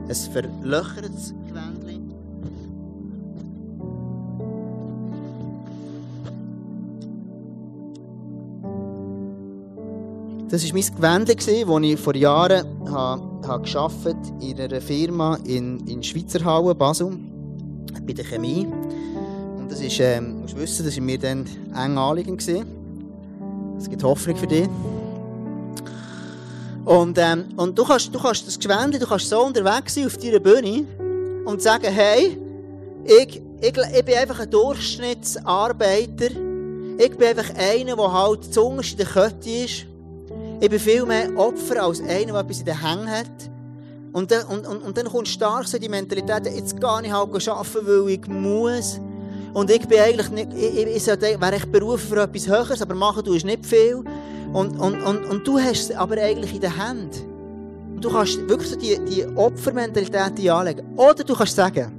Ein 0.09 0.14
verlöchertes 0.14 1.35
Das 10.51 10.65
war 10.65 10.73
mein 10.73 10.97
Gewändchen, 10.97 11.69
das 11.69 11.83
ich 11.83 12.01
vor 12.01 12.17
Jahren 12.17 12.67
habe, 12.91 13.23
habe 13.47 14.17
in 14.41 14.61
einer 14.61 14.81
Firma 14.81 15.39
in, 15.45 15.87
in 15.87 16.03
Schweizerhauen, 16.03 16.77
Basel, 16.77 17.17
bei 18.05 18.13
der 18.13 18.25
Chemie. 18.25 18.67
Und 19.57 19.71
das 19.71 19.81
ist, 19.81 20.01
ähm, 20.01 20.41
musst 20.41 20.59
wissen, 20.59 20.85
das 20.85 20.97
war 20.97 21.05
mir 21.05 21.19
dann 21.19 21.47
eng 21.73 21.97
anliegend. 21.97 22.43
Es 23.79 23.89
gibt 23.89 24.03
Hoffnung 24.03 24.37
für 24.37 24.49
dich. 24.49 24.69
Und, 26.85 27.17
ähm, 27.19 27.45
und 27.57 27.79
du, 27.79 27.85
kannst, 27.85 28.13
du 28.13 28.19
kannst 28.19 28.45
das 28.45 28.59
Gewändchen, 28.59 28.99
du 28.99 29.07
kannst 29.07 29.29
so 29.29 29.43
unterwegs 29.43 29.95
sein 29.95 30.07
auf 30.07 30.17
deiner 30.17 30.41
Bühne 30.41 30.85
und 31.45 31.63
sagen, 31.63 31.93
hey, 31.93 32.37
ich, 33.05 33.41
ich, 33.61 33.77
ich 33.77 34.05
bin 34.05 34.15
einfach 34.17 34.41
ein 34.41 34.51
Durchschnittsarbeiter. 34.51 36.33
Ich 36.99 37.17
bin 37.17 37.29
einfach 37.29 37.55
einer, 37.57 37.95
der 37.95 38.13
halt 38.13 38.53
zuunterst 38.53 38.93
in 38.93 38.97
der 38.97 39.07
Kette 39.07 39.51
ist. 39.51 39.87
Ich 40.62 40.68
bin 40.68 40.79
viel 40.79 41.07
mehr 41.07 41.35
Opfer 41.37 41.83
als 41.83 42.03
einer, 42.03 42.33
der 42.33 42.40
etwas 42.40 42.59
in 42.59 42.66
den 42.66 42.87
Händen 42.87 43.11
hat. 43.11 43.51
Und 44.12 44.31
dann, 44.31 44.44
und, 44.44 44.66
und, 44.66 44.83
und 44.83 44.96
dann 44.96 45.07
kommt 45.07 45.27
stark 45.27 45.66
so 45.66 45.79
die 45.79 45.88
Mentalität, 45.88 46.44
jetzt 46.44 46.79
gar 46.79 47.01
nicht 47.01 47.12
halt 47.12 47.49
arbeiten, 47.49 47.87
weil 47.87 48.11
ich 48.11 48.27
muss. 48.29 49.01
Und 49.55 49.70
ich 49.70 49.88
bin 49.88 50.01
eigentlich 50.01 50.31
nicht, 50.31 50.53
ich, 50.53 50.77
ich, 50.77 50.96
ich 50.96 51.07
wäre 51.07 51.57
ich 51.57 51.64
berufen 51.64 52.09
für 52.09 52.23
etwas 52.23 52.46
Höheres, 52.46 52.83
aber 52.83 52.94
machen 52.94 53.25
du 53.25 53.33
nicht 53.33 53.64
viel. 53.64 54.05
Und, 54.53 54.79
und, 54.79 55.01
und, 55.03 55.25
und 55.25 55.46
du 55.46 55.59
hast 55.59 55.90
es 55.90 55.96
aber 55.96 56.20
eigentlich 56.20 56.55
in 56.55 56.61
den 56.61 56.77
Händen. 56.77 57.94
Und 57.94 58.05
du 58.05 58.11
kannst 58.11 58.46
wirklich 58.46 58.68
so 58.68 58.77
die, 58.77 58.99
die 59.07 59.25
Opfermentalität 59.37 60.51
anlegen. 60.51 60.94
Oder 60.96 61.25
du 61.25 61.35
kannst 61.35 61.57
sagen, 61.57 61.90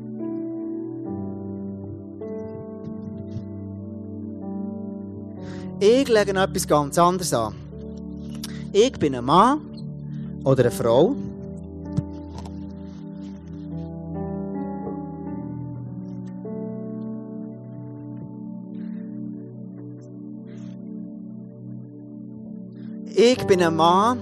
ich 5.79 6.07
lege 6.07 6.31
etwas 6.31 6.67
ganz 6.67 6.99
anderes 6.99 7.33
an. 7.33 7.55
Ich 8.73 8.93
bin 8.93 9.13
ein 9.15 9.25
Mann, 9.25 9.59
oder 10.45 10.61
eine 10.61 10.71
Frau. 10.71 11.13
Ich 23.13 23.45
bin 23.45 23.61
ein 23.61 23.75
Mann 23.75 24.19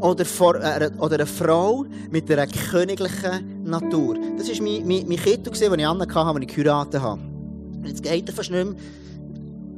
oder, 0.00 0.24
vor, 0.26 0.56
äh, 0.56 0.90
oder 0.98 1.14
eine 1.14 1.26
Frau 1.26 1.86
mit 2.10 2.30
einer 2.30 2.46
königlichen 2.46 3.64
Natur. 3.64 4.16
Das 4.36 4.48
war 4.48 4.62
mein, 4.62 4.86
mein, 4.86 5.08
mein 5.08 5.16
Kind, 5.16 5.46
den 5.46 5.54
ich 5.54 5.86
Anna 5.86 6.04
hatte, 6.04 6.16
als 6.16 6.40
ich 6.42 6.48
geheiratet 6.48 7.00
habe. 7.00 7.20
Jetzt 7.82 8.02
geht 8.02 8.28
er 8.28 8.34
fast 8.34 8.50
nicht 8.50 8.62
mehr, 8.62 8.74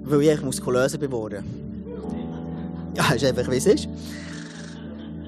weil 0.02 0.22
ich 0.22 0.42
muskulöser 0.42 0.98
geworden 0.98 1.67
Ja, 2.98 3.14
ist 3.14 3.24
einfach 3.24 3.48
wie 3.48 3.56
es 3.56 3.66
ist. 3.66 3.88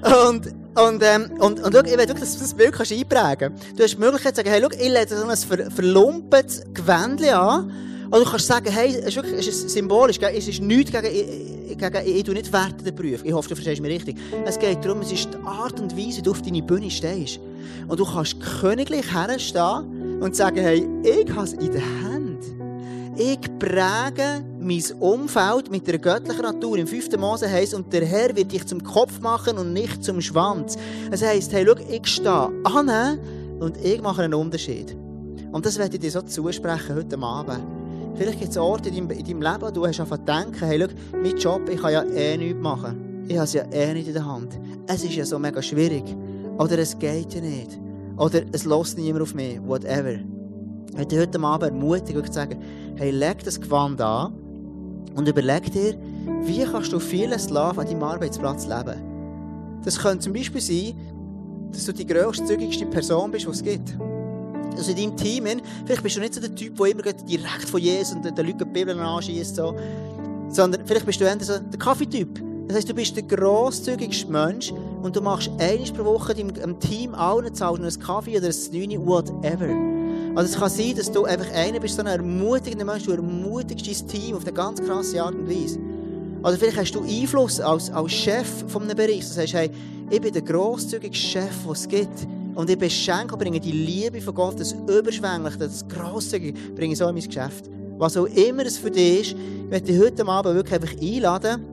Und, 0.03 0.47
und, 0.75 1.03
ähm, 1.03 1.31
und, 1.39 1.63
und 1.63 1.73
schau, 1.73 1.83
ich 1.83 1.91
will 1.91 1.99
wirklich, 1.99 2.19
dass 2.19 2.33
du 2.33 2.39
das 2.39 2.53
Bild 2.53 2.73
kannst 2.73 2.91
einprägen 2.91 3.55
kannst. 3.55 3.79
Du 3.79 3.83
hast 3.83 3.93
die 3.93 3.99
Möglichkeit 3.99 4.35
zu 4.35 4.41
sagen, 4.41 4.49
hey, 4.49 4.61
schau, 4.61 4.69
ich 4.71 4.89
lege 4.89 5.07
so 5.07 5.25
ein 5.25 5.37
ver 5.37 5.71
verlumpetes 5.71 6.63
Gewändchen 6.73 7.29
an. 7.33 7.71
Oder 8.09 8.25
du 8.25 8.29
kannst 8.29 8.47
sagen, 8.47 8.69
hey, 8.69 8.89
es 8.89 9.05
ist 9.05 9.15
wirklich 9.15 9.39
es 9.39 9.47
ist 9.47 9.69
symbolisch, 9.69 10.17
es 10.19 10.47
ist 10.49 10.61
nichts 10.61 10.91
gegen, 10.91 11.05
ich, 11.05 11.77
gegen, 11.77 12.05
ich, 12.05 12.15
ich 12.17 12.23
tue 12.23 12.33
nicht 12.33 12.51
Werte 12.51 12.83
den 12.83 12.93
Beruf. 12.93 13.23
Ich 13.23 13.31
hoffe, 13.31 13.47
du 13.47 13.55
verstehst 13.55 13.81
mich 13.81 13.91
richtig. 13.91 14.17
Es 14.45 14.59
geht 14.59 14.83
darum, 14.83 14.99
es 14.99 15.13
ist 15.13 15.29
die 15.33 15.47
Art 15.47 15.79
und 15.79 15.95
Weise, 15.95 16.17
wie 16.17 16.21
du 16.21 16.31
auf 16.31 16.41
deine 16.41 16.61
Bühne 16.61 16.91
stehst. 16.91 17.39
Und 17.87 17.97
du 17.97 18.05
kannst 18.05 18.35
königlich 18.59 19.13
herstehen 19.13 20.19
und 20.19 20.35
sagen, 20.35 20.57
hey, 20.57 20.85
ich 21.03 21.29
habe 21.31 21.45
es 21.45 21.53
in 21.53 21.71
der. 21.71 21.81
Ich 23.23 23.39
präge 23.59 24.43
mein 24.59 24.83
Umfeld 24.99 25.69
mit 25.69 25.85
der 25.85 25.99
göttlichen 25.99 26.41
Natur. 26.41 26.79
Im 26.79 26.87
5. 26.87 27.19
Mose 27.19 27.47
heisst, 27.47 27.75
und 27.75 27.93
der 27.93 28.03
Herr 28.03 28.35
wird 28.35 28.51
dich 28.51 28.65
zum 28.65 28.81
Kopf 28.81 29.19
machen 29.19 29.59
und 29.59 29.73
nicht 29.73 30.03
zum 30.03 30.21
Schwanz. 30.21 30.75
Es 31.11 31.21
heisst, 31.21 31.53
hey, 31.53 31.63
schau, 31.67 31.75
ich 31.87 32.07
stehe 32.07 32.49
an 32.63 33.19
und 33.59 33.77
ich 33.77 34.01
mache 34.01 34.23
einen 34.23 34.33
Unterschied. 34.33 34.97
Und 35.51 35.67
das 35.67 35.77
werde 35.77 35.97
ich 35.97 36.01
dir 36.01 36.09
so 36.09 36.23
zusprechen 36.23 36.95
heute 36.95 37.15
Abend. 37.19 37.61
Vielleicht 38.15 38.39
gibt 38.39 38.51
es 38.53 38.57
Orte 38.57 38.89
in 38.89 39.07
deinem, 39.07 39.11
in 39.11 39.23
deinem 39.23 39.41
Leben, 39.43 39.71
du 39.71 39.85
hast 39.85 39.99
einfach 39.99 40.17
denken, 40.17 40.65
hey, 40.65 40.79
schau, 40.79 41.19
mein 41.21 41.37
Job, 41.37 41.69
ich 41.69 41.79
kann 41.79 41.93
ja 41.93 42.03
eh 42.03 42.37
nichts 42.37 42.59
machen. 42.59 43.25
Ich 43.27 43.35
habe 43.35 43.45
es 43.45 43.53
ja 43.53 43.65
eh 43.71 43.93
nicht 43.93 44.07
in 44.07 44.15
der 44.15 44.25
Hand. 44.25 44.59
Es 44.87 45.03
ist 45.03 45.13
ja 45.13 45.25
so 45.25 45.37
mega 45.37 45.61
schwierig. 45.61 46.05
Oder 46.57 46.79
es 46.79 46.97
geht 46.97 47.35
ja 47.35 47.41
nicht. 47.41 47.79
Oder 48.17 48.41
es 48.51 48.65
lässt 48.65 48.97
niemand 48.97 49.21
auf 49.21 49.35
mich. 49.35 49.61
Whatever. 49.61 50.40
Ich 50.91 50.97
möchte 50.97 51.19
heute 51.19 51.39
Abend 51.41 51.71
ermutigen, 51.71 52.25
zu 52.25 52.33
sagen, 52.33 52.61
hey, 52.95 53.11
leg 53.11 53.43
das 53.43 53.59
Gewand 53.59 54.01
an 54.01 54.33
und 55.15 55.27
überleg 55.27 55.71
dir, 55.71 55.97
wie 56.43 56.63
kannst 56.63 56.91
du 56.91 56.99
vieles 56.99 57.51
an 57.51 57.75
deinem 57.75 58.03
Arbeitsplatz 58.03 58.67
leben. 58.67 59.79
Das 59.83 59.97
könnte 59.97 60.19
zum 60.19 60.33
Beispiel 60.33 60.61
sein, 60.61 60.93
dass 61.71 61.85
du 61.85 61.93
die 61.93 62.05
grosszügigste 62.05 62.85
Person 62.87 63.31
bist, 63.31 63.45
die 63.45 63.51
es 63.51 63.63
gibt. 63.63 63.97
Also 64.75 64.91
in 64.91 64.97
deinem 64.97 65.17
Team, 65.17 65.45
vielleicht 65.85 66.03
bist 66.03 66.17
du 66.17 66.19
nicht 66.19 66.33
so 66.33 66.41
der 66.41 66.53
Typ, 66.53 66.77
der 66.77 66.87
immer 66.87 67.01
direkt 67.01 67.69
von 67.69 67.79
Jesus 67.79 68.13
und 68.15 68.25
den 68.25 68.35
Leuten 68.35 68.57
die 68.59 68.65
Bibel 68.65 68.99
anschießt, 68.99 69.55
so, 69.55 69.75
sondern 70.49 70.85
vielleicht 70.85 71.05
bist 71.05 71.21
du 71.21 71.25
eher 71.25 71.39
so 71.39 71.57
der 71.57 71.79
Kaffeetyp. 71.79 72.50
Das 72.67 72.77
heisst, 72.77 72.89
du 72.89 72.93
bist 72.93 73.15
der 73.15 73.23
grosszügigste 73.23 74.31
Mensch 74.31 74.71
und 75.01 75.15
du 75.15 75.21
machst 75.21 75.49
einmal 75.59 75.91
pro 75.93 76.05
Woche 76.05 76.33
deinem 76.33 76.79
Team 76.79 77.13
allen 77.13 77.53
zahlst 77.53 77.81
einen 77.81 77.99
Kaffee 77.99 78.37
oder 78.37 78.47
ein 78.47 78.89
9, 78.89 79.05
whatever. 79.05 79.69
Also 80.35 80.53
es 80.53 80.59
kann 80.59 80.69
sein, 80.69 80.95
dass 80.95 81.11
du 81.11 81.25
einfach 81.25 81.51
einer 81.53 81.79
bist, 81.79 81.95
so 81.95 82.01
ein 82.01 82.07
ermutigender 82.07 82.85
Mensch, 82.85 83.03
du 83.03 83.11
ermutigst 83.11 83.85
dein 83.87 84.07
Team 84.07 84.35
auf 84.35 84.43
eine 84.43 84.53
ganz 84.53 84.81
krasse 84.81 85.21
Art 85.21 85.35
und 85.35 85.49
Weise. 85.49 85.79
Oder 86.41 86.57
vielleicht 86.57 86.77
hast 86.77 86.95
du 86.95 87.03
Einfluss 87.03 87.59
als, 87.59 87.91
als 87.91 88.13
Chef 88.13 88.47
von 88.67 88.83
einem 88.83 88.95
Bereich. 88.95 89.19
Du 89.19 89.33
sagst, 89.33 89.53
hey, 89.53 89.69
ich 90.09 90.21
bin 90.21 90.33
der 90.33 90.41
grosszügigste 90.41 91.27
Chef, 91.27 91.63
den 91.63 91.71
es 91.71 91.87
gibt. 91.87 92.27
Und 92.55 92.69
ich 92.69 92.77
beschenke 92.77 93.33
und 93.33 93.39
bringe 93.39 93.59
die 93.59 93.71
Liebe 93.71 94.21
von 94.21 94.33
Gott, 94.33 94.59
das 94.59 94.73
Überschwängliche, 94.73 95.57
das 95.57 95.87
Grosszügige, 95.87 96.57
bringe 96.75 96.93
ich 96.93 96.99
so 96.99 97.07
in 97.07 97.15
mein 97.15 97.23
Geschäft. 97.23 97.69
Was 97.97 98.17
auch 98.17 98.25
immer 98.25 98.65
es 98.65 98.77
für 98.77 98.89
dich 98.89 99.21
ist, 99.21 99.31
ich 99.31 99.69
möchte 99.69 99.91
dich 99.91 100.01
heute 100.01 100.25
Abend 100.25 100.55
wirklich 100.55 100.73
einfach 100.73 100.99
einladen, 100.99 101.65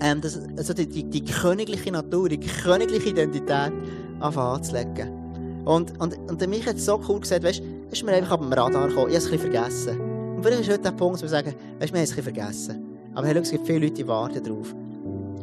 ähm, 0.00 0.20
das, 0.20 0.40
also 0.56 0.74
die, 0.74 0.86
die, 0.86 1.04
die 1.04 1.24
königliche 1.24 1.92
Natur, 1.92 2.28
die 2.28 2.38
königliche 2.38 3.10
Identität 3.10 3.72
anzulegen. 4.20 5.22
Und, 5.64 6.00
und, 6.00 6.18
und 6.28 6.48
Mich 6.48 6.66
hat 6.66 6.78
so 6.78 7.00
cool 7.08 7.20
gesagt, 7.20 7.44
weißt, 7.44 7.62
ist 7.90 8.04
mir 8.04 8.12
einfach 8.12 8.32
ab 8.32 8.40
dem 8.40 8.52
Radar 8.52 8.88
gekommen. 8.88 9.10
Ich 9.10 9.16
habe 9.16 9.24
es 9.24 9.26
ein 9.26 9.30
bisschen 9.32 9.52
vergessen. 9.52 10.00
Und 10.36 10.42
vielleicht 10.42 10.62
ist 10.62 10.70
heute 10.70 10.82
der 10.82 10.90
Punkt, 10.92 11.18
wo 11.18 11.22
wir 11.22 11.28
sagen, 11.28 11.54
weißt, 11.78 11.92
wir 11.92 11.98
haben 12.00 12.04
es 12.04 12.10
ein 12.10 12.16
bisschen 12.16 12.22
vergessen. 12.22 12.82
Aber 13.14 13.26
hey, 13.26 13.36
es 13.36 13.50
gibt 13.50 13.66
viele 13.66 13.80
Leute, 13.80 13.94
die 13.94 14.08
warten 14.08 14.42
darauf. 14.42 14.74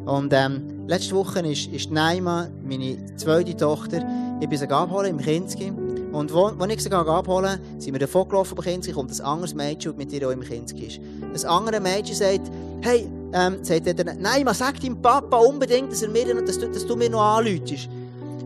Und 0.06 0.34
ähm, 0.34 0.86
letzte 0.88 1.16
Woche 1.16 1.40
ist, 1.42 1.68
ist 1.68 1.92
Naima, 1.92 2.50
meine 2.64 3.16
zweite 3.16 3.56
Tochter, 3.56 4.04
ich 4.42 4.50
bin 4.50 4.58
sie 4.58 4.70
abholen 4.70 5.12
im 5.12 5.18
Kinski. 5.20 5.72
Und 6.12 6.34
wo, 6.34 6.52
wo 6.58 6.66
ich 6.66 6.82
sie 6.82 6.92
abholen 6.92 7.60
sind 7.78 7.94
wir 7.94 8.00
davon 8.00 8.28
gelaufen 8.28 8.56
beim 8.56 8.66
Kinski, 8.66 8.92
kommt 8.92 9.12
ein 9.12 9.22
anderes 9.22 9.54
Mädchen, 9.54 9.92
das 9.92 9.98
mit 9.98 10.12
ihr 10.12 10.28
auch 10.28 10.32
im 10.32 10.42
Kinski 10.42 10.88
ist. 10.88 11.00
Ein 11.22 11.50
anderes 11.50 11.82
Mädchen 11.82 12.16
sagt, 12.16 12.52
hey, 12.82 13.08
ähm, 13.34 13.64
sagt 13.64 13.88
er, 13.88 14.14
Naima, 14.16 14.54
sag 14.54 14.80
deinem 14.80 15.02
Papa 15.02 15.38
unbedingt, 15.38 15.92
dass, 15.92 16.02
er 16.02 16.10
mir, 16.10 16.34
dass, 16.42 16.60
du, 16.60 16.68
dass 16.68 16.86
du 16.86 16.96
mir 16.96 17.10
noch 17.10 17.22
anläutest. 17.22 17.90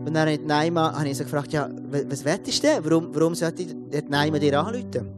Und 0.04 0.12
dann 0.12 0.28
hat 0.28 0.44
Naima, 0.44 0.92
habe 0.92 1.08
ich 1.08 1.16
so 1.16 1.24
gefragt, 1.24 1.52
ja, 1.52 1.68
was 2.08 2.24
wettest 2.24 2.62
du 2.62 2.68
denn? 2.68 2.84
Warum, 2.84 3.14
warum 3.14 3.34
sollte 3.34 3.64
die 3.64 4.02
Naima 4.08 4.38
dir 4.38 4.58
anrufen? 4.58 5.08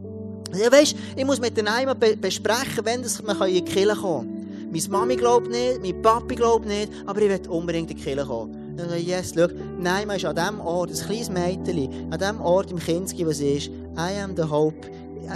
Ja, 0.55 0.70
weisst, 0.70 0.96
ich 1.16 1.24
muss 1.24 1.40
mit 1.40 1.57
der 1.57 1.64
Naima 1.64 1.94
be 1.94 2.16
besprechen, 2.16 2.85
wenn 2.85 3.02
das 3.02 3.20
man 3.22 3.37
in 3.48 3.55
die 3.55 3.62
Kirche 3.62 3.96
kommen 3.96 4.29
kann. 4.29 4.70
Meine 4.70 4.88
Mami 4.88 5.16
glaubt 5.16 5.50
nicht, 5.50 5.81
mein 5.83 6.00
Papi 6.02 6.35
glaubt 6.35 6.66
nicht, 6.66 6.92
aber 7.05 7.20
ich 7.20 7.29
will 7.29 7.48
unbedingt 7.48 7.90
in 7.90 7.96
die 7.96 8.02
Kirche 8.02 8.24
kommen. 8.24 8.76
Dann 8.76 8.92
ich, 8.94 9.07
yes, 9.07 9.33
schau, 9.35 9.48
Naima 9.79 10.14
ist 10.14 10.24
an 10.24 10.37
dem 10.37 10.61
Ort, 10.61 10.90
ein 10.90 10.96
kleines 10.96 11.31
Mädchen, 11.31 12.12
an 12.12 12.18
dem 12.18 12.40
Ort 12.40 12.70
im 12.70 12.79
Kinski, 12.79 13.26
sie 13.33 13.55
ist, 13.55 13.66
I 13.96 14.20
am 14.22 14.37
the 14.37 14.44
hope, 14.44 14.87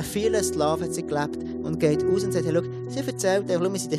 vieles 0.02 0.54
Love 0.54 0.84
hat 0.84 0.94
sie 0.94 1.02
gelebt 1.02 1.38
und 1.62 1.78
geht 1.78 2.04
aus 2.04 2.24
und 2.24 2.32
sagt, 2.32 2.46
hey, 2.46 2.54
schau, 2.54 2.62
sie 2.88 3.06
erzählt, 3.06 3.44
hey, 3.48 3.58
schau, 3.58 3.72
wir 3.72 3.78
sind 3.78 3.92
in 3.92 3.98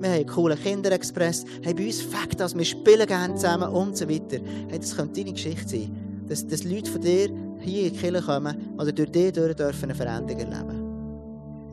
wir 0.00 0.08
haben 0.08 0.16
einen 0.16 0.26
coolen 0.26 0.58
Kinderexpress, 0.58 1.44
hey, 1.62 1.74
bei 1.74 1.86
uns 1.86 2.00
fängt 2.02 2.38
das, 2.38 2.56
wir 2.56 2.64
spielen 2.64 3.06
gerne 3.06 3.34
zusammen 3.34 3.68
und 3.70 3.96
so 3.96 4.08
weiter. 4.08 4.38
Hey, 4.68 4.78
das 4.78 4.96
könnte 4.96 5.20
deine 5.20 5.32
Geschichte 5.32 5.68
sein. 5.68 5.96
Dass, 6.28 6.46
dass 6.46 6.64
Leute 6.64 6.90
von 6.90 7.00
dir 7.00 7.28
hier 7.60 7.86
in 7.86 7.92
die 7.92 7.98
Kirche 7.98 8.22
kommen 8.22 8.56
oder 8.78 8.92
durch 8.92 9.10
dich 9.10 9.32
durch 9.32 9.54
dürfen 9.54 9.84
eine 9.84 9.94
Veränderung 9.94 10.40
erleben. 10.40 10.84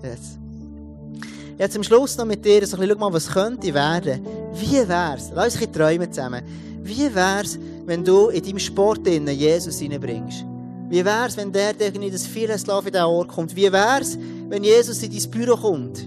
Yes. 0.04 0.38
Jetzt 1.58 1.74
zum 1.74 1.84
Schluss 1.84 2.18
noch 2.18 2.26
mit 2.26 2.44
dir, 2.44 2.66
so 2.66 2.76
ein 2.76 2.82
bisschen, 2.82 2.98
schau 2.98 3.10
mal, 3.10 3.14
was 3.14 3.28
könnte 3.30 3.74
werden. 3.74 4.26
Wie 4.54 4.88
wär's? 4.88 5.32
Lass 5.34 5.54
uns 5.54 5.56
ein 5.56 5.60
bisschen 5.60 5.74
träumen 5.74 6.12
zusammen. 6.12 6.44
Wie 6.84 7.14
wär's, 7.14 7.60
wenn 7.86 8.04
du 8.04 8.30
in 8.30 8.44
deinem 8.44 8.60
Sport 8.60 9.08
Jesus 9.08 9.80
hineinbringst? 9.80 10.51
Wie 10.92 11.06
wäre 11.06 11.26
es, 11.26 11.38
wenn 11.38 11.54
der 11.54 11.74
irgendwie 11.80 12.12
das 12.12 12.28
Vieleslauf 12.28 12.86
in 12.86 12.92
diesen 12.92 13.06
Ort 13.06 13.30
kommt? 13.30 13.56
Wie 13.56 13.72
wäre 13.72 14.02
es, 14.02 14.18
wenn 14.50 14.62
Jesus 14.62 15.02
in 15.02 15.10
dein 15.10 15.32
Büro 15.32 15.56
kommt? 15.56 16.06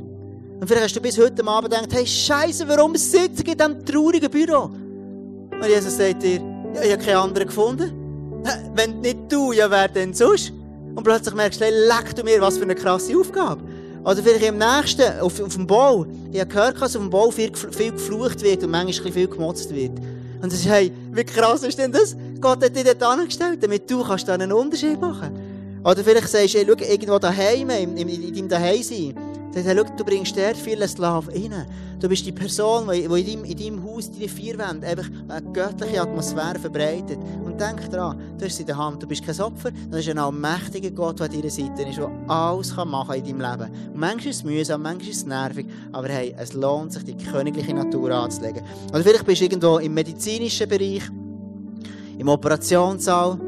Und 0.61 0.68
vielleicht 0.68 0.85
hast 0.85 0.97
du 0.97 1.01
bis 1.01 1.16
heute 1.18 1.42
Abend 1.47 1.70
gedacht, 1.70 1.88
hey, 1.90 2.07
Scheiße, 2.07 2.68
warum 2.68 2.94
sitze 2.94 3.42
ich 3.42 3.49
in 3.49 3.57
diesem 3.57 3.83
traurigen 3.83 4.31
Büro? 4.31 4.64
Und 4.64 5.66
Jesus 5.66 5.97
sagt 5.97 6.23
dir, 6.23 6.38
ja, 6.75 6.83
ich 6.83 6.92
habe 6.92 7.03
keinen 7.03 7.16
anderen 7.16 7.47
gefunden. 7.47 8.42
Wenn 8.75 9.01
nicht 9.01 9.20
du, 9.33 9.53
ja, 9.53 9.70
wer 9.70 9.88
denn 9.88 10.12
sonst? 10.12 10.53
Und 10.94 11.03
plötzlich 11.03 11.35
merkst 11.35 11.62
du, 11.62 11.64
hey, 11.64 11.73
leck 11.73 12.14
du 12.14 12.23
mir, 12.23 12.38
was 12.42 12.59
für 12.59 12.64
eine 12.64 12.75
krasse 12.75 13.18
Aufgabe. 13.18 13.64
Oder 14.05 14.16
vielleicht 14.16 14.44
im 14.44 14.59
nächsten, 14.59 15.18
auf, 15.18 15.40
auf 15.40 15.55
dem 15.55 15.66
Bau. 15.66 16.05
Ich 16.31 16.40
habe 16.40 16.51
gehört, 16.51 16.83
dass 16.83 16.94
auf 16.94 17.01
dem 17.01 17.09
Bau 17.09 17.31
viel, 17.31 17.51
viel 17.57 17.92
geflucht 17.92 18.42
wird 18.42 18.62
und 18.62 18.70
manchmal 18.70 19.12
viel 19.12 19.29
gemotzt 19.29 19.75
wird. 19.75 19.92
Und 20.42 20.51
sie 20.51 20.59
sagt, 20.59 20.75
hey, 20.75 20.92
wie 21.11 21.25
krass 21.25 21.62
ist 21.62 21.79
denn 21.79 21.90
das? 21.90 22.14
Gott 22.44 22.62
hat 22.62 22.76
dich 22.76 22.85
dort 22.85 23.02
angestellt, 23.02 23.62
damit 23.62 23.90
du 23.90 24.04
kannst 24.04 24.28
einen 24.28 24.52
Unterschied 24.52 25.00
machen 25.00 25.80
Oder 25.83 26.04
vielleicht 26.04 26.28
sagst 26.28 26.52
du, 26.52 26.59
hey, 26.59 26.66
schau, 26.68 26.85
irgendwo 26.85 27.18
daheim, 27.18 27.70
in, 27.70 27.96
in, 27.96 28.07
in 28.07 28.35
deinem 28.35 28.48
Daheim 28.50 28.83
sein. 28.83 29.14
Sagt, 29.50 29.66
hey, 29.66 29.74
schau, 29.74 29.96
du 29.96 30.04
bringst 30.04 30.37
dort 30.37 30.59
viele 30.59 30.87
Slaven 30.87 31.33
rein. 31.33 31.66
Du 32.00 32.07
bist 32.07 32.26
die 32.26 32.33
Person, 32.33 32.87
die 32.92 33.04
in 33.04 33.11
deinem, 33.11 33.44
in 33.46 33.57
deinem 33.57 33.83
Haus, 33.83 34.11
deine 34.11 34.28
vier 34.28 34.59
Wände, 34.59 34.87
einfach 34.87 35.09
eine 35.26 35.52
göttliche 35.54 36.02
Atmosphäre 36.02 36.59
verbreitet. 36.59 37.18
Und 37.42 37.59
denk 37.59 37.90
daran, 37.90 38.20
du 38.37 38.44
hast 38.44 38.52
es 38.52 38.61
in 38.61 38.66
der 38.66 38.76
Hand. 38.76 39.02
Du 39.02 39.07
bist 39.07 39.24
kein 39.24 39.40
Opfer, 39.40 39.70
das 39.90 40.00
ist 40.00 40.11
ein 40.11 40.18
allmächtiger 40.18 40.90
Gott, 40.90 41.20
der 41.20 41.28
an 41.28 41.33
deiner 41.33 41.48
Seite 41.48 41.83
ist, 41.88 41.96
der 41.96 42.11
alles 42.28 42.74
kann 42.74 42.90
machen 42.90 43.14
in 43.14 43.24
deinem 43.24 43.40
Leben. 43.40 43.72
Und 43.94 44.00
manchmal 44.00 44.26
ist 44.26 44.37
es 44.37 44.44
mühsam, 44.44 44.83
manchmal 44.83 45.09
ist 45.09 45.16
es 45.16 45.24
nervig, 45.24 45.66
aber 45.92 46.09
hey, 46.09 46.35
es 46.37 46.52
lohnt 46.52 46.92
sich, 46.92 47.04
die 47.04 47.16
königliche 47.16 47.72
Natur 47.72 48.11
anzulegen. 48.11 48.62
Oder 48.90 49.02
vielleicht 49.02 49.24
bist 49.24 49.40
du 49.40 49.46
irgendwo 49.46 49.78
im 49.78 49.94
medizinischen 49.94 50.68
Bereich, 50.68 51.04
im 52.25 52.29
Operationssaal, 52.31 53.39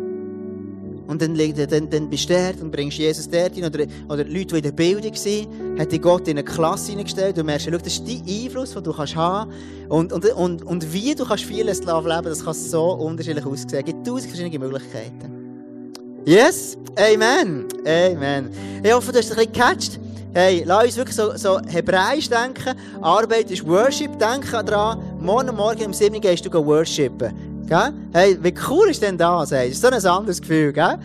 und 1.07 1.23
dann, 1.23 1.37
dann, 1.37 1.89
dann 1.89 2.11
bist 2.11 2.29
du 2.29 2.35
dort 2.35 2.61
und 2.61 2.71
bringst 2.71 2.99
Jesus 2.99 3.29
dort 3.31 3.55
hin. 3.55 3.65
Oder, 3.65 3.85
oder 4.09 4.25
Leute, 4.25 4.47
die 4.47 4.57
in 4.57 4.63
der 4.63 4.73
Bildung 4.73 5.13
waren, 5.13 5.79
hat 5.79 5.93
dich 5.93 6.03
Gott 6.03 6.27
in 6.27 6.37
eine 6.37 6.45
Klasse 6.45 6.91
hineingestellt. 6.91 7.37
Du 7.37 7.45
merkst, 7.45 7.69
schau, 7.71 7.79
das 7.79 7.87
ist 7.87 8.09
dein 8.09 8.23
Einfluss, 8.27 8.75
den 8.75 8.83
du 8.83 8.93
kannst 8.93 9.15
haben 9.15 9.53
und, 9.89 10.13
und, 10.13 10.25
und, 10.33 10.65
und 10.65 10.93
wie 10.93 11.15
du 11.15 11.25
kannst 11.25 11.45
vieles 11.45 11.79
leben 11.79 12.25
das 12.25 12.45
kann 12.45 12.55
so 12.55 12.93
unterschiedlich 12.95 13.47
aussehen. 13.47 13.79
Es 13.79 13.85
gibt 13.85 14.05
tausend 14.05 14.35
verschiedene 14.35 14.59
Möglichkeiten. 14.59 15.93
Yes? 16.25 16.77
Amen. 16.99 17.67
Amen. 17.87 18.51
Ich 18.83 18.93
hoffe, 18.93 19.13
du 19.13 19.19
hast 19.19 19.31
ein 19.31 19.37
bisschen 19.37 19.53
gecatcht. 19.53 20.01
Hey, 20.35 20.65
lass 20.67 20.87
uns 20.87 20.97
wirklich 20.97 21.17
so, 21.17 21.37
so 21.37 21.61
hebräisch 21.61 22.29
denken. 22.29 22.75
Arbeit 23.01 23.49
ist 23.51 23.67
Worship. 23.67 24.19
Denk 24.19 24.51
daran, 24.51 25.01
morgen 25.21 25.55
Morgen 25.55 25.87
um 25.87 25.93
7 25.93 26.17
Uhr 26.17 26.21
gehst 26.21 26.45
du 26.45 26.67
worshipen. 26.67 27.56
Gell? 27.69 27.93
Hey, 28.13 28.39
wie 28.41 28.55
cool 28.69 28.91
ist 28.91 29.03
denn 29.03 29.19
das? 29.19 29.51
Hey? 29.51 29.69
Das 29.69 29.79
ist 29.79 29.83
so 29.83 29.89
ein 29.89 30.19
anderes 30.19 30.41
Gefühl, 30.41 30.73
gell? 30.73 30.99